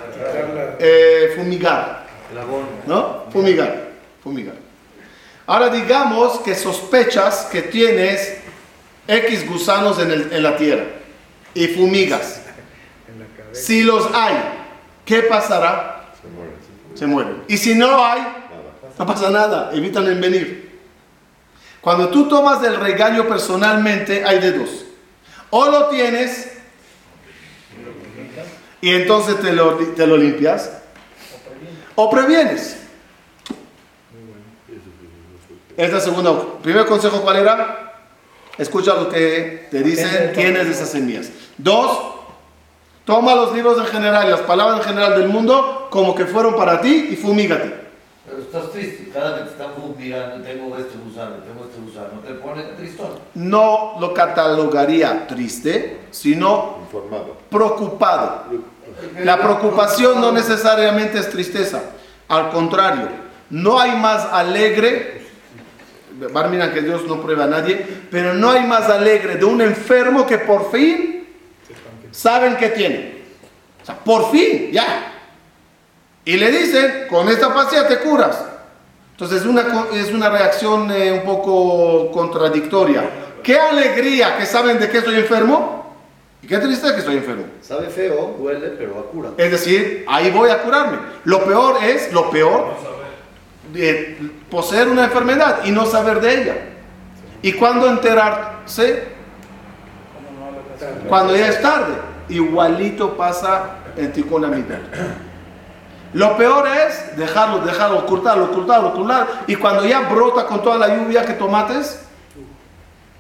Eh, 0.80 1.34
fumigar, 1.36 2.06
El. 2.34 2.64
¿no? 2.88 3.26
Fumigar, 3.32 3.90
fumigar. 4.24 4.56
Ahora 5.46 5.70
digamos 5.70 6.40
que 6.40 6.56
sospechas 6.56 7.50
que 7.52 7.62
tienes 7.64 8.38
X 9.08 9.48
gusanos 9.50 10.00
en, 10.00 10.12
el- 10.12 10.32
en 10.32 10.42
la 10.44 10.56
tierra 10.56 10.86
y 11.54 11.68
fumigas. 11.68 12.42
Si 13.52 13.84
los 13.84 14.08
hay, 14.14 14.36
¿qué 15.06 15.24
pasará? 15.24 16.06
Se 16.22 16.28
mueren. 16.28 16.56
Se 16.96 17.06
mueren. 17.06 17.44
Y 17.48 17.58
si 17.58 17.76
no 17.76 18.04
hay, 18.04 18.22
no 18.98 19.06
pasa 19.06 19.30
nada, 19.30 19.72
evitan 19.74 20.08
en 20.08 20.22
venir. 20.22 20.72
Cuando 21.84 22.08
tú 22.08 22.30
tomas 22.30 22.62
del 22.62 22.78
regaño 22.78 23.28
personalmente, 23.28 24.24
hay 24.26 24.40
de 24.40 24.54
dos. 24.54 24.86
O 25.50 25.70
lo 25.70 25.90
tienes 25.90 26.54
y 28.80 28.90
entonces 28.90 29.40
te 29.40 29.54
lo, 29.54 29.76
te 29.78 30.08
lo 30.08 30.18
limpias, 30.18 30.72
o 31.96 32.10
previenes. 32.10 32.78
Es 35.78 35.92
la 35.92 36.00
segunda. 36.00 36.34
Primer 36.62 36.86
consejo, 36.86 37.22
¿cuál 37.22 37.38
era? 37.38 37.94
Escucha 38.58 38.94
lo 38.94 39.10
que 39.10 39.68
te 39.72 39.84
dicen, 39.84 40.34
tienes 40.34 40.68
esas 40.68 40.90
semillas. 40.90 41.32
Dos, 41.58 41.98
toma 43.06 43.36
los 43.36 43.54
libros 43.54 43.78
en 43.78 43.86
general 43.86 44.28
y 44.28 44.32
las 44.32 44.42
palabras 44.42 44.80
en 44.80 44.86
general 44.86 45.20
del 45.20 45.30
mundo 45.30 45.88
como 45.90 46.14
que 46.14 46.26
fueron 46.26 46.56
para 46.56 46.82
ti 46.82 47.10
y 47.12 47.16
fumígate. 47.16 47.83
Estás 48.54 48.72
triste, 48.72 49.10
cada 49.12 49.32
vez 49.32 49.39
que 49.39 49.45
te 49.45 49.51
están 49.64 49.74
fumigando, 49.74 50.45
tengo 50.45 50.78
este 50.78 50.95
gusano, 51.04 51.38
tengo 51.38 51.66
este 51.66 51.82
gusano, 51.82 52.20
te 52.20 52.34
pone 52.36 52.62
tristón. 52.78 53.10
no 53.34 53.95
lo 53.99 54.14
catalogaría 54.14 55.26
triste, 55.26 56.01
sino 56.12 56.78
Informado. 56.82 57.36
preocupado. 57.49 58.43
La 59.24 59.41
preocupación 59.41 60.22
no 60.22 60.32
necesariamente 60.32 61.18
es 61.18 61.32
tristeza, 61.32 61.82
al 62.28 62.51
contrario, 62.51 63.08
no 63.49 63.80
hay 63.80 63.95
más 63.95 64.24
alegre, 64.32 65.24
Barminan 66.32 66.72
que 66.72 66.84
Dios 66.84 67.08
no 67.08 67.24
prueba 67.24 67.45
a 67.45 67.47
nadie, 67.47 67.84
pero 68.12 68.36
no 68.36 68.51
hay 68.51 68.68
más 68.68 68.88
alegre 68.88 69.38
de 69.38 69.45
un 69.45 69.62
enfermo 69.62 70.28
que 70.28 70.38
por 70.38 70.72
fin 70.72 71.28
saben 72.12 72.56
que 72.58 72.70
tiene. 72.70 73.24
O 73.82 73.86
sea, 73.88 73.97
por 73.97 74.30
fin, 74.30 74.70
ya. 74.72 75.12
Y 76.26 76.38
le 76.38 76.51
dicen, 76.51 77.07
con 77.09 77.28
esta 77.28 77.53
pastilla 77.53 77.88
te 77.88 77.99
curas. 77.99 78.45
Entonces 79.11 79.41
es 79.41 79.47
una, 79.47 79.63
es 79.93 80.11
una 80.11 80.30
reacción 80.30 80.89
eh, 80.91 81.11
un 81.11 81.24
poco 81.24 82.11
contradictoria. 82.11 83.09
Qué 83.43 83.57
alegría 83.57 84.38
que 84.38 84.45
saben 84.45 84.80
de 84.80 84.89
que 84.89 84.99
estoy 84.99 85.15
enfermo 85.15 85.95
y 86.41 86.47
qué 86.47 86.57
tristeza 86.57 86.93
que 86.93 86.99
estoy 86.99 87.17
enfermo. 87.17 87.45
Sabe 87.61 87.89
feo, 87.89 88.36
duele, 88.39 88.69
pero 88.78 88.99
a 88.99 89.11
cura. 89.11 89.30
Es 89.38 89.51
decir, 89.51 90.05
ahí 90.07 90.32
voy 90.32 90.49
a 90.49 90.63
curarme. 90.63 90.97
Lo 91.26 91.43
peor 91.45 91.84
es, 91.84 92.11
lo 92.11 92.30
peor, 92.30 92.74
de 93.71 94.32
poseer 94.49 94.88
una 94.88 95.05
enfermedad 95.05 95.59
y 95.65 95.71
no 95.71 95.86
saber 95.86 96.21
de 96.21 96.41
ella. 96.41 96.55
¿Y 97.41 97.53
cuándo 97.53 97.88
enterarse? 97.88 99.03
Cuando 101.07 101.36
ya 101.36 101.49
es 101.49 101.61
tarde. 101.61 101.93
Igualito 102.30 103.15
pasa 103.15 103.76
en 103.97 104.11
Tikkun 104.11 104.45
Amidah. 104.45 104.80
Lo 106.14 106.38
peor 106.38 106.68
es 106.68 107.18
dejarlo, 107.18 107.59
dejarlo, 107.59 107.99
ocultarlo, 107.99 108.45
ocultarlo, 108.45 108.89
ocultarlo. 108.89 109.28
Y 109.47 109.55
cuando 109.55 109.86
ya 109.86 110.01
brota 110.01 110.45
con 110.45 110.61
toda 110.61 110.78
la 110.78 110.95
lluvia 110.95 111.26
que 111.26 111.34
tomates, 111.34 112.05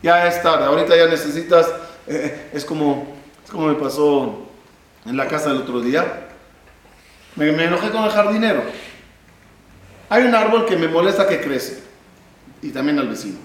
ya 0.01 0.27
es 0.27 0.41
tarde. 0.43 0.65
Ahorita 0.65 0.95
ya 0.95 1.07
necesitas, 1.07 1.71
eh, 2.07 2.51
es 2.53 2.63
como, 2.63 3.15
es 3.43 3.49
como 3.49 3.67
me 3.67 3.75
pasó 3.75 4.43
en 5.05 5.17
la 5.17 5.27
casa 5.27 5.49
el 5.49 5.57
otro 5.57 5.81
día. 5.81 6.27
Me, 7.35 7.51
me 7.51 7.65
enojé 7.65 7.89
con 7.89 8.03
el 8.03 8.11
jardinero. 8.11 8.61
Hay 10.09 10.23
un 10.23 10.35
árbol 10.35 10.65
que 10.67 10.77
me 10.77 10.87
molesta 10.87 11.27
que 11.27 11.41
crece. 11.41 11.83
Y 12.61 12.69
también 12.69 12.99
al 12.99 13.07
vecino. 13.07 13.39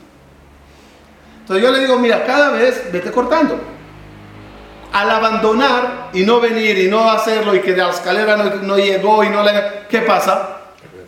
Entonces 1.40 1.64
yo 1.64 1.72
le 1.72 1.80
digo, 1.80 1.98
mira, 1.98 2.26
cada 2.26 2.50
vez 2.50 2.92
vete 2.92 3.10
cortando. 3.10 3.58
Al 4.92 5.10
abandonar 5.10 6.10
y 6.12 6.24
no 6.24 6.40
venir 6.40 6.78
y 6.78 6.88
no 6.88 7.10
hacerlo 7.10 7.54
y 7.54 7.60
que 7.60 7.76
la 7.76 7.90
escalera 7.90 8.36
no, 8.36 8.44
no 8.56 8.76
llegó 8.76 9.22
y 9.22 9.28
no 9.28 9.42
le... 9.42 9.86
¿Qué 9.88 10.00
pasa? 10.00 10.56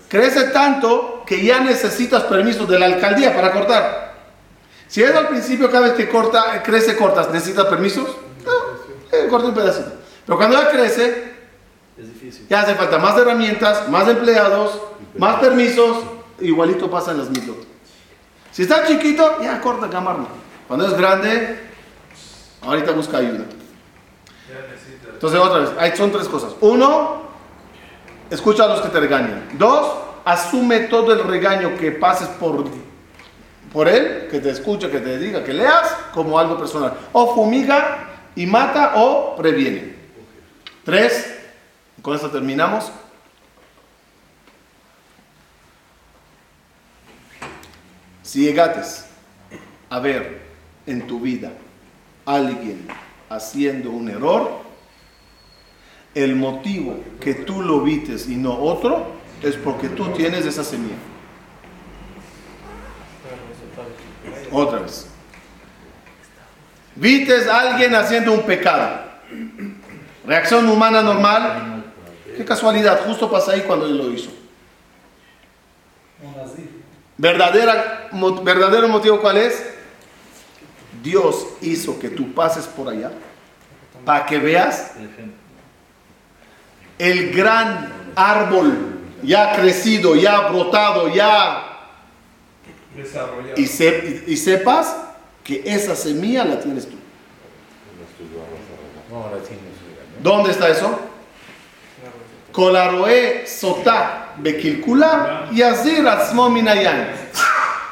Crece 0.09 0.49
tanto 0.49 1.23
que 1.27 1.43
ya 1.45 1.61
necesitas 1.61 2.25
permiso 2.25 2.67
de 2.67 2.79
la 2.79 2.87
alcaldía 2.87 3.35
para 3.35 3.53
cortar. 3.53 4.11
Si 4.89 5.03
es 5.03 5.15
al 5.15 5.29
principio 5.29 5.71
cada 5.71 5.87
vez 5.87 5.93
que 5.95 6.09
corta, 6.09 6.63
crece, 6.65 6.97
cortas, 6.97 7.31
¿necesitas 7.31 7.67
permisos? 7.67 8.09
No, 8.45 9.17
eh, 9.17 9.29
corta 9.29 9.47
un 9.47 9.55
pedacito. 9.55 9.93
Pero 10.27 10.37
cuando 10.37 10.61
ya 10.61 10.69
crece, 10.69 11.33
Es 11.97 12.13
difícil. 12.13 12.47
ya 12.49 12.63
hace 12.63 12.75
falta 12.75 12.99
más 12.99 13.17
herramientas, 13.17 13.89
más 13.89 14.09
empleados, 14.09 14.81
más 15.17 15.39
permisos, 15.41 15.99
igualito 16.41 16.91
pasa 16.91 17.13
en 17.13 17.19
las 17.19 17.31
mitos. 17.31 17.57
Si 18.51 18.63
está 18.63 18.85
chiquito, 18.85 19.41
ya 19.41 19.61
corta 19.61 19.89
camarlo. 19.89 20.27
Cuando 20.67 20.87
es 20.87 20.95
grande, 20.97 21.61
ahorita 22.63 22.91
busca 22.91 23.19
ayuda. 23.19 23.45
Entonces, 25.21 25.39
otra 25.39 25.59
vez, 25.59 25.71
hay, 25.79 25.95
son 25.99 26.11
tres 26.11 26.27
cosas. 26.29 26.55
Uno, 26.63 27.25
escucha 28.31 28.65
a 28.65 28.69
los 28.69 28.81
que 28.81 28.89
te 28.89 29.01
regañan. 29.01 29.51
Dos, 29.59 29.99
asume 30.25 30.81
todo 30.81 31.13
el 31.13 31.23
regaño 31.25 31.77
que 31.77 31.93
pases 31.93 32.27
por, 32.27 32.65
por 33.71 33.87
él, 33.87 34.29
que 34.31 34.41
te 34.41 34.49
escuche, 34.49 34.91
que 34.91 34.99
te 34.99 35.19
diga, 35.19 35.45
que 35.45 35.53
leas, 35.53 35.95
como 36.15 36.39
algo 36.39 36.57
personal. 36.57 36.95
O 37.13 37.35
fumiga 37.35 38.09
y 38.35 38.47
mata 38.47 38.93
o 38.97 39.37
previene. 39.37 39.95
Tres, 40.87 41.39
con 42.01 42.15
esto 42.15 42.31
terminamos. 42.31 42.91
Si 48.23 48.43
llegates 48.43 49.05
a 49.91 49.99
ver 49.99 50.41
en 50.87 51.07
tu 51.07 51.21
vida 51.21 51.53
a 52.25 52.37
alguien 52.37 52.89
haciendo 53.29 53.91
un 53.91 54.09
error, 54.09 54.70
el 56.15 56.37
motivo 56.37 56.99
que 57.21 57.35
tú 57.35 57.63
lo 57.63 57.81
vites 57.81 58.29
y 58.29 58.37
no 58.37 58.59
otro 58.59 59.07
es 59.43 59.57
porque 59.57 59.89
tú 59.89 60.09
tienes 60.09 60.45
esa 60.45 60.65
semilla. 60.65 60.97
Otra 64.51 64.81
vez. 64.81 65.07
Vites 66.97 67.47
a 67.47 67.61
alguien 67.61 67.95
haciendo 67.95 68.33
un 68.33 68.43
pecado. 68.43 69.01
Reacción 70.27 70.69
humana 70.69 71.03
normal. 71.03 71.85
Qué 72.37 72.45
casualidad, 72.45 73.05
justo 73.05 73.31
pasa 73.31 73.53
ahí 73.53 73.63
cuando 73.63 73.87
él 73.87 73.97
lo 73.97 74.13
hizo. 74.13 74.31
Verdadera, 77.17 78.09
verdadero 78.43 78.89
motivo 78.89 79.21
cuál 79.21 79.37
es? 79.39 79.63
Dios 81.03 81.47
hizo 81.61 81.99
que 81.99 82.11
tú 82.11 82.33
pases 82.33 82.67
por 82.67 82.89
allá 82.89 83.11
para 84.05 84.27
que 84.27 84.39
veas 84.39 84.93
El 87.01 87.33
gran 87.33 87.93
árbol 88.15 88.99
ya 89.23 89.57
crecido, 89.57 90.15
ya 90.17 90.49
brotado, 90.49 91.09
ya 91.15 91.67
Desarrollado. 92.97 93.55
y, 93.61 93.67
se- 93.67 94.25
y- 94.29 94.33
y 94.33 94.37
sepas 94.37 94.97
que 95.43 95.63
esa 95.65 95.97
semilla 95.97 96.45
la 96.45 96.61
tienes 96.61 96.89
tú. 96.89 96.97
¿Dónde 100.23 100.51
está 100.51 100.69
eso? 100.69 100.99
Colaroe 102.53 103.47
sotá 103.47 104.35
bekilkula 104.39 105.49
y 105.53 105.63
azir 105.63 106.07
atzmo 106.07 106.51
minayan. 106.51 107.09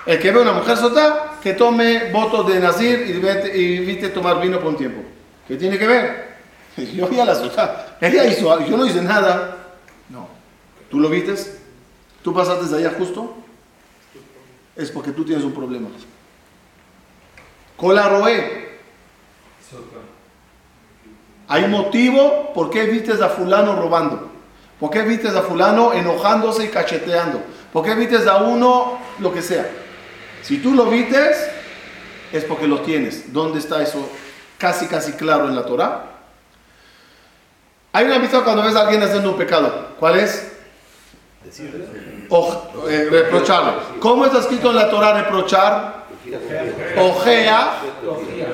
El 0.05 0.19
que 0.19 0.31
ve 0.33 0.41
una 0.41 0.53
mujer 0.53 0.77
sotá, 0.77 1.35
que 1.43 1.53
tome 1.55 2.11
voto 2.11 2.43
de 2.43 2.59
nazir 2.59 3.05
y, 3.09 3.13
vete, 3.21 3.57
y 3.57 3.77
evite 3.79 4.09
tomar 4.09 4.41
vino 4.41 4.59
por 4.59 4.69
un 4.69 4.77
tiempo. 4.77 5.03
¿Qué 5.47 5.57
tiene 5.57 5.79
que 5.79 5.87
ver? 5.87 6.29
Yo 6.77 7.07
vi 7.09 7.21
a 7.21 7.25
la 7.25 7.35
sotá. 7.35 7.88
Ella 8.01 8.27
hizo 8.27 8.53
algo, 8.53 8.67
yo 8.67 8.77
no 8.77 8.87
hice 8.87 9.03
nada. 9.03 9.57
No. 10.09 10.29
¿Tú 10.91 11.01
lo 11.01 11.09
vistes? 11.09 11.59
¿Tú 12.23 12.33
pasaste 12.33 12.67
de 12.67 12.79
allá 12.79 12.97
justo? 12.97 13.35
Es 14.77 14.91
porque 14.91 15.11
tú 15.11 15.25
tienes 15.25 15.45
un 15.45 15.53
problema. 15.53 15.89
Colaroe. 17.77 18.69
Hay 21.49 21.67
motivo 21.67 22.53
por 22.53 22.71
qué 22.71 22.85
vistes 22.85 23.21
a 23.21 23.29
fulano 23.31 23.81
robando. 23.81 24.29
¿Por 24.79 24.91
qué 24.91 25.03
vistes 25.03 25.35
a 25.35 25.43
fulano 25.43 25.93
enojándose 25.93 26.65
y 26.65 26.69
cacheteando? 26.69 27.43
¿Por 27.73 27.85
qué 27.85 27.95
vistes 27.95 28.27
a 28.27 28.37
uno 28.37 28.99
lo 29.19 29.33
que 29.33 29.43
sea? 29.43 29.69
Si 30.43 30.59
tú 30.59 30.75
lo 30.75 30.87
vistes, 30.87 31.49
es 32.33 32.45
porque 32.45 32.69
lo 32.69 32.81
tienes. 32.83 33.33
¿Dónde 33.33 33.59
está 33.59 33.83
eso? 33.83 34.09
Casi, 34.59 34.87
casi 34.87 35.13
claro 35.13 35.49
en 35.49 35.57
la 35.57 35.65
Torah. 35.65 36.18
Hay 37.93 38.05
una 38.05 38.19
vista 38.19 38.43
cuando 38.43 38.63
ves 38.63 38.77
a 38.77 38.83
alguien 38.83 39.03
haciendo 39.03 39.31
un 39.31 39.39
pecado. 39.39 39.89
¿Cuál 39.99 40.19
es? 40.19 40.53
O, 42.29 42.87
eh, 42.89 43.09
reprocharle. 43.11 43.73
¿Cómo 44.01 44.27
está 44.27 44.41
escrito 44.41 44.71
en 44.71 44.77
la 44.77 44.91
Torah 44.91 45.15
reprochar? 45.15 46.05
Ojea, 46.99 47.79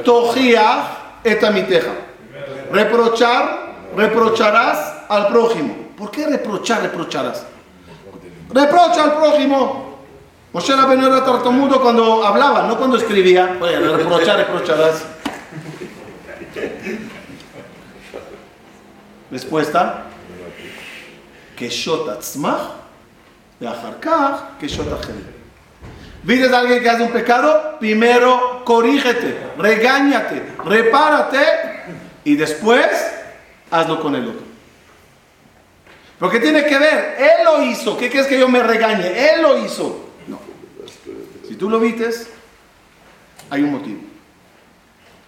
tojía, 0.05 0.87
etamiteja. 1.25 1.91
Reprochar, 2.71 3.75
reprocharás 3.97 4.95
al 5.09 5.29
prójimo. 5.29 5.75
¿Por 5.97 6.11
qué 6.11 6.27
reprochar, 6.27 6.83
reprocharás? 6.83 7.45
Reprocha 8.51 9.03
al 9.05 9.15
prójimo. 9.15 9.99
Moshe 10.53 10.77
Rabbeinu 10.77 11.09
era 11.09 11.25
tartamudo 11.25 11.83
cuando 11.83 12.25
hablaba, 12.25 12.63
no 12.69 12.79
cuando 12.79 12.97
escribía. 12.97 13.59
Oye, 13.61 13.77
reprochar, 13.81 14.37
reprocharás. 14.37 15.05
Respuesta. 19.35 20.05
Que 21.57 21.69
shot 21.69 22.21
tzmach, 22.21 22.71
de 23.59 23.67
ajarkaj, 23.67 24.59
que 24.61 24.69
shot 24.69 24.93
achel. 24.93 25.25
¿Vides 26.23 26.53
a 26.53 26.61
alguien 26.61 26.81
que 26.81 26.89
hace 26.89 27.03
un 27.03 27.11
pecado? 27.11 27.77
Primero 27.81 28.63
corrígete, 28.65 29.51
regáñate, 29.59 30.55
repárate 30.65 31.45
y 32.23 32.37
después 32.37 32.87
hazlo 33.73 34.01
con 34.01 34.15
el 34.15 34.29
otro. 34.29 34.47
Porque 36.21 36.39
tiene 36.39 36.65
que 36.65 36.79
ver, 36.79 37.17
él 37.19 37.45
lo 37.45 37.63
hizo. 37.63 37.97
¿Qué 37.99 38.09
quieres 38.09 38.29
que 38.29 38.39
yo 38.39 38.49
me 38.49 38.63
regañe? 38.63 39.35
Él 39.35 39.43
lo 39.43 39.59
hizo. 39.59 40.11
No. 40.29 40.39
Si 41.49 41.57
tú 41.57 41.69
lo 41.69 41.81
vistes, 41.81 42.31
hay 43.51 43.63
un 43.63 43.73
motivo. 43.73 44.01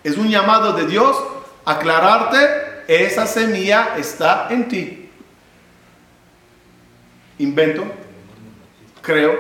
Es 0.05 0.17
un 0.17 0.31
llamado 0.31 0.75
de 0.75 0.87
Dios 0.87 1.17
aclararte, 1.65 2.66
esa 2.87 3.27
semilla 3.27 3.97
está 3.97 4.49
en 4.51 4.69
ti. 4.69 5.11
Invento, 7.39 7.85
creo 9.03 9.39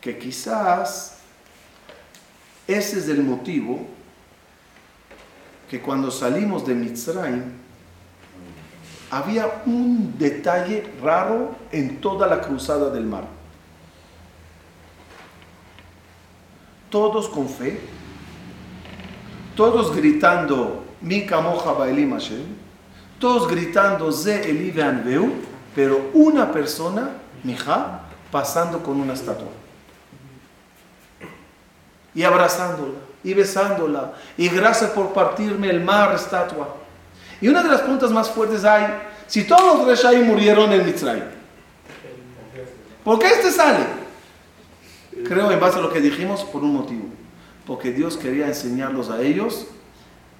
que 0.00 0.18
quizás 0.18 1.18
ese 2.66 2.98
es 2.98 3.08
el 3.08 3.22
motivo 3.22 3.86
que 5.70 5.80
cuando 5.80 6.10
salimos 6.10 6.66
de 6.66 6.74
Mitzrayim 6.74 7.42
había 9.10 9.62
un 9.66 10.18
detalle 10.18 10.92
raro 11.02 11.54
en 11.70 12.00
toda 12.00 12.26
la 12.26 12.40
cruzada 12.40 12.90
del 12.90 13.04
mar. 13.04 13.24
Todos 16.90 17.28
con 17.28 17.48
fe, 17.48 17.80
todos 19.56 19.94
gritando 19.94 20.83
Mi 21.04 21.26
kamoja 21.26 21.72
baelim 21.72 22.12
Hashem", 22.12 22.46
todos 23.20 23.46
gritando 23.46 24.10
Ze 24.10 24.48
Eli 24.48 24.70
ve'anveu", 24.70 25.32
pero 25.74 26.10
una 26.14 26.50
persona, 26.50 27.10
Mija, 27.42 28.00
pasando 28.32 28.82
con 28.82 28.98
una 28.98 29.12
estatua. 29.12 29.48
Y 32.14 32.22
abrazándola, 32.22 32.94
y 33.22 33.34
besándola, 33.34 34.14
y 34.38 34.48
gracias 34.48 34.90
por 34.90 35.12
partirme 35.12 35.68
el 35.68 35.82
mar, 35.82 36.14
estatua. 36.14 36.76
Y 37.40 37.48
una 37.48 37.62
de 37.62 37.68
las 37.68 37.82
preguntas 37.82 38.10
más 38.10 38.30
fuertes 38.30 38.64
hay, 38.64 38.86
si 39.26 39.44
todos 39.44 39.78
los 39.78 39.86
Reshai 39.86 40.22
murieron 40.22 40.72
en 40.72 40.86
Mitzrayim, 40.86 41.24
¿por 43.04 43.18
qué 43.18 43.26
este 43.26 43.50
sale? 43.50 43.84
Creo 45.26 45.50
en 45.50 45.60
base 45.60 45.78
a 45.78 45.82
lo 45.82 45.92
que 45.92 46.00
dijimos, 46.00 46.44
por 46.44 46.62
un 46.62 46.72
motivo. 46.72 47.04
Porque 47.66 47.92
Dios 47.92 48.16
quería 48.16 48.46
enseñarlos 48.46 49.10
a 49.10 49.20
ellos, 49.20 49.66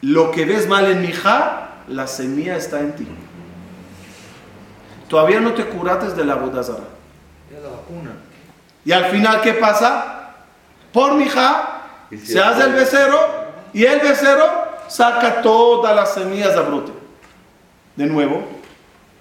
lo 0.01 0.31
que 0.31 0.45
ves 0.45 0.69
mal 0.69 0.87
en 0.87 1.03
mi 1.03 1.09
hija, 1.09 1.83
la 1.89 2.07
semilla 2.07 2.57
está 2.57 2.81
en 2.81 2.97
ti. 2.97 3.09
Todavía 5.09 5.41
no 5.41 5.53
te 5.53 5.65
curates 5.65 6.17
de 6.17 6.25
la 6.25 6.35
bodazara. 6.35 6.85
La 7.51 7.71
vacuna. 7.71 8.13
Y 8.85 8.93
al 8.93 9.07
final, 9.07 9.41
¿qué 9.41 9.55
pasa? 9.55 10.35
Por 10.93 11.15
mi 11.15 11.25
hija, 11.25 11.83
se 12.23 12.41
hace 12.41 12.65
el 12.65 12.73
becerro 12.73 13.21
y 13.73 13.85
el 13.85 14.01
becerro 14.01 14.47
saca 14.89 15.43
todas 15.43 15.95
las 15.95 16.15
semillas 16.15 16.57
a 16.57 16.63
brote. 16.63 16.93
De 17.97 18.07
nuevo, 18.07 18.43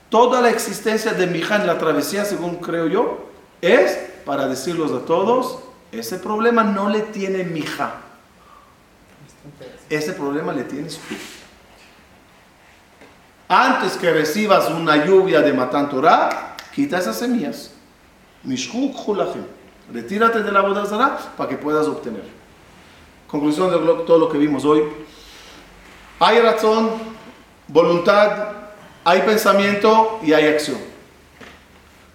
toda 0.10 0.42
la 0.42 0.50
existencia 0.50 1.14
de 1.14 1.28
mi 1.28 1.40
hija 1.40 1.56
en 1.56 1.68
la 1.68 1.78
travesía, 1.78 2.26
según 2.26 2.58
creo 2.58 2.88
yo, 2.88 3.30
es 3.62 3.98
para 4.26 4.48
decirlos 4.48 4.92
a 4.92 5.06
todos, 5.06 5.60
ese 5.92 6.18
problema 6.18 6.64
no 6.64 6.90
le 6.90 7.02
tiene 7.02 7.44
mi 7.44 7.60
hija. 7.60 7.96
Ese 9.90 10.14
problema 10.14 10.54
le 10.54 10.64
tienes 10.64 10.98
tú. 10.98 11.16
Antes 13.48 13.94
que 13.98 14.12
recibas 14.12 14.70
una 14.70 15.06
lluvia 15.06 15.42
de 15.42 15.54
Matan 15.54 15.90
Torah, 15.90 16.56
quita 16.74 16.98
esas 16.98 17.18
semillas. 17.18 17.72
Retírate 19.92 20.44
de 20.44 20.52
la 20.52 20.62
bodazara 20.62 21.18
para 21.38 21.50
que 21.50 21.58
puedas 21.58 21.88
obtener. 21.88 22.24
Conclusión 23.28 23.70
de 23.70 23.78
todo 24.06 24.18
lo 24.18 24.30
que 24.30 24.38
vimos 24.38 24.66
hoy. 24.66 24.84
Hay 26.20 26.40
razón, 26.40 26.92
voluntad, 27.68 28.50
hay 29.04 29.22
pensamiento 29.22 30.20
y 30.24 30.34
hay 30.34 30.48
acción. 30.48 30.78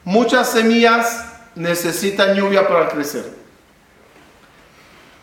Muchas 0.05 0.51
semillas 0.51 1.26
necesitan 1.55 2.35
lluvia 2.35 2.66
para 2.66 2.89
crecer. 2.89 3.37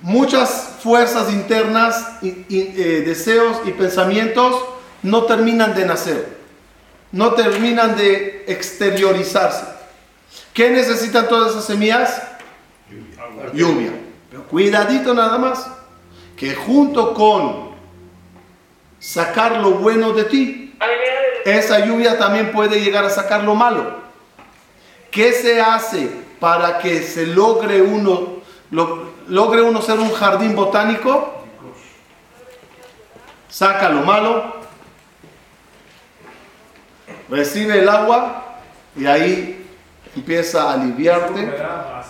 Muchas 0.06 0.76
fuerzas 0.84 1.32
internas, 1.34 2.08
y- 2.22 2.46
y, 2.48 2.74
eh, 2.78 3.02
deseos 3.04 3.58
y 3.66 3.72
pensamientos 3.72 4.64
no 5.02 5.24
terminan 5.24 5.74
de 5.74 5.84
nacer, 5.84 6.38
no 7.12 7.34
terminan 7.34 7.96
de 7.96 8.46
exteriorizarse. 8.48 9.66
¿Qué 10.54 10.70
necesitan 10.70 11.28
todas 11.28 11.54
esas 11.54 11.66
semillas? 11.66 12.22
Lluvia. 13.54 13.94
Pero 14.30 14.44
cuidadito 14.44 15.16
nada 15.16 15.40
más, 15.40 15.66
que 16.38 16.54
junto 16.54 17.16
con 17.16 17.72
sacar 19.00 19.58
lo 19.58 19.72
bueno 19.72 20.14
de 20.14 20.26
ti, 20.26 20.76
esa 21.46 21.84
lluvia 21.84 22.20
también 22.20 22.52
puede 22.52 22.80
llegar 22.80 23.06
a 23.06 23.10
sacar 23.10 23.44
lo 23.44 23.56
malo. 23.56 24.02
¿Qué 25.10 25.32
se 25.34 25.60
hace 25.62 26.12
para 26.40 26.78
que 26.78 27.02
se 27.02 27.26
logre 27.26 27.82
uno, 27.82 28.35
lo- 28.76 29.06
logre 29.28 29.62
uno 29.62 29.82
ser 29.82 30.00
un 30.00 30.12
jardín 30.12 30.56
botánico? 30.56 31.32
Saca 33.50 33.90
lo 33.90 34.02
malo, 34.02 34.44
recibe 37.30 37.80
el 37.80 37.90
agua 37.90 38.44
y 38.96 39.06
ahí 39.06 39.66
empieza 40.16 40.70
a 40.70 40.74
aliviarte 40.74 41.54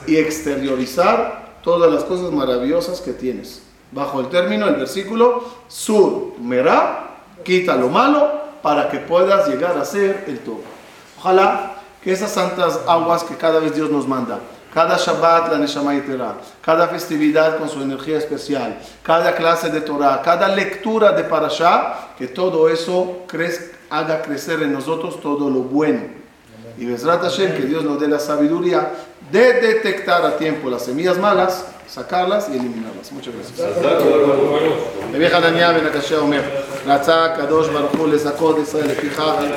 y 0.08 0.18
exteriorizar 0.18 1.56
todas 1.64 1.92
las 1.92 2.04
cosas 2.04 2.32
maravillosas 2.32 3.02
que 3.02 3.14
tienes. 3.14 3.64
Bajo 3.92 4.20
el 4.20 4.30
término, 4.30 4.68
el 4.68 4.76
versículo, 4.76 5.44
sur, 5.68 6.34
merá, 6.40 7.08
quita 7.44 7.76
lo 7.76 7.90
malo 7.90 8.32
para 8.62 8.90
que 8.90 8.98
puedas 9.00 9.48
llegar 9.48 9.78
a 9.78 9.86
ser 9.86 10.26
el 10.28 10.40
todo. 10.40 10.62
Ojalá 11.20 11.76
que 12.04 12.12
esas 12.12 12.32
santas 12.32 12.80
aguas 12.88 13.24
que 13.24 13.36
cada 13.36 13.60
vez 13.60 13.74
Dios 13.76 13.90
nos 13.90 14.08
manda, 14.08 14.40
cada 14.75 14.97
Shabbat 14.97 15.51
la 15.53 15.59
Neshama 15.59 15.95
Yetera, 15.95 16.35
cada 16.65 16.87
festividad 16.89 17.59
con 17.59 17.69
su 17.69 17.83
energía 17.83 18.19
especial, 18.19 18.79
cada 19.03 19.35
clase 19.35 19.69
de 19.71 19.81
Torah, 19.81 20.23
cada 20.23 20.49
lectura 20.49 21.13
de 21.13 21.25
Parashá, 21.25 22.11
que 22.19 22.29
todo 22.29 22.69
eso 22.69 23.25
crez- 23.29 23.73
haga 23.91 24.23
crecer 24.23 24.63
en 24.63 24.73
nosotros 24.73 25.21
todo 25.21 25.51
lo 25.51 25.61
bueno. 25.61 26.03
Y 26.79 26.87
Bezrat 26.87 27.21
Hashem, 27.23 27.53
que 27.57 27.63
Dios 27.63 27.83
nos 27.85 27.99
dé 28.01 28.07
la 28.09 28.21
sabiduría 28.21 28.93
de 29.31 29.55
detectar 29.55 30.25
a 30.25 30.37
tiempo 30.37 30.71
las 30.71 30.83
semillas 30.85 31.19
malas, 31.19 31.65
sacarlas 31.89 32.49
y 32.49 32.53
eliminarlas. 32.57 33.11
Muchas 33.13 33.35
gracias. 33.35 33.61
רבי 35.15 35.29
חנניה 35.31 35.73
בן 35.73 35.87
הקשה 35.87 36.19
אומר, 36.19 36.41
רצה 36.87 37.25
הקדוש 37.25 37.69
ברוך 37.69 37.93
הוא 37.99 38.09
לזכות 38.09 38.59
ישראל 38.59 38.87
לפיכך 38.91 39.35